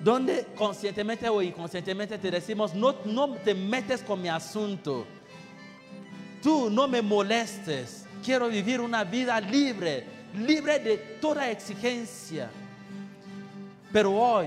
donde 0.03 0.47
conscientemente 0.57 1.29
o 1.29 1.41
inconscientemente 1.43 2.19
te 2.19 2.31
decimos, 2.31 2.75
no, 2.75 2.95
no 3.05 3.31
te 3.35 3.55
metes 3.55 4.03
con 4.03 4.21
mi 4.21 4.29
asunto, 4.29 5.07
tú 6.43 6.71
no 6.71 6.89
me 6.89 7.03
molestes, 7.03 8.07
quiero 8.25 8.49
vivir 8.49 8.81
una 8.81 9.05
vida 9.05 9.41
libre, 9.41 10.05
libre 10.39 10.79
de 10.79 10.97
toda 11.21 11.51
exigencia. 11.51 12.51
Pero 13.93 14.13
hoy, 14.13 14.47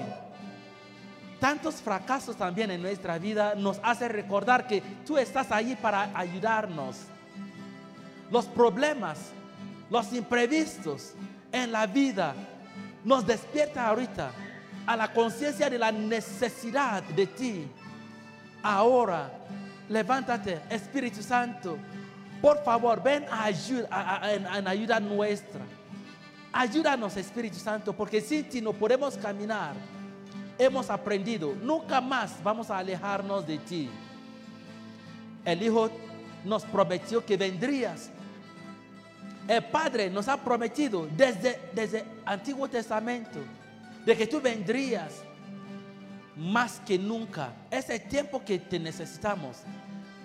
tantos 1.45 1.75
fracasos 1.75 2.35
también 2.35 2.71
en 2.71 2.81
nuestra 2.81 3.19
vida 3.19 3.53
nos 3.53 3.79
hace 3.83 4.07
recordar 4.07 4.65
que 4.65 4.81
tú 5.05 5.15
estás 5.15 5.51
ahí 5.51 5.75
para 5.79 6.09
ayudarnos. 6.17 6.95
Los 8.31 8.45
problemas, 8.45 9.19
los 9.91 10.11
imprevistos 10.13 11.13
en 11.51 11.71
la 11.71 11.85
vida 11.85 12.33
nos 13.03 13.27
despierta 13.27 13.85
ahorita 13.87 14.31
a 14.87 14.97
la 14.97 15.13
conciencia 15.13 15.69
de 15.69 15.77
la 15.77 15.91
necesidad 15.91 17.03
de 17.03 17.27
ti. 17.27 17.67
Ahora, 18.63 19.29
levántate, 19.87 20.61
Espíritu 20.67 21.21
Santo. 21.21 21.77
Por 22.41 22.63
favor, 22.63 23.03
ven 23.03 23.23
a 23.29 23.43
a- 23.91 24.33
en 24.33 24.67
ayuda 24.67 24.99
nuestra. 24.99 25.61
Ayúdanos, 26.51 27.15
Espíritu 27.17 27.57
Santo, 27.59 27.93
porque 27.93 28.19
sin 28.19 28.49
ti 28.49 28.61
no 28.61 28.73
podemos 28.73 29.15
caminar. 29.15 29.75
Hemos 30.57 30.89
aprendido, 30.89 31.53
nunca 31.61 31.99
más 31.99 32.41
vamos 32.43 32.69
a 32.69 32.77
alejarnos 32.77 33.45
de 33.45 33.57
ti. 33.57 33.89
El 35.43 35.61
Hijo 35.61 35.89
nos 36.43 36.63
prometió 36.63 37.25
que 37.25 37.37
vendrías. 37.37 38.09
El 39.47 39.63
Padre 39.65 40.09
nos 40.09 40.27
ha 40.27 40.37
prometido 40.37 41.07
desde, 41.15 41.69
desde 41.73 42.03
Antiguo 42.25 42.67
Testamento 42.67 43.39
de 44.05 44.15
que 44.15 44.27
tú 44.27 44.39
vendrías 44.39 45.21
más 46.35 46.79
que 46.85 46.97
nunca. 46.97 47.53
Es 47.69 47.89
el 47.89 48.01
tiempo 48.07 48.43
que 48.43 48.59
te 48.59 48.79
necesitamos 48.79 49.57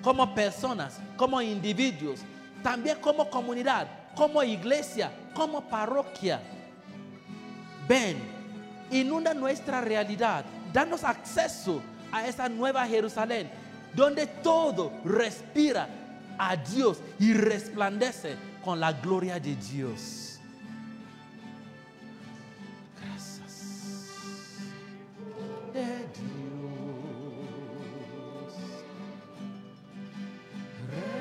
como 0.03 0.35
personas, 0.35 0.99
como 1.17 1.41
individuos, 1.43 2.21
también 2.63 2.99
como 3.01 3.29
comunidad, 3.29 3.87
como 4.15 4.43
iglesia, 4.43 5.11
como 5.35 5.63
parroquia. 5.63 6.41
Ven, 7.89 8.17
inunda 8.91 9.35
nuestra 9.35 9.81
realidad, 9.81 10.45
danos 10.73 11.05
acceso 11.05 11.83
a 12.13 12.27
esa 12.27 12.49
nueva 12.49 12.87
Jerusalén, 12.87 13.51
donde 13.95 14.27
todo 14.27 14.93
respira 15.05 15.89
a 16.39 16.57
Dios 16.57 16.99
y 17.19 17.33
resplandece 17.33 18.37
con 18.65 18.81
la 18.81 18.93
gloria 18.93 19.39
de 19.39 19.57
Dios. 19.57 20.41
Gracias. 23.01 24.01
De 25.73 25.87
Dios. 25.97 26.41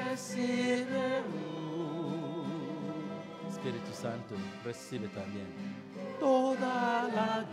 Recibe. 0.09 1.23
Espíritu 3.49 3.93
Santo, 3.93 4.35
recibe 4.63 5.07
también 5.09 5.68
toda 6.19 7.07
la 7.15 7.45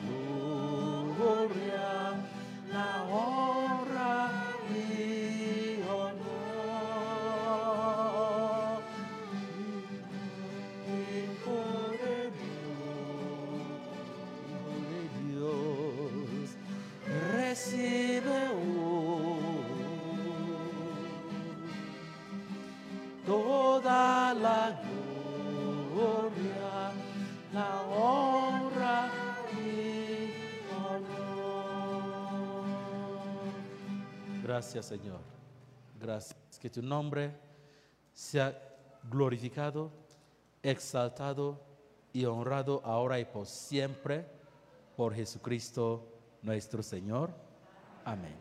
gloria, 1.18 1.88
la 2.72 2.90
honra 3.04 4.18
y 4.74 5.82
honor. 5.88 6.16
Hijo 10.88 11.60
de 12.02 12.18
Dios, 12.40 13.68
Hijo 14.48 14.70
de 14.90 15.00
Dios, 15.22 16.46
recibe 17.32 18.40
toda 23.26 24.34
la 24.34 24.62
gloria, 25.94 26.72
la 27.52 27.70
honra 27.82 28.45
Gracias, 34.46 34.86
Señor. 34.86 35.18
Gracias. 36.00 36.36
Que 36.60 36.70
tu 36.70 36.80
nombre 36.80 37.32
sea 38.14 38.56
glorificado, 39.10 39.90
exaltado 40.62 41.60
y 42.12 42.24
honrado 42.26 42.80
ahora 42.84 43.18
y 43.18 43.24
por 43.24 43.44
siempre 43.48 44.24
por 44.96 45.12
Jesucristo 45.12 46.06
nuestro 46.42 46.80
Señor. 46.80 47.30
Amén. 48.04 48.36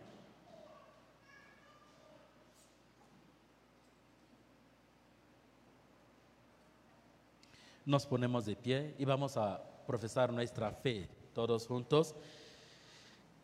Nos 7.84 8.06
ponemos 8.06 8.46
de 8.46 8.56
pie 8.56 8.94
y 9.00 9.06
vamos 9.06 9.38
a 9.38 9.60
profesar 9.88 10.32
nuestra 10.32 10.72
fe 10.72 11.10
todos 11.34 11.66
juntos, 11.66 12.14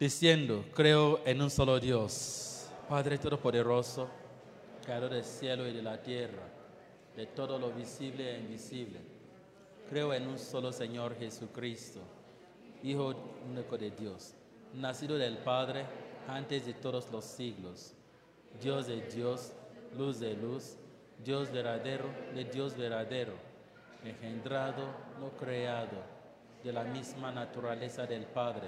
diciendo, 0.01 0.65
creo 0.73 1.21
en 1.25 1.43
un 1.43 1.51
solo 1.51 1.79
Dios, 1.79 2.67
Padre 2.89 3.19
Todopoderoso, 3.19 4.09
Creador 4.83 5.11
del 5.11 5.23
cielo 5.23 5.67
y 5.67 5.73
de 5.73 5.83
la 5.83 6.01
tierra, 6.01 6.41
de 7.15 7.27
todo 7.27 7.59
lo 7.59 7.71
visible 7.71 8.33
e 8.33 8.39
invisible. 8.39 8.97
Creo 9.87 10.11
en 10.11 10.27
un 10.27 10.39
solo 10.39 10.71
Señor 10.71 11.15
Jesucristo, 11.19 11.99
Hijo 12.81 13.13
único 13.47 13.77
de 13.77 13.91
Dios, 13.91 14.33
nacido 14.73 15.19
del 15.19 15.37
Padre 15.37 15.85
antes 16.27 16.65
de 16.65 16.73
todos 16.73 17.11
los 17.11 17.23
siglos, 17.23 17.93
Dios 18.59 18.87
de 18.87 19.01
Dios, 19.07 19.51
luz 19.95 20.19
de 20.19 20.33
luz, 20.33 20.77
Dios 21.23 21.51
verdadero 21.51 22.05
de 22.33 22.45
Dios 22.45 22.75
verdadero, 22.75 23.33
engendrado, 24.03 24.83
no 25.19 25.29
creado, 25.37 26.01
de 26.63 26.73
la 26.73 26.85
misma 26.85 27.31
naturaleza 27.31 28.07
del 28.07 28.25
Padre, 28.25 28.67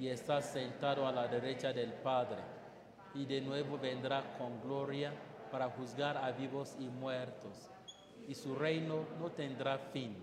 y 0.00 0.08
está 0.08 0.40
sentado 0.40 1.06
a 1.06 1.12
la 1.12 1.28
derecha 1.28 1.74
del 1.74 1.92
Padre 1.92 2.38
y 3.14 3.26
de 3.26 3.42
nuevo 3.42 3.78
vendrá 3.78 4.38
con 4.38 4.58
gloria 4.62 5.12
para 5.52 5.68
juzgar 5.68 6.16
a 6.16 6.32
vivos 6.32 6.74
y 6.80 6.88
muertos 6.88 7.70
y 8.26 8.34
su 8.34 8.54
reino 8.54 9.04
no 9.18 9.30
tendrá 9.30 9.76
fin. 9.76 10.16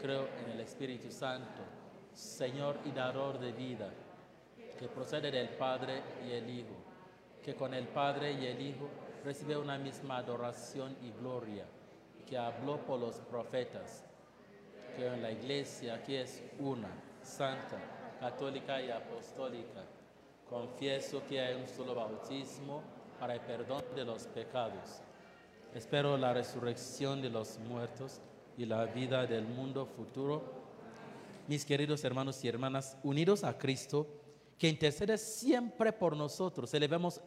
Creo 0.00 0.28
en 0.44 0.52
el 0.52 0.60
Espíritu 0.60 1.10
Santo, 1.10 1.62
Señor 2.12 2.78
y 2.84 2.92
dador 2.92 3.40
de 3.40 3.50
vida, 3.50 3.90
que 4.78 4.86
procede 4.86 5.32
del 5.32 5.48
Padre 5.48 6.02
y 6.24 6.32
el 6.32 6.48
Hijo, 6.48 6.76
que 7.42 7.56
con 7.56 7.74
el 7.74 7.88
Padre 7.88 8.32
y 8.34 8.46
el 8.46 8.60
Hijo 8.60 8.88
recibe 9.24 9.56
una 9.56 9.78
misma 9.78 10.18
adoración 10.18 10.96
y 11.02 11.10
gloria, 11.10 11.64
que 12.24 12.38
habló 12.38 12.78
por 12.84 13.00
los 13.00 13.16
profetas. 13.16 14.04
Creo 14.94 15.14
en 15.14 15.22
la 15.22 15.32
Iglesia, 15.32 16.02
que 16.04 16.20
es 16.20 16.44
una, 16.60 16.90
santa, 17.22 17.95
católica 18.20 18.80
y 18.82 18.90
apostólica. 18.90 19.84
Confieso 20.48 21.22
que 21.28 21.40
hay 21.40 21.54
un 21.54 21.66
solo 21.66 21.94
bautismo 21.94 22.82
para 23.18 23.34
el 23.34 23.40
perdón 23.40 23.82
de 23.94 24.04
los 24.04 24.26
pecados. 24.28 25.00
Espero 25.74 26.16
la 26.16 26.32
resurrección 26.32 27.20
de 27.20 27.30
los 27.30 27.58
muertos 27.58 28.20
y 28.56 28.64
la 28.64 28.84
vida 28.86 29.26
del 29.26 29.46
mundo 29.46 29.86
futuro. 29.86 30.42
Mis 31.48 31.64
queridos 31.64 32.04
hermanos 32.04 32.42
y 32.44 32.48
hermanas, 32.48 32.96
unidos 33.02 33.44
a 33.44 33.58
Cristo, 33.58 34.06
que 34.58 34.68
intercede 34.68 35.18
siempre 35.18 35.92
por 35.92 36.16
nosotros, 36.16 36.72
elevemos 36.74 37.20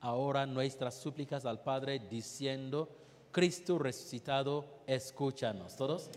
ahora 0.00 0.46
nuestras 0.46 0.94
súplicas 0.94 1.44
al 1.44 1.62
Padre 1.62 1.98
diciendo, 2.10 2.88
Cristo 3.32 3.78
resucitado, 3.78 4.64
escúchanos. 4.86 5.76
¿Todos? 5.76 6.10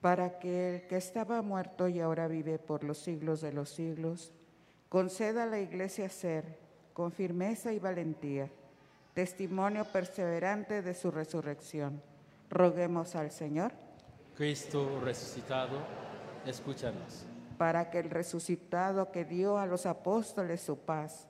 Para 0.00 0.38
que 0.38 0.76
el 0.76 0.86
que 0.86 0.96
estaba 0.96 1.42
muerto 1.42 1.88
y 1.88 2.00
ahora 2.00 2.26
vive 2.26 2.58
por 2.58 2.84
los 2.84 2.98
siglos 2.98 3.40
de 3.40 3.52
los 3.52 3.70
siglos, 3.70 4.32
conceda 4.88 5.44
a 5.44 5.46
la 5.46 5.60
Iglesia 5.60 6.08
ser, 6.08 6.58
con 6.92 7.12
firmeza 7.12 7.72
y 7.72 7.78
valentía, 7.78 8.50
testimonio 9.14 9.84
perseverante 9.84 10.82
de 10.82 10.94
su 10.94 11.10
resurrección. 11.10 12.02
Roguemos 12.48 13.14
al 13.14 13.30
Señor 13.30 13.72
Cristo 14.36 15.00
resucitado, 15.04 15.78
escúchanos. 16.46 17.26
para 17.58 17.90
que 17.90 17.98
el 17.98 18.08
resucitado 18.08 19.12
que 19.12 19.26
dio 19.26 19.58
a 19.58 19.66
los 19.66 19.84
apóstoles 19.84 20.62
su 20.62 20.78
paz, 20.78 21.28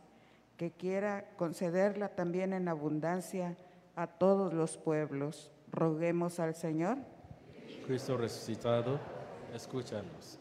que 0.56 0.70
quiera 0.70 1.24
concederla 1.36 2.10
también 2.10 2.52
en 2.52 2.68
abundancia 2.68 3.56
a 3.96 4.06
todos 4.06 4.54
los 4.54 4.76
pueblos. 4.76 5.50
Roguemos 5.72 6.38
al 6.38 6.54
Señor 6.54 6.98
Cristo 7.86 8.16
resucitado, 8.16 8.98
escúchanos. 9.54 10.38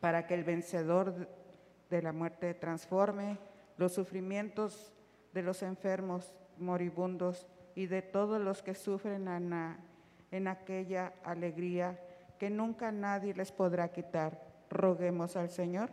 para 0.00 0.26
que 0.26 0.34
el 0.34 0.44
vencedor 0.44 1.28
de 1.88 2.02
la 2.02 2.12
muerte 2.12 2.52
transforme 2.54 3.38
los 3.78 3.92
sufrimientos 3.94 4.92
de 5.32 5.42
los 5.42 5.62
enfermos, 5.62 6.34
moribundos 6.58 7.46
y 7.74 7.86
de 7.86 8.02
todos 8.02 8.40
los 8.40 8.62
que 8.62 8.74
sufren 8.74 9.26
en, 9.28 9.50
la- 9.50 9.78
en 10.30 10.46
aquella 10.46 11.14
alegría 11.24 11.98
que 12.38 12.50
nunca 12.50 12.92
nadie 12.92 13.32
les 13.34 13.50
podrá 13.50 13.88
quitar. 13.92 14.40
Roguemos 14.70 15.36
al 15.36 15.50
Señor 15.50 15.88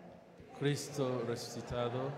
Cristo 0.59 1.23
resucitado, 1.27 2.09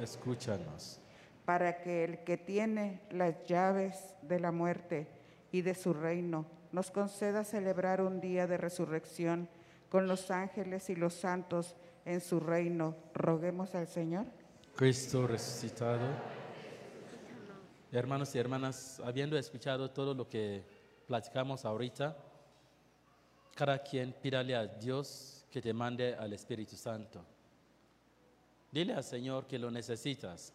escúchanos. 0.00 1.00
para 1.44 1.80
que 1.82 2.04
el 2.04 2.18
que 2.24 2.36
tiene 2.38 3.00
las 3.10 3.42
llaves 3.44 4.14
de 4.22 4.38
la 4.40 4.52
muerte 4.52 5.08
y 5.50 5.62
de 5.62 5.74
su 5.74 5.92
reino 5.92 6.46
nos 6.72 6.90
conceda 6.90 7.44
celebrar 7.44 8.00
un 8.00 8.20
día 8.20 8.46
de 8.46 8.56
resurrección 8.56 9.48
con 9.88 10.06
los 10.06 10.30
ángeles 10.30 10.88
y 10.90 10.96
los 10.96 11.14
santos 11.14 11.76
en 12.04 12.20
su 12.20 12.40
reino. 12.40 12.96
Roguemos 13.14 13.74
al 13.74 13.88
Señor. 13.88 14.26
Cristo 14.76 15.26
resucitado. 15.26 16.06
Hermanos 17.92 18.34
y 18.34 18.38
hermanas, 18.38 19.00
habiendo 19.04 19.36
escuchado 19.36 19.90
todo 19.90 20.14
lo 20.14 20.28
que 20.28 20.64
platicamos 21.06 21.64
ahorita, 21.64 22.16
cada 23.54 23.82
quien 23.82 24.12
pídale 24.12 24.54
a 24.54 24.66
Dios 24.66 25.44
que 25.50 25.60
te 25.60 25.74
mande 25.74 26.14
al 26.14 26.32
Espíritu 26.32 26.76
Santo. 26.76 27.24
Dile 28.70 28.94
al 28.94 29.02
Señor 29.02 29.46
que 29.46 29.58
lo 29.58 29.70
necesitas. 29.70 30.52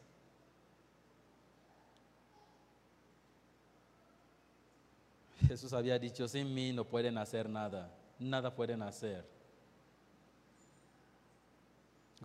Jesús 5.47 5.73
había 5.73 5.99
dicho, 5.99 6.27
sin 6.27 6.53
mí 6.53 6.71
no 6.71 6.85
pueden 6.85 7.17
hacer 7.17 7.49
nada, 7.49 7.93
nada 8.19 8.53
pueden 8.55 8.81
hacer. 8.81 9.25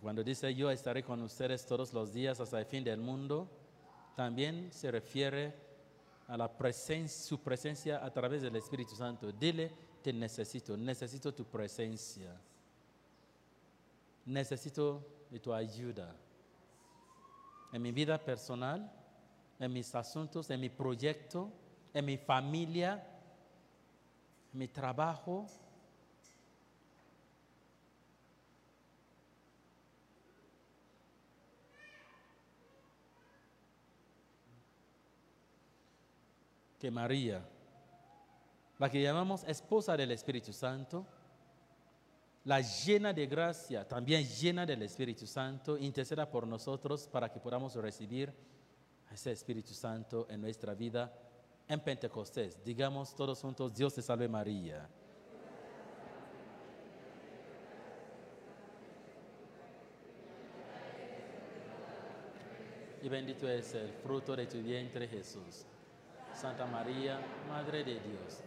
Cuando 0.01 0.25
dice 0.25 0.55
yo 0.55 0.71
estaré 0.71 1.03
con 1.03 1.21
ustedes 1.23 1.67
todos 1.67 1.93
los 1.93 2.13
días 2.13 2.41
hasta 2.41 2.59
el 2.59 2.65
fin 2.65 2.85
del 2.85 3.01
mundo, 3.01 3.49
también 4.17 4.73
se 4.73 4.91
refiere 4.91 5.55
a 6.27 6.37
la 6.37 6.57
presencia, 6.57 7.29
su 7.29 7.41
presencia 7.41 8.05
a 8.05 8.11
través 8.11 8.41
del 8.41 8.57
Espíritu 8.57 8.95
Santo. 8.95 9.33
Dile, 9.33 9.73
te 10.03 10.13
necesito, 10.13 10.77
necesito 10.77 11.35
tu 11.35 11.45
presencia. 11.45 12.35
Necesito 14.25 15.05
de 15.29 15.41
tu 15.41 15.53
ayuda. 15.53 16.15
En 17.73 17.83
mi 17.83 17.93
vida 17.93 18.19
personal, 18.19 18.91
en 19.59 19.73
mis 19.73 19.95
asuntos, 19.95 20.49
en 20.51 20.61
mi 20.61 20.71
proyecto, 20.71 21.51
en 21.93 22.05
mi 22.05 22.17
familia, 22.17 23.05
en 24.53 24.59
mi 24.59 24.69
trabajo, 24.69 25.47
que 36.79 36.91
María, 36.91 37.47
la 38.79 38.89
que 38.89 39.03
llamamos 39.03 39.45
esposa 39.45 39.97
del 39.97 40.13
Espíritu 40.13 40.53
Santo, 40.53 41.07
la 42.45 42.63
llena 42.63 43.13
de 43.13 43.27
gracia, 43.27 43.87
también 43.87 44.25
llena 44.25 44.65
del 44.65 44.83
Espíritu 44.83 45.27
Santo, 45.27 45.77
interceda 45.77 46.31
por 46.31 46.47
nosotros 46.47 47.07
para 47.07 47.31
que 47.31 47.39
podamos 47.39 47.75
recibir 47.75 48.33
ese 49.13 49.33
Espíritu 49.33 49.75
Santo 49.75 50.27
en 50.31 50.41
nuestra 50.41 50.75
vida 50.75 51.13
en 51.71 51.79
Pentecostés. 51.79 52.63
Digamos 52.65 53.15
todos 53.15 53.41
juntos, 53.41 53.73
Dios 53.73 53.95
te 53.95 54.03
salve 54.03 54.29
María. 54.29 54.89
Y 63.03 63.09
bendito 63.09 63.49
es 63.49 63.73
el 63.75 63.89
fruto 64.03 64.35
de 64.35 64.47
tu 64.47 64.59
vientre 64.59 65.07
Jesús. 65.07 65.65
Santa 66.35 66.67
María, 66.67 67.21
Madre 67.49 67.85
de 67.85 67.95
Dios, 67.95 68.41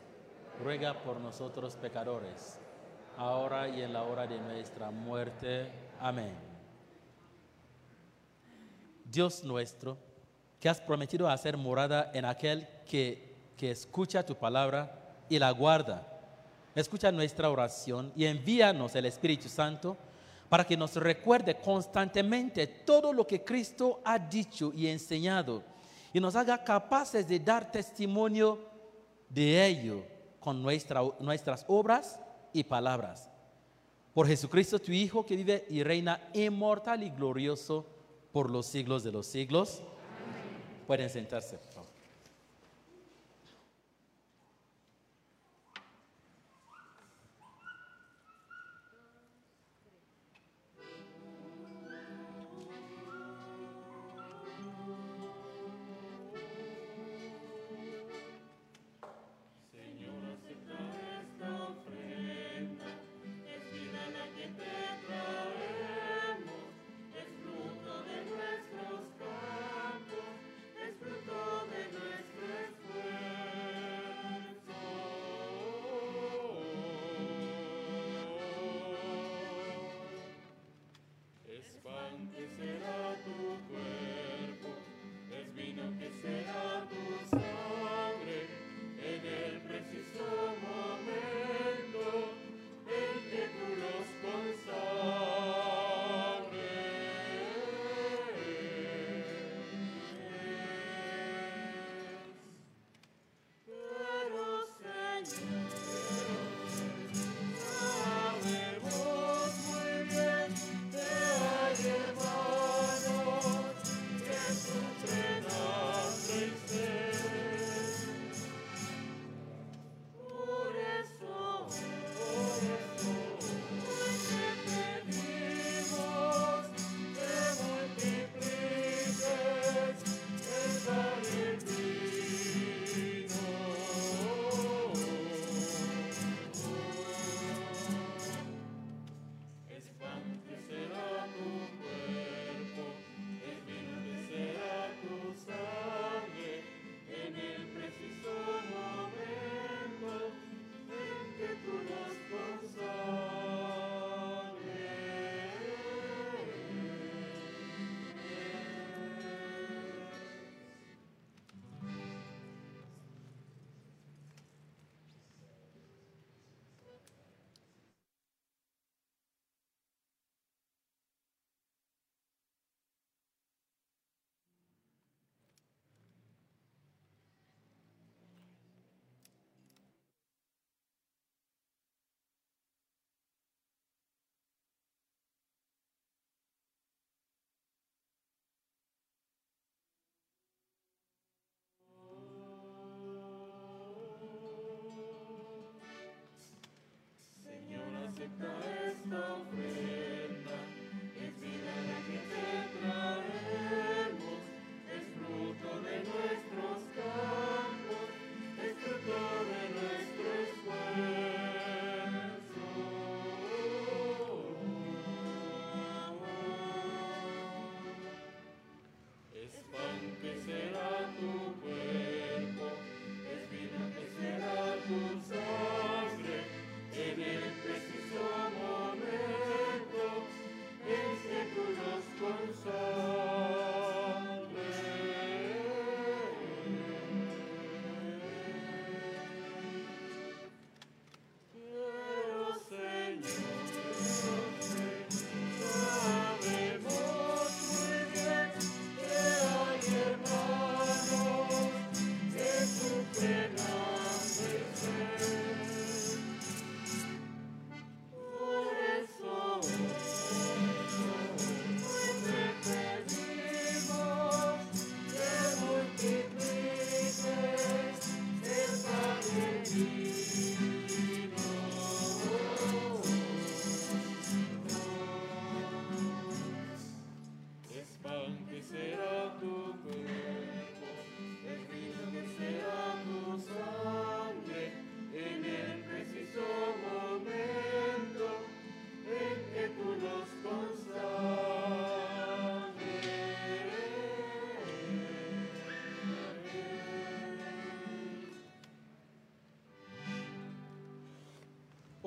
ruega 0.61 1.01
por 1.01 1.19
nosotros 1.19 1.75
pecadores, 1.77 2.59
ahora 3.17 3.69
y 3.69 3.81
en 3.81 3.93
la 3.93 4.03
hora 4.03 4.27
de 4.27 4.37
nuestra 4.39 4.91
muerte. 4.91 5.71
Amén. 5.99 6.35
Dios 9.05 9.43
nuestro, 9.43 9.97
que 10.59 10.67
has 10.67 10.81
prometido 10.81 11.29
hacer 11.29 11.55
morada 11.55 12.11
en 12.13 12.25
aquel 12.25 12.67
que, 12.85 13.35
que 13.57 13.71
escucha 13.71 14.25
tu 14.25 14.35
palabra 14.35 14.99
y 15.29 15.39
la 15.39 15.51
guarda, 15.51 16.07
escucha 16.75 17.11
nuestra 17.11 17.49
oración 17.49 18.11
y 18.15 18.25
envíanos 18.25 18.95
el 18.95 19.05
Espíritu 19.05 19.49
Santo 19.49 19.97
para 20.49 20.65
que 20.65 20.77
nos 20.77 20.95
recuerde 20.95 21.55
constantemente 21.55 22.67
todo 22.67 23.11
lo 23.13 23.25
que 23.25 23.43
Cristo 23.43 24.01
ha 24.05 24.19
dicho 24.19 24.71
y 24.75 24.87
enseñado 24.87 25.63
y 26.13 26.19
nos 26.19 26.35
haga 26.35 26.63
capaces 26.63 27.27
de 27.27 27.39
dar 27.39 27.71
testimonio 27.71 28.59
de 29.29 29.65
ello 29.65 30.03
con 30.39 30.61
nuestra- 30.61 31.01
nuestras 31.19 31.65
obras 31.67 32.19
y 32.51 32.63
palabras. 32.63 33.29
Por 34.13 34.27
Jesucristo, 34.27 34.77
tu 34.79 34.91
Hijo, 34.91 35.25
que 35.25 35.35
vive 35.35 35.65
y 35.69 35.81
reina 35.81 36.21
inmortal 36.33 37.01
y 37.01 37.09
glorioso 37.09 37.87
por 38.31 38.51
los 38.51 38.67
siglos 38.67 39.03
de 39.03 39.11
los 39.11 39.25
siglos. 39.25 39.81
Pueden 40.85 41.09
sentarse. 41.09 41.57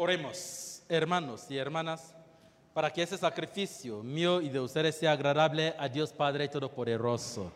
Oremos, 0.07 0.85
hermanos 0.89 1.51
y 1.51 1.59
hermanas, 1.59 2.15
para 2.73 2.93
que 2.93 3.03
ese 3.03 3.19
sacrificio 3.19 4.05
mío 4.05 4.41
y 4.41 4.49
de 4.49 4.61
ustedes 4.61 4.95
sea 4.95 5.11
agradable 5.11 5.75
a 5.77 5.89
Dios 5.89 6.13
Padre 6.13 6.47
Todopoderoso. 6.47 7.51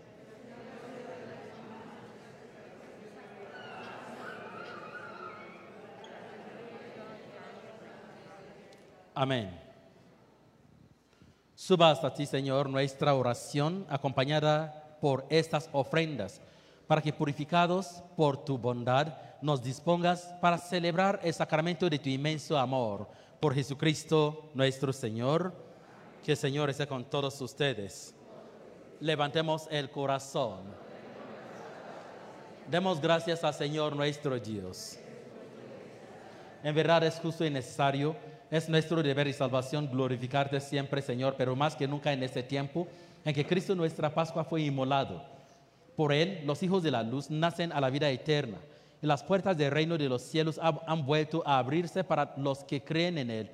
Amén. 9.14 9.56
Suba 11.54 11.92
hasta 11.92 12.12
ti, 12.12 12.26
Señor, 12.26 12.68
nuestra 12.68 13.14
oración 13.14 13.86
acompañada 13.88 14.98
por 15.00 15.24
estas 15.30 15.70
ofrendas, 15.70 16.40
para 16.88 17.00
que 17.00 17.12
purificados 17.12 18.02
por 18.16 18.44
tu 18.44 18.58
bondad 18.58 19.29
nos 19.42 19.62
dispongas 19.62 20.34
para 20.40 20.58
celebrar 20.58 21.20
el 21.22 21.32
sacramento 21.32 21.88
de 21.88 21.98
tu 21.98 22.08
inmenso 22.08 22.58
amor. 22.58 23.08
Por 23.40 23.54
Jesucristo 23.54 24.50
nuestro 24.54 24.92
Señor, 24.92 25.54
que 26.24 26.32
el 26.32 26.36
Señor 26.36 26.68
esté 26.68 26.86
con 26.86 27.04
todos 27.04 27.40
ustedes. 27.40 28.14
Levantemos 29.00 29.66
el 29.70 29.90
corazón. 29.90 30.60
Demos 32.70 33.00
gracias 33.00 33.42
al 33.42 33.54
Señor 33.54 33.96
nuestro 33.96 34.38
Dios. 34.38 34.98
En 36.62 36.74
verdad 36.74 37.02
es 37.04 37.18
justo 37.18 37.44
y 37.44 37.50
necesario, 37.50 38.14
es 38.50 38.68
nuestro 38.68 39.02
deber 39.02 39.26
y 39.26 39.32
salvación 39.32 39.90
glorificarte 39.90 40.60
siempre, 40.60 41.00
Señor, 41.00 41.34
pero 41.38 41.56
más 41.56 41.74
que 41.74 41.88
nunca 41.88 42.12
en 42.12 42.22
este 42.22 42.42
tiempo 42.42 42.86
en 43.24 43.34
que 43.34 43.46
Cristo 43.46 43.74
nuestra 43.74 44.12
Pascua 44.12 44.44
fue 44.44 44.62
inmolado. 44.62 45.24
Por 45.96 46.12
él, 46.12 46.42
los 46.44 46.62
hijos 46.62 46.82
de 46.82 46.90
la 46.90 47.02
luz 47.02 47.30
nacen 47.30 47.72
a 47.72 47.80
la 47.80 47.90
vida 47.90 48.10
eterna 48.10 48.58
las 49.06 49.22
puertas 49.22 49.56
del 49.56 49.70
reino 49.70 49.96
de 49.96 50.08
los 50.08 50.22
cielos 50.22 50.60
han, 50.60 51.06
vuelto 51.06 51.42
a 51.46 51.58
abrirse 51.58 52.04
para 52.04 52.34
los 52.36 52.64
que 52.64 52.82
creen 52.82 53.18
en 53.18 53.30
él, 53.30 53.50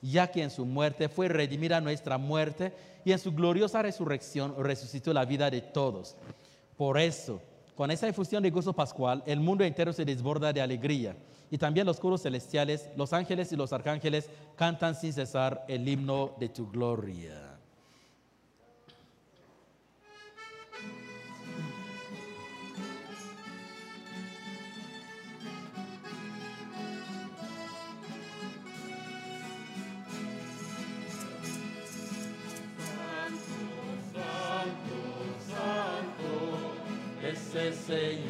ya 0.00 0.30
que 0.30 0.42
en 0.42 0.50
su 0.50 0.64
muerte 0.64 1.08
fue 1.08 1.28
redimida 1.28 1.80
nuestra 1.80 2.18
muerte 2.18 2.72
y 3.04 3.12
en 3.12 3.18
su 3.18 3.32
gloriosa 3.32 3.82
resurrección 3.82 4.54
resucitó 4.58 5.12
la 5.12 5.24
vida 5.24 5.50
de 5.50 5.60
todos. 5.60 6.16
Por 6.76 6.98
eso, 6.98 7.40
con 7.74 7.90
esa 7.90 8.08
efusión 8.08 8.42
de 8.42 8.50
gozo 8.50 8.72
pascual, 8.72 9.22
el 9.26 9.40
mundo 9.40 9.64
entero 9.64 9.92
se 9.92 10.04
desborda 10.04 10.52
de 10.52 10.62
alegría. 10.62 11.16
Y 11.50 11.58
también 11.58 11.86
los 11.86 12.00
coros 12.00 12.22
celestiales, 12.22 12.88
los 12.96 13.12
ángeles 13.12 13.52
y 13.52 13.56
los 13.56 13.72
arcángeles 13.72 14.28
cantan 14.56 14.94
sin 14.94 15.12
cesar 15.12 15.64
el 15.68 15.86
himno 15.86 16.34
de 16.40 16.48
tu 16.48 16.68
gloria. 16.70 17.55
Es 37.88 38.25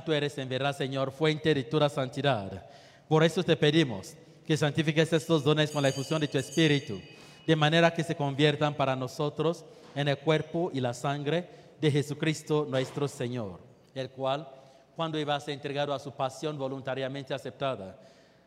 Santo 0.00 0.14
eres 0.14 0.38
en 0.38 0.48
verdad, 0.48 0.74
Señor, 0.74 1.12
fuente 1.12 1.52
de 1.52 1.62
toda 1.64 1.90
santidad. 1.90 2.64
Por 3.06 3.22
eso 3.22 3.42
te 3.42 3.54
pedimos 3.54 4.14
que 4.46 4.56
santifiques 4.56 5.12
estos 5.12 5.44
dones 5.44 5.70
con 5.70 5.82
la 5.82 5.90
efusión 5.90 6.22
de 6.22 6.26
tu 6.26 6.38
Espíritu, 6.38 6.98
de 7.46 7.54
manera 7.54 7.92
que 7.92 8.02
se 8.02 8.16
conviertan 8.16 8.72
para 8.72 8.96
nosotros 8.96 9.62
en 9.94 10.08
el 10.08 10.16
cuerpo 10.16 10.70
y 10.72 10.80
la 10.80 10.94
sangre 10.94 11.46
de 11.78 11.90
Jesucristo 11.90 12.66
nuestro 12.66 13.08
Señor, 13.08 13.60
el 13.94 14.08
cual, 14.08 14.48
cuando 14.96 15.18
iba 15.18 15.38
ser 15.38 15.52
entregado 15.52 15.92
a 15.92 15.98
su 15.98 16.12
pasión 16.12 16.56
voluntariamente 16.56 17.34
aceptada, 17.34 18.00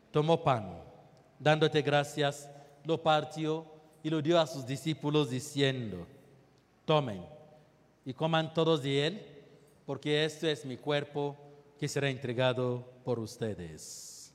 tomó 0.09 0.43
pan, 0.43 0.81
dándote 1.37 1.83
gracias, 1.83 2.49
lo 2.83 2.99
partió 2.99 3.63
y 4.01 4.09
lo 4.09 4.23
dio 4.23 4.39
a 4.39 4.47
sus 4.47 4.65
discípulos 4.65 5.29
diciendo, 5.29 6.07
tomen 6.85 7.23
y 8.03 8.11
coman 8.15 8.55
todos 8.55 8.81
de 8.81 9.05
él, 9.05 9.27
porque 9.85 10.25
este 10.25 10.51
es 10.51 10.65
mi 10.65 10.77
cuerpo 10.77 11.37
que 11.83 11.89
será 11.89 12.09
entregado 12.09 12.89
por 13.03 13.19
ustedes. 13.19 14.31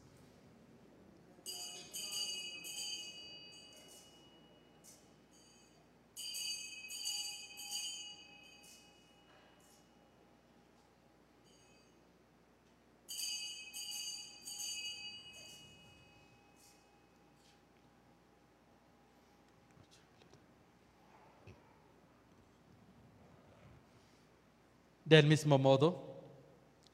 Del 25.06 25.26
mismo 25.26 25.56
modo, 25.56 26.17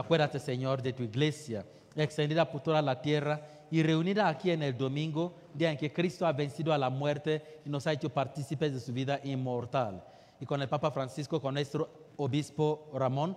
Acuérdate, 0.00 0.38
Señor, 0.38 0.80
de 0.80 0.94
tu 0.94 1.02
iglesia, 1.02 1.62
extendida 1.94 2.50
por 2.50 2.62
toda 2.62 2.80
la 2.80 3.02
tierra 3.02 3.46
y 3.70 3.82
reunida 3.82 4.28
aquí 4.28 4.50
en 4.50 4.62
el 4.62 4.74
domingo, 4.74 5.34
día 5.52 5.70
en 5.70 5.76
que 5.76 5.92
Cristo 5.92 6.26
ha 6.26 6.32
vencido 6.32 6.72
a 6.72 6.78
la 6.78 6.88
muerte 6.88 7.60
y 7.66 7.68
nos 7.68 7.86
ha 7.86 7.92
hecho 7.92 8.08
partícipes 8.08 8.72
de 8.72 8.80
su 8.80 8.94
vida 8.94 9.20
inmortal. 9.24 10.02
Y 10.40 10.46
con 10.46 10.62
el 10.62 10.70
Papa 10.70 10.90
Francisco, 10.90 11.38
con 11.38 11.52
nuestro 11.52 11.90
obispo 12.16 12.90
Ramón 12.94 13.36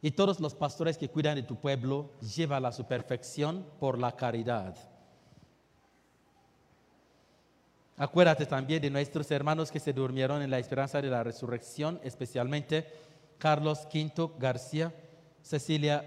y 0.00 0.12
todos 0.12 0.38
los 0.38 0.54
pastores 0.54 0.96
que 0.96 1.08
cuidan 1.08 1.34
de 1.34 1.42
tu 1.42 1.56
pueblo, 1.56 2.12
llévala 2.20 2.68
a 2.68 2.72
su 2.72 2.84
perfección 2.84 3.66
por 3.80 3.98
la 3.98 4.12
caridad. 4.12 4.76
Acuérdate 7.96 8.46
también 8.46 8.80
de 8.80 8.90
nuestros 8.90 9.28
hermanos 9.32 9.72
que 9.72 9.80
se 9.80 9.92
durmieron 9.92 10.42
en 10.42 10.50
la 10.50 10.60
esperanza 10.60 11.02
de 11.02 11.10
la 11.10 11.24
resurrección, 11.24 11.98
especialmente 12.04 12.86
Carlos 13.38 13.80
Quinto 13.90 14.36
García, 14.38 14.94
Cecilia 15.48 16.04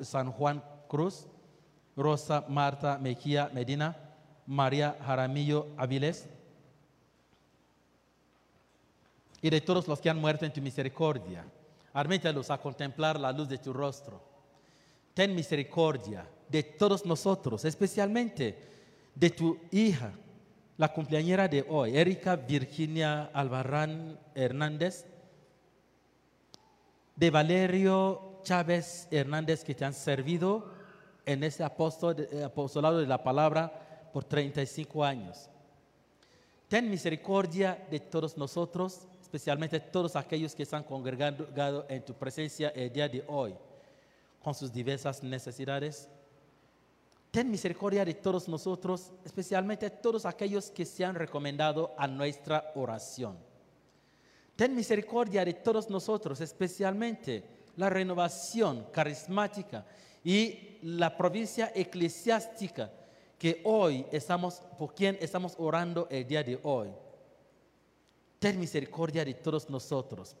San 0.00 0.32
Juan 0.32 0.64
Cruz, 0.88 1.26
Rosa 1.94 2.46
Marta 2.48 2.96
Mejía 2.96 3.50
Medina, 3.52 3.94
María 4.46 4.96
Jaramillo 5.04 5.66
Aviles, 5.76 6.26
y 9.42 9.50
de 9.50 9.60
todos 9.60 9.86
los 9.86 10.00
que 10.00 10.08
han 10.08 10.18
muerto 10.18 10.46
en 10.46 10.54
tu 10.54 10.62
misericordia. 10.62 11.44
Admítelos 11.92 12.50
a 12.50 12.56
contemplar 12.56 13.20
la 13.20 13.30
luz 13.30 13.46
de 13.46 13.58
tu 13.58 13.74
rostro. 13.74 14.22
Ten 15.12 15.34
misericordia 15.34 16.26
de 16.48 16.62
todos 16.62 17.04
nosotros, 17.04 17.66
especialmente 17.66 18.58
de 19.14 19.28
tu 19.28 19.58
hija, 19.70 20.12
la 20.78 20.90
cumpleañera 20.90 21.46
de 21.46 21.66
hoy, 21.68 21.94
Erika 21.94 22.36
Virginia 22.36 23.24
Albarrán 23.34 24.18
Hernández, 24.34 25.04
de 27.14 27.30
Valerio 27.30 28.31
Chávez 28.42 29.08
Hernández, 29.10 29.64
que 29.64 29.74
te 29.74 29.84
han 29.84 29.94
servido 29.94 30.64
en 31.24 31.44
ese 31.44 31.62
apostol- 31.64 32.28
eh, 32.32 32.44
apostolado 32.44 32.98
de 32.98 33.06
la 33.06 33.22
palabra 33.22 34.10
por 34.12 34.24
35 34.24 35.04
años. 35.04 35.48
Ten 36.68 36.90
misericordia 36.90 37.86
de 37.90 38.00
todos 38.00 38.36
nosotros, 38.36 39.06
especialmente 39.20 39.78
todos 39.80 40.16
aquellos 40.16 40.54
que 40.54 40.62
están 40.64 40.84
congregado 40.84 41.86
en 41.88 42.04
tu 42.04 42.14
presencia 42.14 42.70
el 42.70 42.92
día 42.92 43.08
de 43.08 43.24
hoy, 43.28 43.54
con 44.42 44.54
sus 44.54 44.72
diversas 44.72 45.22
necesidades. 45.22 46.08
Ten 47.30 47.50
misericordia 47.50 48.04
de 48.04 48.14
todos 48.14 48.48
nosotros, 48.48 49.12
especialmente 49.24 49.88
todos 49.88 50.26
aquellos 50.26 50.70
que 50.70 50.84
se 50.84 51.04
han 51.04 51.14
recomendado 51.14 51.94
a 51.96 52.06
nuestra 52.06 52.72
oración. 52.74 53.38
Ten 54.56 54.74
misericordia 54.74 55.44
de 55.44 55.54
todos 55.54 55.88
nosotros, 55.88 56.40
especialmente 56.42 57.42
la 57.76 57.88
renovación 57.90 58.86
carismática 58.92 59.84
y 60.24 60.78
la 60.82 61.16
provincia 61.16 61.72
eclesiástica 61.74 62.90
que 63.38 63.60
hoy 63.64 64.06
estamos, 64.12 64.62
por 64.78 64.94
quien 64.94 65.18
estamos 65.20 65.54
orando 65.58 66.06
el 66.10 66.26
día 66.26 66.42
de 66.42 66.60
hoy. 66.62 66.90
Ten 68.38 68.58
misericordia 68.58 69.24
de 69.24 69.34
todos 69.34 69.68
nosotros. 69.68 70.36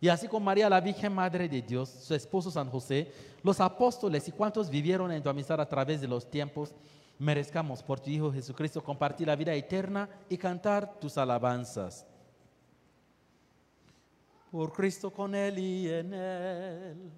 Y 0.00 0.08
así 0.08 0.28
como 0.28 0.46
María, 0.46 0.70
la 0.70 0.80
Virgen 0.80 1.12
Madre 1.12 1.48
de 1.48 1.60
Dios, 1.60 1.88
su 1.88 2.14
esposo 2.14 2.50
San 2.50 2.70
José, 2.70 3.10
los 3.42 3.60
apóstoles 3.60 4.28
y 4.28 4.32
cuantos 4.32 4.70
vivieron 4.70 5.10
en 5.10 5.22
tu 5.22 5.28
amistad 5.28 5.60
a 5.60 5.68
través 5.68 6.00
de 6.00 6.08
los 6.08 6.30
tiempos, 6.30 6.72
merezcamos 7.18 7.82
por 7.82 7.98
tu 8.00 8.10
Hijo 8.10 8.32
Jesucristo 8.32 8.82
compartir 8.82 9.26
la 9.26 9.36
vida 9.36 9.52
eterna 9.54 10.08
y 10.28 10.38
cantar 10.38 10.98
tus 11.00 11.18
alabanzas. 11.18 12.06
Por 14.50 14.72
Cristo 14.72 15.10
con 15.10 15.34
Él 15.34 15.58
y 15.58 15.88
en 15.88 16.14
Él. 16.14 17.10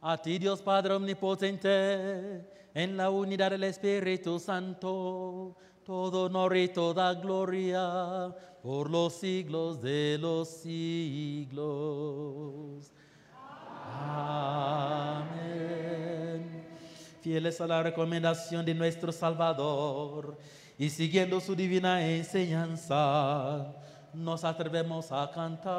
A 0.00 0.16
ti 0.16 0.38
Dios 0.38 0.62
Padre 0.62 0.94
Omnipotente, 0.94 2.44
en 2.72 2.96
la 2.96 3.10
unidad 3.10 3.50
del 3.50 3.64
Espíritu 3.64 4.38
Santo, 4.38 5.56
todo 5.84 6.26
honor 6.26 6.56
y 6.56 6.68
toda 6.68 7.14
gloria 7.14 8.34
por 8.62 8.90
los 8.90 9.14
siglos 9.14 9.80
de 9.80 10.18
los 10.20 10.48
siglos. 10.48 11.66
Amén. 13.98 15.26
Fieles 17.20 17.60
a 17.60 17.66
la 17.66 17.82
recomendación 17.82 18.64
de 18.64 18.74
nuestro 18.74 19.10
Salvador 19.10 20.38
y 20.78 20.90
siguiendo 20.90 21.40
su 21.40 21.56
divina 21.56 22.06
enseñanza, 22.06 23.74
nos 24.16 24.44
atrevemos 24.44 25.12
a 25.12 25.30
cantar. 25.30 25.76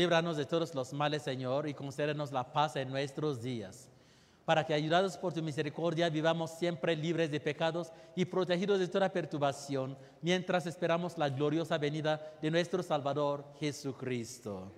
Líbranos 0.00 0.38
de 0.38 0.46
todos 0.46 0.74
los 0.74 0.94
males, 0.94 1.20
Señor, 1.20 1.68
y 1.68 1.74
concédenos 1.74 2.32
la 2.32 2.54
paz 2.54 2.74
en 2.76 2.88
nuestros 2.88 3.42
días, 3.42 3.86
para 4.46 4.64
que, 4.64 4.72
ayudados 4.72 5.18
por 5.18 5.34
tu 5.34 5.42
misericordia, 5.42 6.08
vivamos 6.08 6.52
siempre 6.52 6.96
libres 6.96 7.30
de 7.30 7.38
pecados 7.38 7.92
y 8.16 8.24
protegidos 8.24 8.80
de 8.80 8.88
toda 8.88 9.12
perturbación, 9.12 9.98
mientras 10.22 10.64
esperamos 10.64 11.18
la 11.18 11.28
gloriosa 11.28 11.76
venida 11.76 12.32
de 12.40 12.50
nuestro 12.50 12.82
Salvador 12.82 13.44
Jesucristo. 13.60 14.72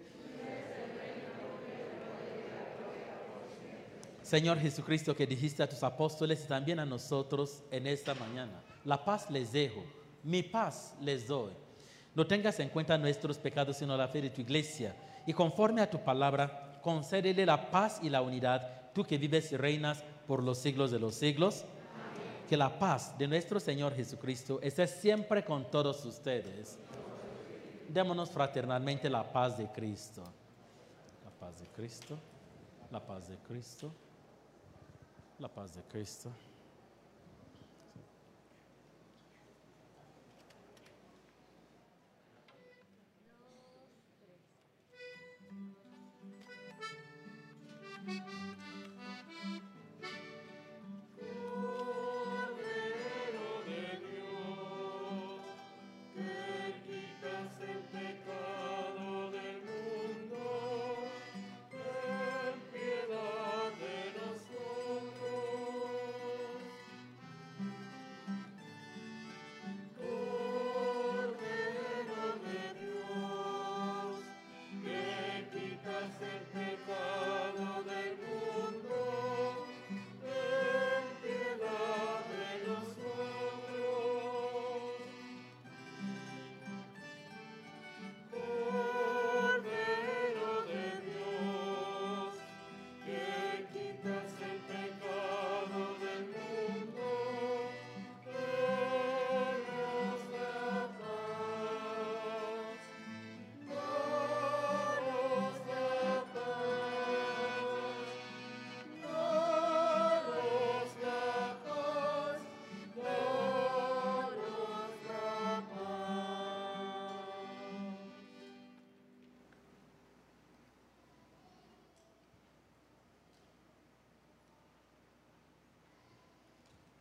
Señor 4.23 4.59
Jesucristo, 4.59 5.15
que 5.15 5.29
dijiste 5.29 5.63
a 5.63 5.69
tus 5.69 5.85
apóstoles 5.85 6.43
y 6.45 6.49
también 6.49 6.81
a 6.81 6.85
nosotros 6.85 7.63
en 7.71 7.87
esta 7.87 8.15
mañana, 8.15 8.61
la 8.85 9.05
paz 9.05 9.31
les 9.31 9.53
dejo, 9.53 9.85
mi 10.25 10.43
paz 10.43 10.97
les 11.01 11.29
doy. 11.29 11.53
No 12.13 12.27
tengas 12.27 12.59
en 12.59 12.71
cuenta 12.71 12.99
nuestros 12.99 13.39
pecados, 13.39 13.77
sino 13.77 13.97
la 13.97 14.09
fe 14.09 14.21
de 14.21 14.31
tu 14.31 14.41
iglesia. 14.41 14.97
Y 15.27 15.33
conforme 15.33 15.81
a 15.81 15.91
tu 15.91 15.99
palabra, 16.03 16.79
concédele 16.83 17.47
la 17.47 17.71
paz 17.71 18.01
y 18.03 18.11
la 18.11 18.23
unidad, 18.23 18.93
tú 18.93 19.05
que 19.05 19.19
vives 19.19 19.53
y 19.53 19.57
reinas 19.57 20.03
por 20.27 20.43
los 20.43 20.59
siglos 20.59 20.91
de 20.91 20.99
los 20.99 21.15
siglos. 21.15 21.65
Que 22.49 22.57
la 22.57 22.79
paz 22.79 23.17
de 23.17 23.27
nuestro 23.29 23.61
Señor 23.61 23.95
Jesucristo 23.95 24.61
esté 24.61 24.87
siempre 24.87 25.45
con 25.45 25.71
todos 25.71 26.05
ustedes. 26.05 26.79
Démonos 27.89 28.31
fraternalmente 28.31 29.09
la 29.09 29.23
paz 29.33 29.57
de 29.57 29.69
Cristo. 29.69 30.23
La 31.25 31.31
paz 31.31 31.59
de 31.61 31.67
Cristo. 31.69 32.19
La 32.91 33.01
paz 33.01 33.29
de 33.29 33.37
Cristo. 33.39 33.93
La 35.39 35.49
paz 35.49 35.75
de 35.75 35.83
Cristo. 35.83 36.31
Cordero 48.05 48.42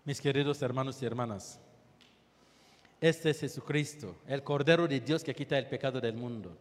Mis 0.03 0.19
queridos 0.19 0.59
hermanos 0.63 0.99
y 1.03 1.05
hermanas, 1.05 1.59
este 2.99 3.29
es 3.29 3.39
Jesucristo, 3.39 4.15
el 4.27 4.43
Cordero 4.43 4.87
de 4.87 4.99
Dios 4.99 5.23
que 5.23 5.35
quita 5.35 5.59
el 5.59 5.67
pecado 5.67 6.01
del 6.01 6.15
mundo. 6.15 6.57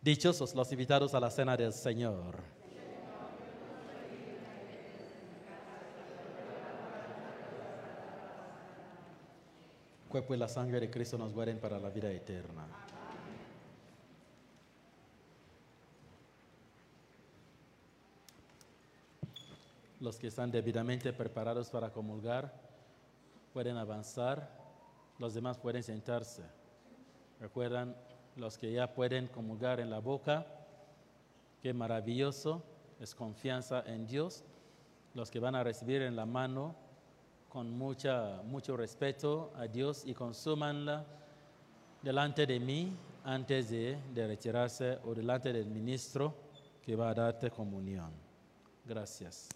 Dichosos 0.00 0.52
los 0.52 0.72
invitados 0.72 1.14
a 1.14 1.20
la 1.20 1.30
cena 1.30 1.56
del 1.56 1.72
Señor. 1.72 2.34
Cuerpo 10.08 10.34
y 10.34 10.38
la 10.38 10.48
sangre 10.48 10.80
de 10.80 10.90
Cristo 10.90 11.16
nos 11.16 11.32
guarden 11.32 11.60
para 11.60 11.78
la 11.78 11.88
vida 11.88 12.10
eterna. 12.10 12.66
Los 20.00 20.16
que 20.16 20.26
están 20.26 20.50
debidamente 20.50 21.12
preparados 21.12 21.70
para 21.70 21.92
comulgar 21.92 22.71
pueden 23.52 23.76
avanzar, 23.76 24.48
los 25.18 25.34
demás 25.34 25.58
pueden 25.58 25.82
sentarse. 25.82 26.42
Recuerdan 27.40 27.94
los 28.36 28.56
que 28.56 28.72
ya 28.72 28.94
pueden 28.94 29.28
comulgar 29.28 29.80
en 29.80 29.90
la 29.90 29.98
boca, 29.98 30.46
qué 31.60 31.72
maravilloso, 31.72 32.62
es 33.00 33.14
confianza 33.14 33.82
en 33.86 34.06
Dios. 34.06 34.44
Los 35.14 35.30
que 35.30 35.38
van 35.38 35.54
a 35.54 35.62
recibir 35.62 36.02
en 36.02 36.16
la 36.16 36.24
mano, 36.24 36.74
con 37.48 37.70
mucha, 37.70 38.40
mucho 38.44 38.76
respeto 38.76 39.52
a 39.56 39.66
Dios 39.66 40.04
y 40.06 40.14
consúmanla 40.14 41.04
delante 42.00 42.46
de 42.46 42.58
mí 42.58 42.96
antes 43.24 43.70
de, 43.70 43.98
de 44.14 44.26
retirarse 44.26 44.98
o 45.04 45.14
delante 45.14 45.52
del 45.52 45.66
ministro 45.66 46.34
que 46.82 46.96
va 46.96 47.10
a 47.10 47.14
darte 47.14 47.50
comunión. 47.50 48.10
Gracias. 48.86 49.48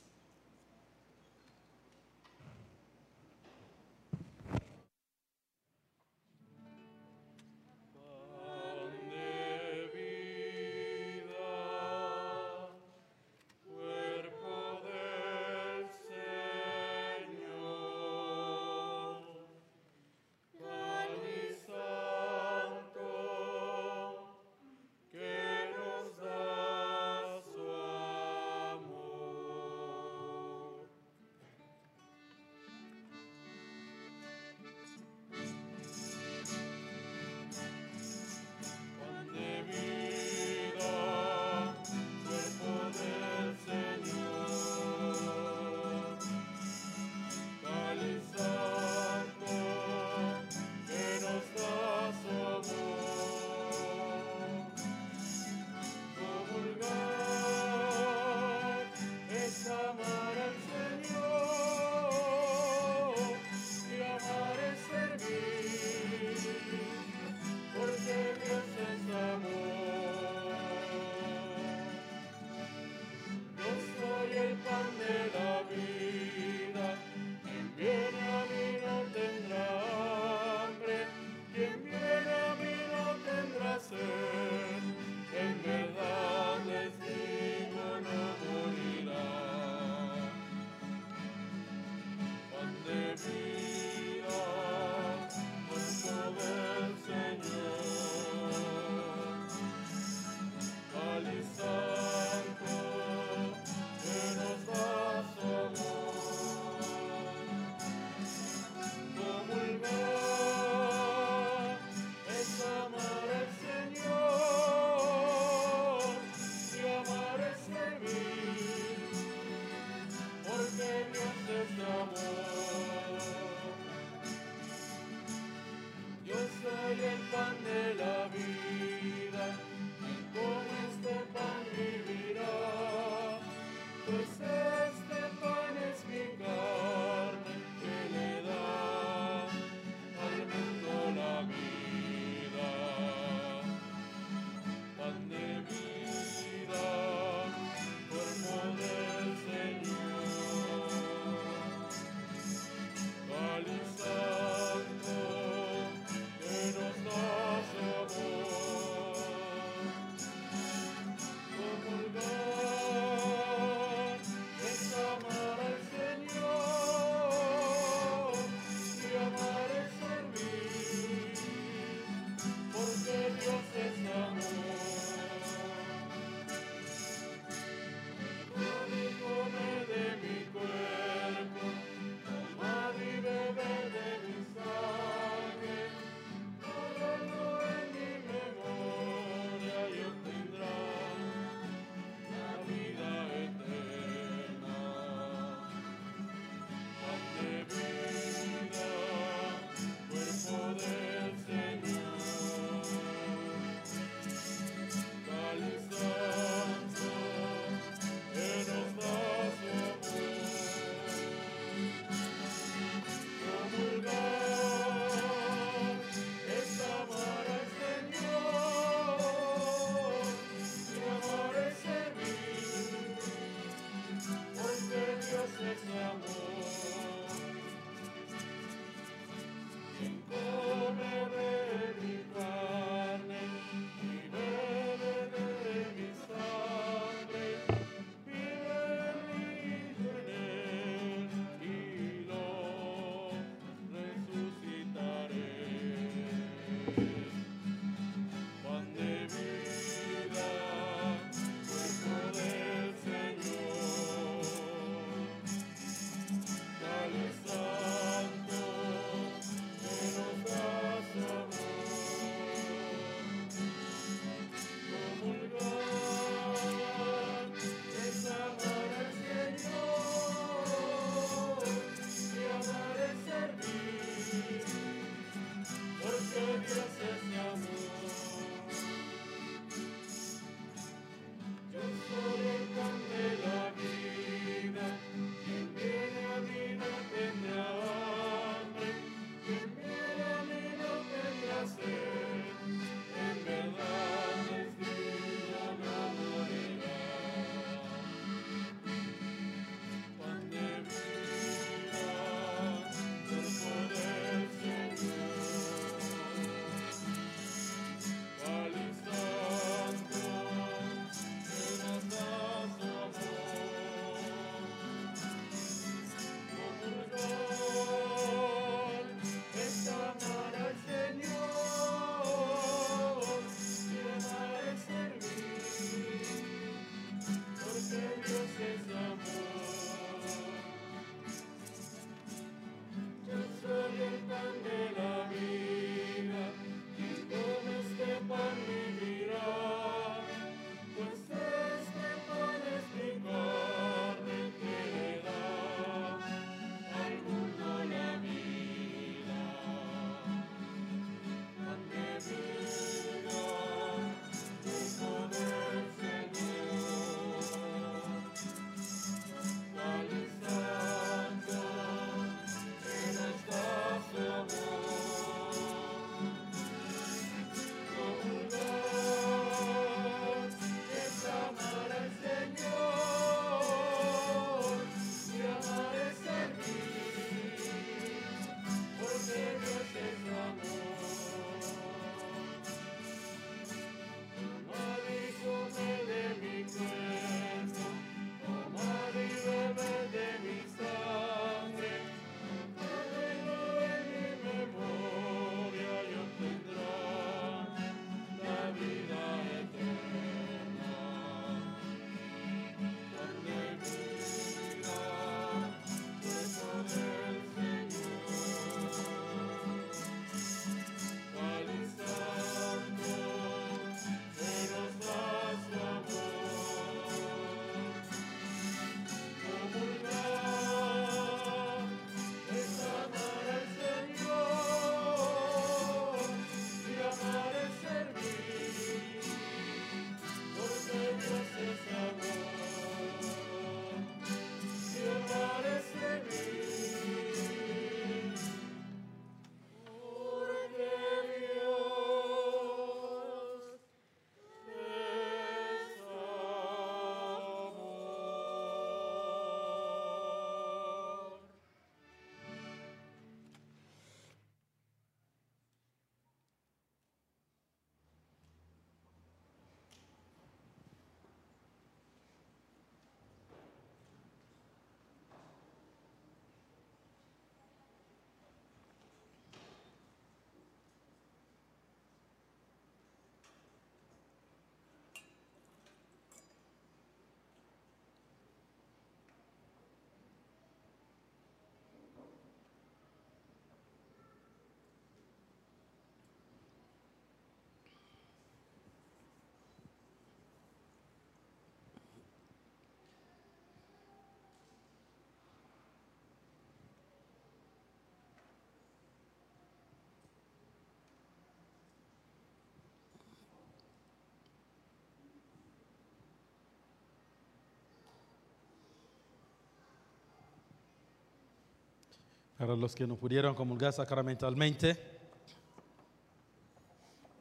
Para 512.59 512.75
los 512.75 512.95
que 512.95 513.07
no 513.07 513.17
pudieron 513.17 513.55
comulgar 513.55 513.93
sacramentalmente, 513.93 514.97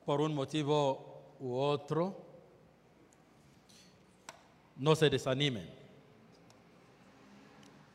por 0.06 0.22
un 0.22 0.36
motivo 0.36 1.36
u 1.40 1.56
otro, 1.56 2.16
no 4.76 4.96
se 4.96 5.10
desanimen. 5.10 5.70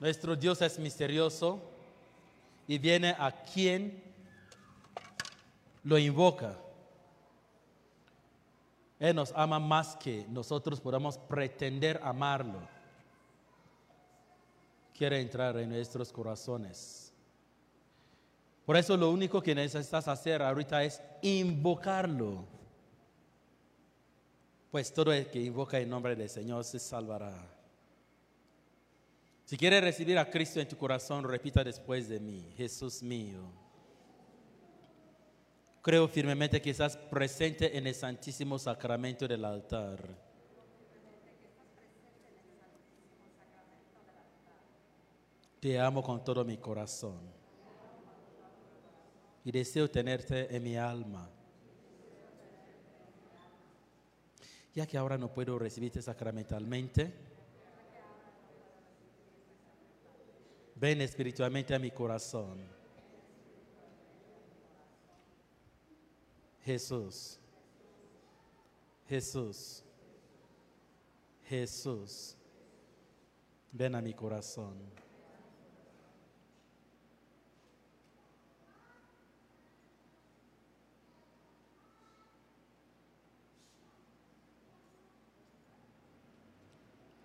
Nuestro 0.00 0.34
Dios 0.34 0.62
es 0.62 0.78
misterioso 0.78 1.60
y 2.66 2.78
viene 2.78 3.14
a 3.18 3.30
quien 3.30 4.02
lo 5.84 5.98
invoca. 5.98 6.56
Él 8.98 9.14
nos 9.14 9.32
ama 9.36 9.58
más 9.58 9.96
que 9.96 10.26
nosotros 10.28 10.80
podamos 10.80 11.18
pretender 11.18 12.00
amarlo. 12.02 12.60
Quiere 14.96 15.20
entrar 15.20 15.56
en 15.58 15.70
nuestros 15.70 16.12
corazones. 16.12 17.09
Por 18.70 18.76
eso 18.76 18.96
lo 18.96 19.10
único 19.10 19.42
que 19.42 19.52
necesitas 19.52 20.06
hacer 20.06 20.40
ahorita 20.40 20.84
es 20.84 21.02
invocarlo. 21.22 22.44
Pues 24.70 24.94
todo 24.94 25.12
el 25.12 25.26
que 25.26 25.42
invoca 25.42 25.76
el 25.76 25.90
nombre 25.90 26.14
del 26.14 26.28
Señor 26.30 26.62
se 26.62 26.78
salvará. 26.78 27.34
Si 29.44 29.56
quieres 29.56 29.82
recibir 29.82 30.16
a 30.18 30.30
Cristo 30.30 30.60
en 30.60 30.68
tu 30.68 30.76
corazón, 30.76 31.24
repita 31.24 31.64
después 31.64 32.08
de 32.08 32.20
mí, 32.20 32.52
Jesús 32.56 33.02
mío. 33.02 33.40
Creo 35.82 36.06
firmemente 36.06 36.62
que 36.62 36.70
estás 36.70 36.96
presente 36.96 37.76
en 37.76 37.88
el 37.88 37.94
santísimo 37.96 38.56
sacramento 38.56 39.26
del 39.26 39.44
altar. 39.44 39.98
Te 45.58 45.76
amo 45.80 46.04
con 46.04 46.22
todo 46.22 46.44
mi 46.44 46.56
corazón 46.56 47.39
y 49.50 49.52
deseo 49.52 49.90
tenerte 49.90 50.54
en 50.54 50.62
mi 50.62 50.76
alma. 50.76 51.28
Ya 54.72 54.86
que 54.86 54.96
ahora 54.96 55.18
no 55.18 55.32
puedo 55.32 55.58
recibirte 55.58 56.00
sacramentalmente, 56.00 57.12
ven 60.76 61.00
espiritualmente 61.00 61.74
a 61.74 61.80
mi 61.80 61.90
corazón. 61.90 62.60
Jesús, 66.64 67.40
Jesús, 69.08 69.82
Jesús, 71.48 72.36
ven 73.72 73.96
a 73.96 74.00
mi 74.00 74.14
corazón. 74.14 74.76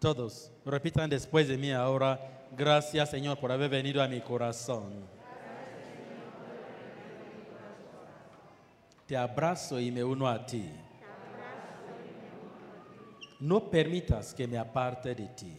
Todos, 0.06 0.52
repitan 0.64 1.10
después 1.10 1.48
de 1.48 1.58
mí 1.58 1.72
ahora, 1.72 2.48
gracias 2.56 3.10
Señor 3.10 3.40
por 3.40 3.52
haber 3.52 3.72
venido 3.72 4.04
a 4.04 4.08
mi 4.08 4.22
corazón. 4.22 5.04
Te 9.08 9.18
abrazo 9.18 9.80
y 9.80 9.90
me 9.90 10.04
uno 10.04 10.28
a 10.28 10.46
ti. 10.46 10.70
No 13.40 13.68
permitas 13.68 14.32
que 14.36 14.46
me 14.46 14.60
aparte 14.60 15.16
de 15.16 15.26
ti. 15.30 15.58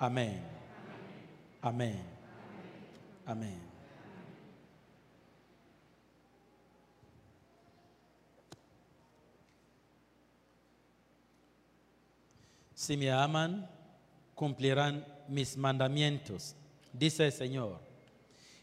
Amén. 0.00 0.42
Amén. 1.62 2.02
Amén. 3.24 3.65
Si 12.86 12.96
me 12.96 13.10
aman, 13.10 13.68
cumplirán 14.36 15.04
mis 15.26 15.56
mandamientos, 15.56 16.54
dice 16.92 17.26
el 17.26 17.32
Señor. 17.32 17.80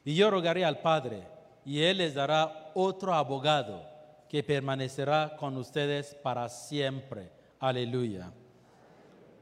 Y 0.06 0.16
yo 0.16 0.32
rogaré 0.32 0.64
al 0.64 0.80
Padre, 0.80 1.28
y 1.66 1.82
Él 1.82 1.98
les 1.98 2.14
dará 2.14 2.72
otro 2.74 3.14
abogado 3.14 3.86
que 4.30 4.41
permanecerá 4.41 5.36
con 5.36 5.58
ustedes 5.58 6.16
para 6.16 6.48
siempre. 6.48 7.32
Aleluya. 7.60 8.32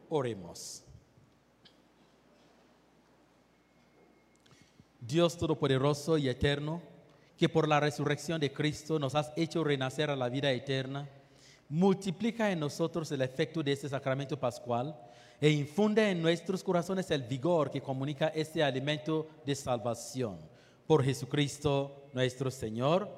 Oremos. 0.10 0.84
Dios 5.00 5.38
Todopoderoso 5.38 6.18
y 6.18 6.28
Eterno, 6.28 6.82
que 7.38 7.50
por 7.50 7.68
la 7.68 7.80
resurrección 7.80 8.42
de 8.42 8.52
Cristo 8.52 8.98
nos 8.98 9.14
has 9.14 9.32
hecho 9.36 9.64
renacer 9.64 10.10
a 10.10 10.16
la 10.16 10.28
vida 10.28 10.52
eterna, 10.52 11.08
multiplica 11.72 12.52
en 12.52 12.60
nosotros 12.60 13.10
el 13.14 13.22
efecto 13.22 13.64
de 13.64 13.72
este 13.72 13.88
sacramento 13.88 14.38
pascual 14.38 14.94
e 15.40 15.50
infunde 15.50 16.12
en 16.12 16.22
nuestros 16.22 16.62
corazones 16.62 17.10
el 17.12 17.24
vigor 17.24 17.72
que 17.72 17.82
comunica 17.82 18.28
este 18.28 18.62
alimento 18.62 19.30
de 19.46 19.56
salvación. 19.56 20.38
Por 20.86 21.02
Jesucristo 21.02 22.10
nuestro 22.12 22.52
Señor. 22.52 23.10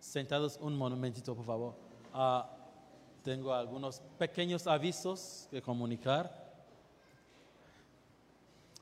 Sentados 0.00 0.58
un 0.62 0.74
momentito, 0.74 1.36
por 1.36 1.44
favor. 1.44 1.74
Ah, 2.14 2.50
tengo 3.22 3.52
algunos 3.52 4.00
pequeños 4.16 4.66
avisos 4.66 5.48
que 5.50 5.60
comunicar. 5.60 6.46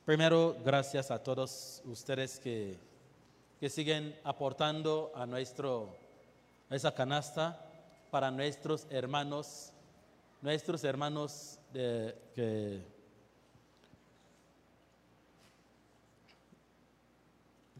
Primero, 0.05 0.57
gracias 0.65 1.11
a 1.11 1.21
todos 1.21 1.83
ustedes 1.85 2.39
que, 2.39 2.79
que 3.59 3.69
siguen 3.69 4.17
aportando 4.23 5.11
a, 5.17 5.27
nuestro, 5.27 5.97
a 6.71 6.77
esa 6.77 6.95
canasta 6.95 7.64
para 8.15 8.31
nuestros 8.31 8.87
hermanos, 8.91 9.73
nuestros 10.41 10.85
hermanos 10.85 11.59
que, 11.73 12.81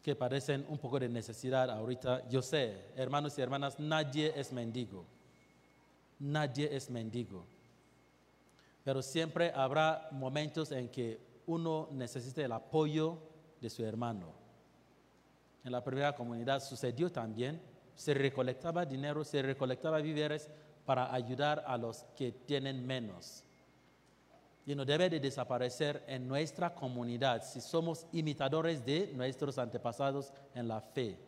que 0.03 0.17
padecen 0.17 0.67
un 0.69 0.79
poco 0.79 0.99
de 0.99 1.09
necesidad 1.09 1.71
ahorita. 1.71 2.29
Yo 2.29 2.43
sé, 2.43 2.87
hermanos 2.97 3.39
y 3.39 3.43
hermanas, 3.43 3.79
nadie 3.79 4.33
es 4.35 4.53
mendigo. 4.53 5.05
Nadie 6.19 6.69
es 6.75 6.91
mendigo. 6.91 7.45
Pero 8.83 9.03
siempre 9.03 9.53
habrá 9.55 10.09
momentos 10.11 10.73
en 10.73 10.89
que 10.89 11.21
uno 11.47 11.87
necesita 11.93 12.45
el 12.45 12.51
apoyo 12.51 13.19
de 13.61 13.71
su 13.71 13.85
hermano. 13.85 14.33
En 15.63 15.71
la 15.71 15.85
primera 15.85 16.13
comunidad 16.13 16.61
sucedió 16.61 17.13
también 17.13 17.63
se 17.95 18.15
recolectaba 18.15 18.85
dinero, 18.85 19.25
se 19.25 19.43
recolectaba 19.43 19.99
víveres 19.99 20.51
para 20.85 21.13
ayudar 21.15 21.65
a 21.67 21.77
los 21.79 22.05
que 22.17 22.33
tienen 22.33 22.87
menos. 22.87 23.43
Y 24.67 24.75
no 24.75 24.85
debe 24.85 25.11
de 25.11 25.21
desaparecer 25.21 26.03
en 26.07 26.27
nuestra 26.27 26.75
comunidad 26.75 27.43
si 27.45 27.61
somos 27.61 28.07
imitadores 28.13 28.85
de 28.85 29.13
nuestros 29.15 29.59
antepasados 29.59 30.33
en 30.55 30.69
la 30.69 30.81
fe. 30.81 31.19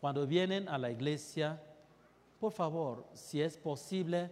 Cuando 0.00 0.26
vienen 0.26 0.68
a 0.68 0.78
la 0.78 0.90
iglesia, 0.90 1.60
por 2.38 2.52
favor, 2.52 3.06
si 3.14 3.40
es 3.42 3.56
posible, 3.56 4.30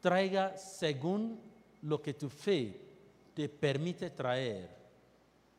traiga 0.00 0.56
según 0.56 1.38
lo 1.82 2.00
que 2.00 2.14
tu 2.14 2.28
fe 2.28 2.80
te 3.34 3.48
permite 3.48 4.10
traer. 4.10 4.68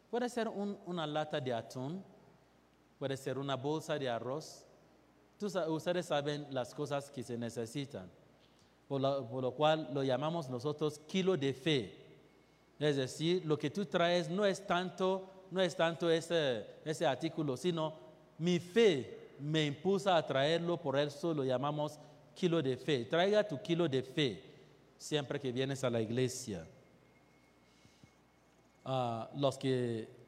Puede 0.10 0.30
ser 0.30 0.48
un- 0.48 0.78
una 0.86 1.08
lata 1.08 1.40
de 1.40 1.54
atún, 1.54 2.04
puede 3.04 3.18
ser 3.18 3.38
una 3.38 3.58
bolsa 3.58 4.00
de 4.00 4.08
arroz. 4.08 4.64
Ustedes 5.68 6.06
saben 6.06 6.48
las 6.52 6.74
cosas 6.74 7.12
que 7.12 7.22
se 7.22 7.38
necesitan, 7.38 8.10
por 8.88 9.02
lo, 9.02 9.28
por 9.28 9.44
lo 9.44 9.52
cual 9.52 9.90
lo 9.94 10.04
llamamos 10.04 10.50
nosotros 10.50 11.02
kilo 11.06 11.36
de 11.36 11.54
fe. 11.54 11.98
Es 12.80 12.96
decir, 12.96 13.46
lo 13.46 13.60
que 13.60 13.70
tú 13.70 13.86
traes 13.86 14.30
no 14.30 14.46
es 14.46 14.66
tanto, 14.66 15.30
no 15.52 15.60
es 15.60 15.76
tanto 15.76 16.10
ese, 16.10 16.66
ese 16.86 17.06
artículo, 17.06 17.58
sino 17.58 17.94
mi 18.38 18.58
fe 18.58 19.34
me 19.38 19.66
impulsa 19.66 20.16
a 20.16 20.26
traerlo, 20.26 20.78
por 20.78 20.98
eso 20.98 21.34
lo 21.34 21.44
llamamos 21.44 22.00
kilo 22.34 22.62
de 22.62 22.78
fe. 22.78 23.04
Traiga 23.04 23.46
tu 23.46 23.62
kilo 23.62 23.90
de 23.90 24.02
fe 24.02 24.42
siempre 24.98 25.42
que 25.42 25.52
vienes 25.52 25.84
a 25.84 25.90
la 25.90 26.00
iglesia. 26.00 26.66
Ah, 28.86 29.30
los 29.36 29.58
que 29.58 30.23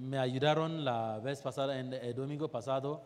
me 0.00 0.18
ayudaron 0.18 0.84
la 0.84 1.18
vez 1.18 1.40
pasada, 1.40 1.78
en 1.78 1.92
el 1.92 2.14
domingo 2.14 2.48
pasado, 2.48 3.02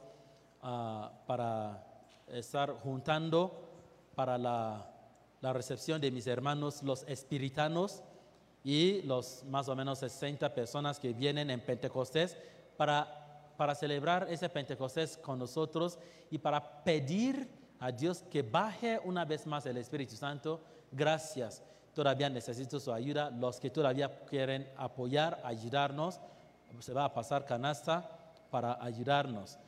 ah, 0.63 1.11
para 1.27 1.85
estar 2.29 2.73
juntando 2.75 3.69
para 4.15 4.39
la, 4.39 4.91
la 5.41 5.53
recepción 5.53 6.01
de 6.01 6.11
mis 6.11 6.27
hermanos, 6.27 6.83
los 6.83 7.05
espiritanos, 7.09 8.03
y 8.65 9.03
los 9.03 9.45
más 9.45 9.69
o 9.69 9.77
menos 9.77 9.99
60 9.99 10.55
personas 10.55 11.01
que 11.01 11.13
vienen 11.13 11.51
en 11.51 11.61
Pentecostés 11.61 12.37
para, 12.77 13.53
para 13.57 13.75
celebrar 13.75 14.27
ese 14.31 14.49
Pentecostés 14.49 15.17
con 15.17 15.39
nosotros 15.39 15.99
y 16.31 16.39
para 16.39 16.85
pedir 16.85 17.49
a 17.81 17.91
Dios 17.91 18.23
que 18.31 18.43
baje 18.43 19.01
una 19.05 19.25
vez 19.25 19.47
más 19.47 19.67
el 19.67 19.77
Espíritu 19.77 20.15
Santo. 20.15 20.61
Gracias. 20.93 21.63
todavía 21.95 22.31
necesito 22.31 22.79
su 22.79 22.93
ayuda. 22.93 23.31
Los 23.31 23.59
que 23.59 23.71
todavía 23.71 24.25
quieren 24.27 24.71
apoyar, 24.77 25.41
ayudarnos, 25.45 26.21
se 26.81 26.93
va 26.93 27.05
a 27.05 27.13
pasar 27.13 27.45
canasta 27.45 28.09
para 28.51 28.83
ayudarnos. 28.83 29.59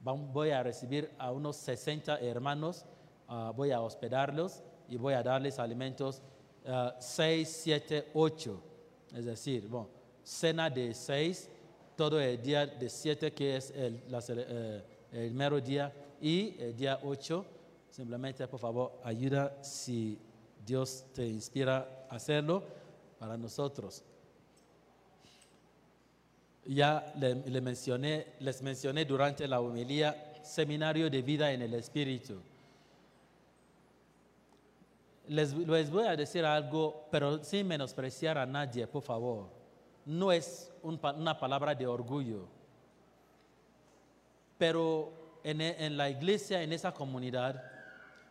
Voy 0.00 0.50
a 0.50 0.62
recibir 0.62 1.10
a 1.18 1.32
unos 1.32 1.56
60 1.56 2.18
hermanos, 2.18 2.84
ah, 3.28 3.52
voy 3.54 3.70
a 3.70 3.80
hospedarlos 3.80 4.62
y 4.88 4.96
voy 4.96 5.14
a 5.14 5.22
darles 5.22 5.58
alimentos 5.58 6.22
6, 6.98 7.60
7, 7.62 8.10
8. 8.14 8.62
Es 9.14 9.24
decir, 9.24 9.68
bueno, 9.68 9.88
cena 10.22 10.70
de 10.70 10.94
6, 10.94 11.50
todo 11.96 12.20
el 12.20 12.40
día 12.42 12.66
de 12.66 12.88
7 12.88 13.32
que 13.32 13.56
es 13.56 13.70
el, 13.70 14.02
la 14.08 14.22
eh, 14.28 14.82
el 15.12 15.32
mero 15.32 15.60
día 15.60 15.92
y 16.20 16.56
el 16.58 16.76
día 16.76 16.98
8. 17.02 17.44
Simplemente, 17.90 18.48
por 18.48 18.58
favor, 18.58 18.92
ayuda 19.04 19.62
si 19.62 20.18
Dios 20.64 21.06
te 21.12 21.26
inspira 21.26 22.06
a 22.10 22.16
hacerlo 22.16 22.62
para 23.18 23.36
nosotros. 23.36 24.02
Ya 26.66 27.12
le, 27.16 27.34
le 27.34 27.60
mencioné, 27.60 28.34
les 28.40 28.62
mencioné 28.62 29.04
durante 29.04 29.46
la 29.46 29.60
homilía 29.60 30.32
Seminario 30.42 31.10
de 31.10 31.22
Vida 31.22 31.52
en 31.52 31.62
el 31.62 31.74
Espíritu. 31.74 32.40
Les, 35.28 35.52
les 35.54 35.90
voy 35.90 36.06
a 36.06 36.16
decir 36.16 36.44
algo, 36.44 37.06
pero 37.10 37.42
sin 37.42 37.66
menospreciar 37.66 38.36
a 38.38 38.46
nadie, 38.46 38.86
por 38.86 39.02
favor. 39.02 39.48
No 40.04 40.30
es 40.32 40.70
un 40.82 41.00
una 41.16 41.38
palabra 41.38 41.74
de 41.74 41.86
orgullo. 41.86 42.46
Pero 44.58 45.40
en, 45.42 45.60
en 45.60 45.96
la 45.96 46.10
iglesia, 46.10 46.62
en 46.62 46.72
esa 46.72 46.92
comunidad, 46.92 47.62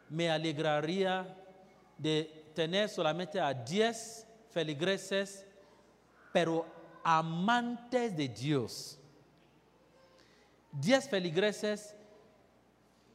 me 0.10 0.30
alegraría 0.30 1.36
de 1.98 2.44
tener 2.54 2.90
solamente 2.90 3.40
a 3.40 3.54
10 3.54 4.28
feligreses, 4.52 5.46
pero 6.32 6.66
amantes 7.04 8.16
de 8.16 8.28
Dios. 8.30 9.00
10 10.72 11.08
feligreses 11.10 11.96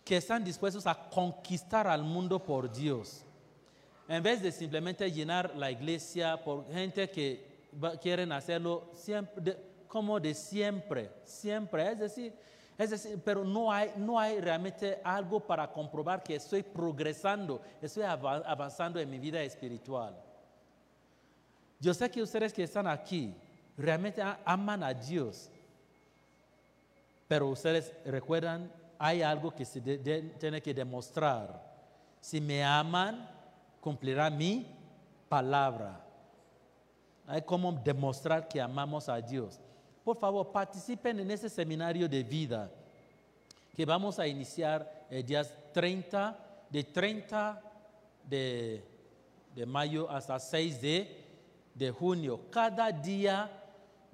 que 0.04 0.16
están 0.16 0.44
dispuestos 0.44 0.86
a 0.86 0.94
conquistar 1.10 1.86
al 1.86 2.02
mundo 2.02 2.42
por 2.42 2.70
Dios. 2.72 3.24
En 4.08 4.22
vez 4.22 4.40
de 4.40 4.50
simplemente 4.52 5.10
llenar 5.10 5.54
la 5.56 5.70
iglesia 5.70 6.42
por 6.42 6.66
gente 6.72 7.10
que 7.10 7.46
va- 7.82 7.96
quieren 7.98 8.32
hacerlo 8.32 8.90
como 9.86 10.18
de 10.20 10.32
siempre, 10.34 11.10
siempre. 11.24 11.92
Es 11.92 11.98
decir, 11.98 12.32
es 12.78 12.90
decir, 12.90 13.20
pero 13.24 13.44
no 13.44 13.70
hay, 13.72 13.92
no 13.96 14.18
hay 14.18 14.40
realmente 14.40 15.00
algo 15.04 15.40
para 15.40 15.70
comprobar 15.70 16.22
que 16.22 16.36
estoy 16.36 16.62
progresando, 16.62 17.60
estoy 17.82 18.04
ava- 18.04 18.42
avanzando 18.46 18.98
en 19.00 19.10
mi 19.10 19.18
vida 19.18 19.42
espiritual. 19.42 20.16
Yo 21.80 21.92
sé 21.92 22.10
que 22.10 22.22
ustedes 22.22 22.52
que 22.52 22.62
están 22.62 22.86
aquí 22.86 23.34
realmente 23.78 24.20
aman 24.44 24.82
a 24.82 24.92
Dios, 24.92 25.48
pero 27.28 27.48
ustedes 27.48 27.92
recuerdan, 28.04 28.70
hay 28.98 29.22
algo 29.22 29.54
que 29.54 29.64
se 29.64 29.80
tiene 29.80 30.60
que 30.60 30.74
demostrar. 30.74 31.64
Si 32.20 32.40
me 32.40 32.64
aman, 32.64 33.30
cumplirá 33.80 34.28
mi 34.28 34.66
palabra. 35.28 36.04
Hay 37.26 37.42
como 37.42 37.70
demostrar 37.72 38.48
que 38.48 38.60
amamos 38.60 39.08
a 39.08 39.20
Dios. 39.20 39.60
Por 40.02 40.16
favor, 40.16 40.50
participen 40.50 41.20
en 41.20 41.30
ese 41.30 41.48
seminario 41.48 42.08
de 42.08 42.24
vida 42.24 42.70
que 43.76 43.84
vamos 43.84 44.18
a 44.18 44.26
iniciar 44.26 45.06
el 45.08 45.24
día 45.24 45.44
30, 45.72 46.36
de 46.70 46.82
30 46.82 47.62
de, 48.24 48.84
de 49.54 49.66
mayo 49.66 50.10
hasta 50.10 50.40
6 50.40 50.80
de, 50.80 51.24
de 51.74 51.90
junio. 51.90 52.40
Cada 52.50 52.90
día 52.90 53.57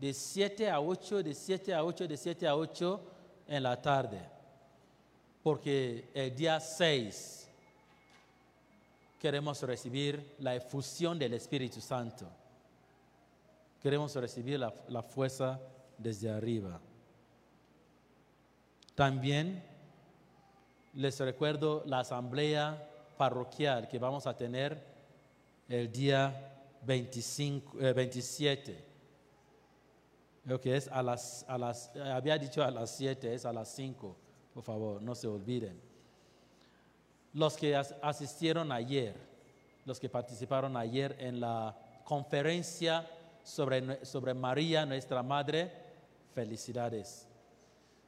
de 0.04 0.12
7 0.12 0.68
a 0.68 0.80
8, 0.80 1.22
de 1.22 1.32
7 1.32 1.72
a 1.72 1.82
8, 1.82 2.06
de 2.06 2.16
7 2.18 2.46
a 2.46 2.54
8 2.54 3.00
en 3.48 3.62
la 3.62 3.80
tarde. 3.80 4.20
Porque 5.42 6.10
el 6.12 6.36
día 6.36 6.60
6 6.60 7.48
queremos 9.18 9.62
recibir 9.62 10.34
la 10.40 10.54
efusión 10.54 11.18
del 11.18 11.32
Espíritu 11.32 11.80
Santo. 11.80 12.28
Queremos 13.82 14.14
recibir 14.16 14.60
la, 14.60 14.74
la 14.88 15.02
fuerza 15.02 15.58
desde 15.96 16.30
arriba. 16.30 16.78
También 18.94 19.64
les 20.92 21.18
recuerdo 21.18 21.82
la 21.86 22.00
asamblea 22.00 22.90
parroquial 23.16 23.88
que 23.88 23.98
vamos 23.98 24.26
a 24.26 24.36
tener 24.36 24.84
el 25.66 25.90
día 25.90 26.60
25, 26.82 27.80
eh, 27.80 27.92
27. 27.94 28.93
Que 30.60 30.76
es 30.76 30.88
a 30.88 31.02
las, 31.02 31.44
a 31.48 31.56
las, 31.56 31.90
eh, 31.94 32.02
había 32.02 32.36
dicho 32.36 32.62
a 32.62 32.70
las 32.70 32.90
7, 32.90 33.32
es 33.34 33.46
a 33.46 33.52
las 33.52 33.68
5. 33.74 34.14
Por 34.52 34.62
favor, 34.62 35.00
no 35.00 35.14
se 35.14 35.26
olviden. 35.26 35.80
Los 37.32 37.56
que 37.56 37.74
as- 37.74 37.94
asistieron 38.02 38.70
ayer, 38.70 39.14
los 39.86 39.98
que 39.98 40.08
participaron 40.08 40.76
ayer 40.76 41.16
en 41.18 41.40
la 41.40 41.76
conferencia 42.04 43.08
sobre, 43.42 44.04
sobre 44.04 44.34
María, 44.34 44.84
nuestra 44.86 45.22
Madre, 45.22 45.72
felicidades. 46.34 47.26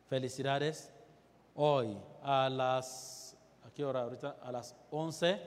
Felicidades. 0.09 0.93
Hoy 1.55 1.97
a 2.23 2.51
las, 2.51 3.37
¿a 3.67 3.71
qué 3.71 3.85
hora 3.85 4.03
ahorita? 4.03 4.37
A 4.43 4.53
las 4.53 4.77
11. 4.91 5.41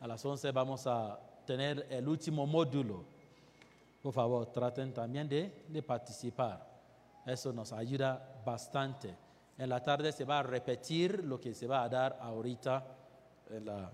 A 0.00 0.06
las 0.08 0.24
11 0.24 0.50
vamos 0.50 0.86
a 0.88 1.18
tener 1.46 1.86
el 1.88 2.08
último 2.08 2.46
módulo. 2.46 3.04
Por 4.04 4.12
favor, 4.12 4.52
traten 4.52 4.92
también 4.92 5.26
de, 5.26 5.82
participar. 5.82 6.62
Eso 7.24 7.54
nos 7.54 7.72
ayuda 7.72 8.42
bastante. 8.44 9.16
En 9.56 9.70
la 9.70 9.82
tarde 9.82 10.12
se 10.12 10.26
va 10.26 10.40
a 10.40 10.42
repetir 10.42 11.24
lo 11.24 11.40
que 11.40 11.54
se 11.54 11.66
va 11.66 11.82
a 11.82 11.88
dar 11.88 12.18
ahorita 12.20 12.84
en 13.48 13.64
la, 13.64 13.90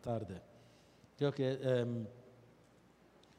tarde. 0.00 0.42
Creo 1.16 1.32
que 1.32 1.52
em, 1.52 2.04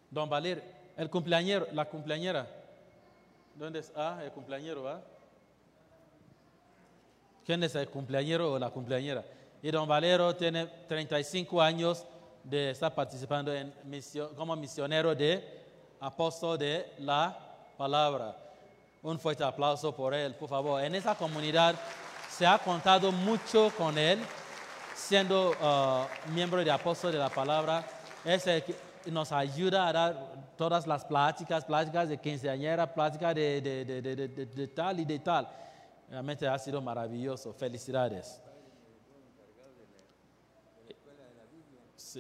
Don 0.09 0.29
Valer, 0.29 0.63
el 0.95 1.09
cumpleañero, 1.09 1.67
la 1.73 1.83
cumpleañera, 1.89 2.47
¿dónde 3.53 3.79
está? 3.79 4.19
Ah, 4.19 4.23
el 4.23 4.31
cumpleañero, 4.31 4.83
¿va? 4.83 5.03
¿Quién 7.45 7.61
es 7.61 7.75
el 7.75 7.89
cumpleañero 7.89 8.53
o 8.53 8.57
la 8.57 8.69
cumpleañera? 8.69 9.25
Y 9.61 9.69
don 9.69 9.85
Valero 9.85 10.33
tiene 10.33 10.65
35 10.87 11.61
años 11.61 12.05
de 12.41 12.69
estar 12.69 12.95
participando 12.95 13.53
en 13.53 13.73
misión, 13.83 14.33
como 14.33 14.55
misionero 14.55 15.13
de 15.13 15.64
apóstol 15.99 16.57
de 16.57 16.93
la 16.99 17.37
palabra. 17.77 18.35
Un 19.03 19.19
fuerte 19.19 19.43
aplauso 19.43 19.95
por 19.95 20.13
él, 20.13 20.33
por 20.35 20.49
favor. 20.49 20.83
En 20.83 20.95
esa 20.95 21.15
comunidad 21.15 21.75
se 22.29 22.45
ha 22.45 22.57
contado 22.57 23.11
mucho 23.11 23.71
con 23.77 23.97
él, 23.97 24.19
siendo 24.95 25.53
ah, 25.61 26.07
miembro 26.33 26.63
de 26.63 26.71
apóstol 26.71 27.11
de 27.11 27.19
la 27.19 27.29
palabra. 27.29 27.85
Es 28.23 28.43
que 28.43 28.75
nos 29.11 29.31
ayuda 29.31 29.87
a 29.87 29.93
dar 29.93 30.35
todas 30.57 30.87
las 30.87 31.05
pláticas, 31.05 31.63
pláticas 31.65 32.09
de 32.09 32.17
quinceañera, 32.17 32.91
pláticas 32.91 33.35
de, 33.35 33.61
de- 33.61 33.85
de- 34.01 34.27
de- 34.27 34.67
tal 34.69 34.99
y 34.99 35.05
de 35.05 35.19
tal. 35.19 35.47
Realmente 36.09 36.47
ha 36.47 36.57
sido 36.57 36.81
maravilloso. 36.81 37.53
Felicidades. 37.53 38.41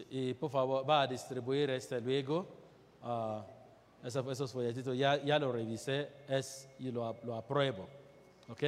Y 0.09 0.33
por 0.33 0.51
favor, 0.51 0.87
va 0.87 1.01
a 1.03 1.07
distribuir 1.07 1.69
este 1.69 1.99
luego. 2.01 2.45
ah, 3.01 3.43
esos, 4.05 4.51
folletitos, 4.51 4.97
ya, 4.97 5.39
lo 5.39 5.51
revisé 5.51 6.09
es, 6.27 6.67
y 6.79 6.91
lo, 6.91 7.05
ap- 7.07 7.23
lo 7.23 7.35
apruebo. 7.35 7.87
¿Ok? 8.49 8.63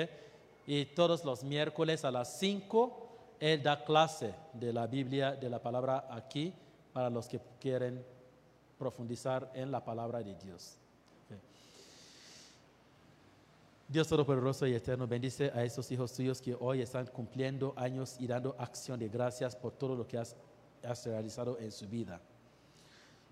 Y 0.66 0.86
todos 0.88 1.24
los 1.24 1.44
miércoles 1.44 2.04
a 2.04 2.12
las 2.12 2.38
5, 2.40 3.08
él 3.40 3.62
da 3.62 3.84
clase 3.84 4.34
de 4.54 4.74
la 4.74 4.88
Biblia, 4.88 5.34
de 5.34 5.50
la 5.50 5.62
palabra 5.62 6.08
aquí, 6.10 6.54
para 6.92 7.10
los 7.10 7.28
que 7.28 7.40
quieren 7.60 8.04
profundizar 8.80 9.52
en 9.54 9.72
la 9.72 9.84
palabra 9.86 10.20
de 10.24 10.36
Dios. 10.36 10.76
Dios 13.90 14.08
Todopoderoso 14.10 14.68
y 14.68 14.74
Eterno, 14.74 15.08
bendice 15.08 15.50
a 15.56 15.64
esos 15.64 15.90
hijos 15.92 16.12
tuyos 16.12 16.42
que 16.42 16.54
hoy 16.60 16.82
están 16.82 17.06
cumpliendo 17.08 17.74
años 17.78 18.18
y 18.20 18.28
dando 18.28 18.54
acción 18.60 19.00
de 19.00 19.08
gracias 19.08 19.56
por 19.56 19.72
todo 19.72 19.96
lo 19.96 20.06
que 20.06 20.18
has 20.18 20.36
realizado 21.06 21.58
en 21.60 21.72
su 21.72 21.88
vida. 21.88 22.20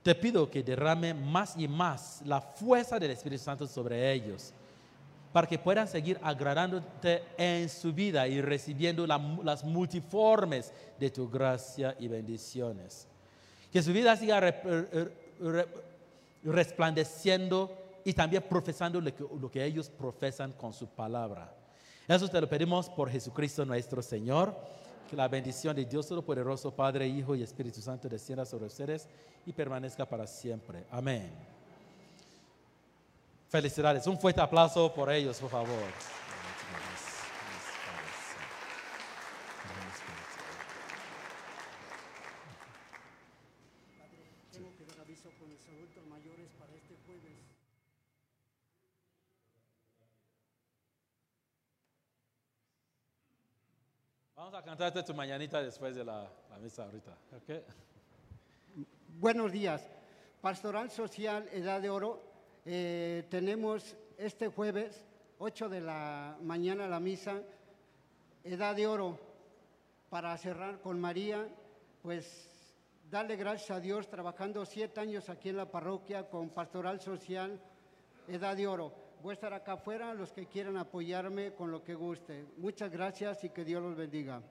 Te 0.06 0.14
pido 0.14 0.48
que 0.52 0.62
derrame 0.62 1.16
más 1.16 1.56
y 1.58 1.68
más 1.68 2.22
la 2.26 2.40
fuerza 2.40 3.00
del 3.00 3.10
Espíritu 3.10 3.44
Santo 3.44 3.66
sobre 3.66 4.14
ellos, 4.14 4.54
para 5.34 5.48
que 5.48 5.58
puedan 5.58 5.88
seguir 5.88 6.20
agradándote 6.22 7.24
en 7.36 7.68
su 7.68 7.92
vida 7.92 8.28
y 8.28 8.40
recibiendo 8.40 9.08
la- 9.08 9.18
las 9.44 9.64
multiformes 9.64 10.72
de 11.00 11.10
tu 11.10 11.28
gracia 11.28 11.96
y 11.98 12.08
bendiciones. 12.08 13.08
Que 13.72 13.82
su 13.82 13.92
vida 13.92 14.16
siga 14.16 14.40
resplandeciendo 16.44 17.76
y 18.04 18.14
también 18.14 18.44
profesando 18.48 19.02
lo 19.02 19.50
que 19.50 19.66
ellos 19.66 19.90
profesan 19.90 20.52
con 20.52 20.72
su 20.72 20.86
palabra. 20.86 21.52
Eso 22.08 22.28
te 22.28 22.40
lo 22.40 22.48
pedimos 22.48 22.92
por 22.92 23.10
Jesucristo 23.10 23.66
nuestro 23.66 24.04
Señor. 24.04 24.56
Que 25.10 25.16
la 25.16 25.28
bendición 25.28 25.76
de 25.76 25.86
Dios 25.86 26.08
Todopoderoso, 26.08 26.72
Padre, 26.72 27.08
Hijo 27.08 27.36
y 27.36 27.44
Espíritu 27.44 27.82
Santo 27.82 28.10
descienda 28.10 28.46
sobre 28.46 28.66
ustedes 28.66 29.08
y 29.46 29.54
permanezca 29.54 30.06
para 30.06 30.26
siempre. 30.26 30.84
Amén. 30.90 31.32
Felicidades. 33.50 34.08
Un 34.08 34.20
fuerte 34.20 34.42
aplauso 34.42 34.92
por 34.94 35.12
ellos, 35.12 35.38
por 35.40 35.50
favor. 35.50 36.16
Vamos 54.46 54.60
a 54.60 54.64
cantarte 54.64 55.02
tu 55.02 55.16
mañanita 55.16 55.60
después 55.60 55.96
de 55.96 56.06
la, 56.06 56.30
misa 56.62 56.84
ahorita. 56.84 57.18
¿ok? 57.36 57.64
Buenos 59.18 59.52
días. 59.52 59.90
Pastoral 60.40 60.92
Social 60.92 61.50
Edad 61.52 61.82
de 61.82 61.90
Oro. 61.90 62.22
eh, 62.64 63.26
tenemos 63.32 63.98
este 64.20 64.48
jueves, 64.50 65.04
8 65.40 65.68
de 65.68 65.82
la 65.82 66.38
mañana, 66.44 66.86
la 66.86 67.00
misa. 67.00 67.42
Edad 68.44 68.76
de 68.76 68.86
Oro. 68.86 69.18
Para 70.12 70.38
cerrar 70.38 70.80
con 70.80 71.00
María, 71.00 71.50
pues 72.04 72.78
darle 73.10 73.38
gracias 73.38 73.72
a 73.72 73.80
Dios 73.80 74.08
trabajando 74.08 74.64
siete 74.68 75.00
años 75.00 75.28
aquí 75.28 75.50
en 75.50 75.58
la 75.58 75.72
parroquia 75.72 76.30
con 76.30 76.50
Pastoral 76.50 77.02
Social 77.02 77.60
Edad 78.28 78.56
de 78.56 78.68
Oro. 78.68 79.05
Voy 79.22 79.32
a 79.32 79.34
estar 79.34 79.54
acá 79.54 79.74
afuera, 79.74 80.14
los 80.14 80.32
que 80.32 80.46
quieran 80.46 80.78
apoyarme 80.78 81.54
con 81.54 81.72
lo 81.72 81.84
que 81.84 81.96
guste. 81.96 82.46
Muchas 82.58 82.92
gracias 82.92 83.44
y 83.44 83.50
que 83.50 83.66
Dios 83.66 83.82
los 83.82 83.96
bendiga. 83.96 84.42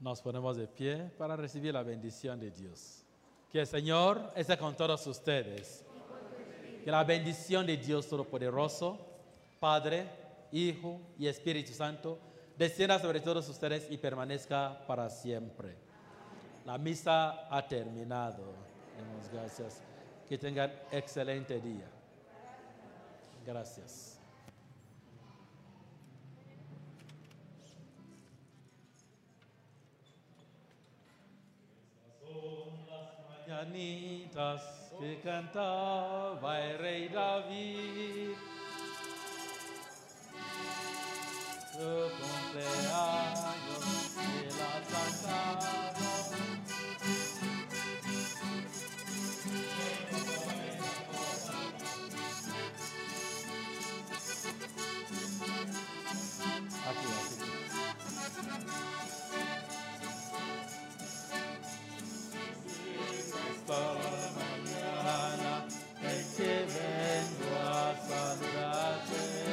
Nos 0.00 0.20
ponemos 0.20 0.56
de 0.56 0.66
pie 0.66 1.10
para 1.16 1.36
recibir 1.36 1.72
la 1.72 1.82
bendición 1.82 2.38
de 2.38 2.50
Dios. 2.50 3.04
Que 3.50 3.60
el 3.60 3.66
Señor 3.66 4.32
esté 4.34 4.58
con 4.58 4.76
todos 4.76 5.06
ustedes. 5.06 5.84
Que 6.84 6.90
la 6.90 7.04
bendición 7.04 7.66
de 7.66 7.76
Dios 7.76 8.06
Todopoderoso, 8.08 8.98
Padre, 9.58 10.08
Hijo 10.52 11.00
y 11.18 11.26
Espíritu 11.26 11.72
Santo, 11.72 12.18
descienda 12.58 12.98
sobre 12.98 13.20
todos 13.20 13.48
ustedes 13.48 13.90
y 13.90 13.96
permanezca 13.96 14.84
para 14.86 15.08
siempre. 15.08 15.76
La 16.64 16.78
misa 16.78 17.48
ha 17.48 17.66
terminado. 17.66 18.42
Demos 18.96 19.30
gracias. 19.32 19.80
Que 20.28 20.36
tengan 20.36 20.72
excelente 20.90 21.60
día. 21.60 21.95
Gracias. 23.46 24.18
mañanitas 33.46 34.90
que 34.98 35.20
cantaba 35.20 36.60
el 36.60 36.78
rey 36.78 37.08
David. 37.08 38.34
Su 41.72 42.10
cumpleaños 42.18 43.80
de 44.16 44.46
la 44.58 44.72
cantaron. 44.90 45.75
Aquí. 58.56 58.76
Esta 63.50 63.82
mañana 64.38 65.52
en 66.02 66.24
que 66.36 66.52
vengo 66.74 67.50
a 67.62 67.94
saludarte. 68.08 69.46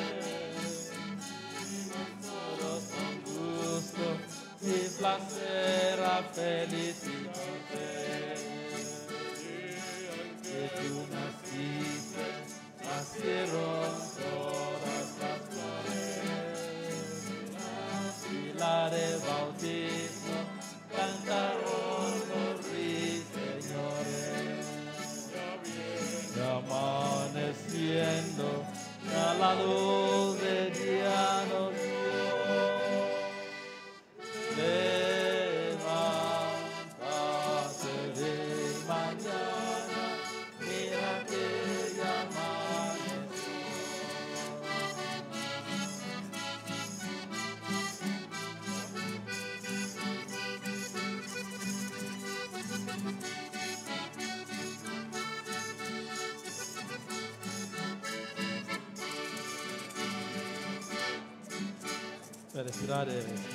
Felicidades. 62.94 63.53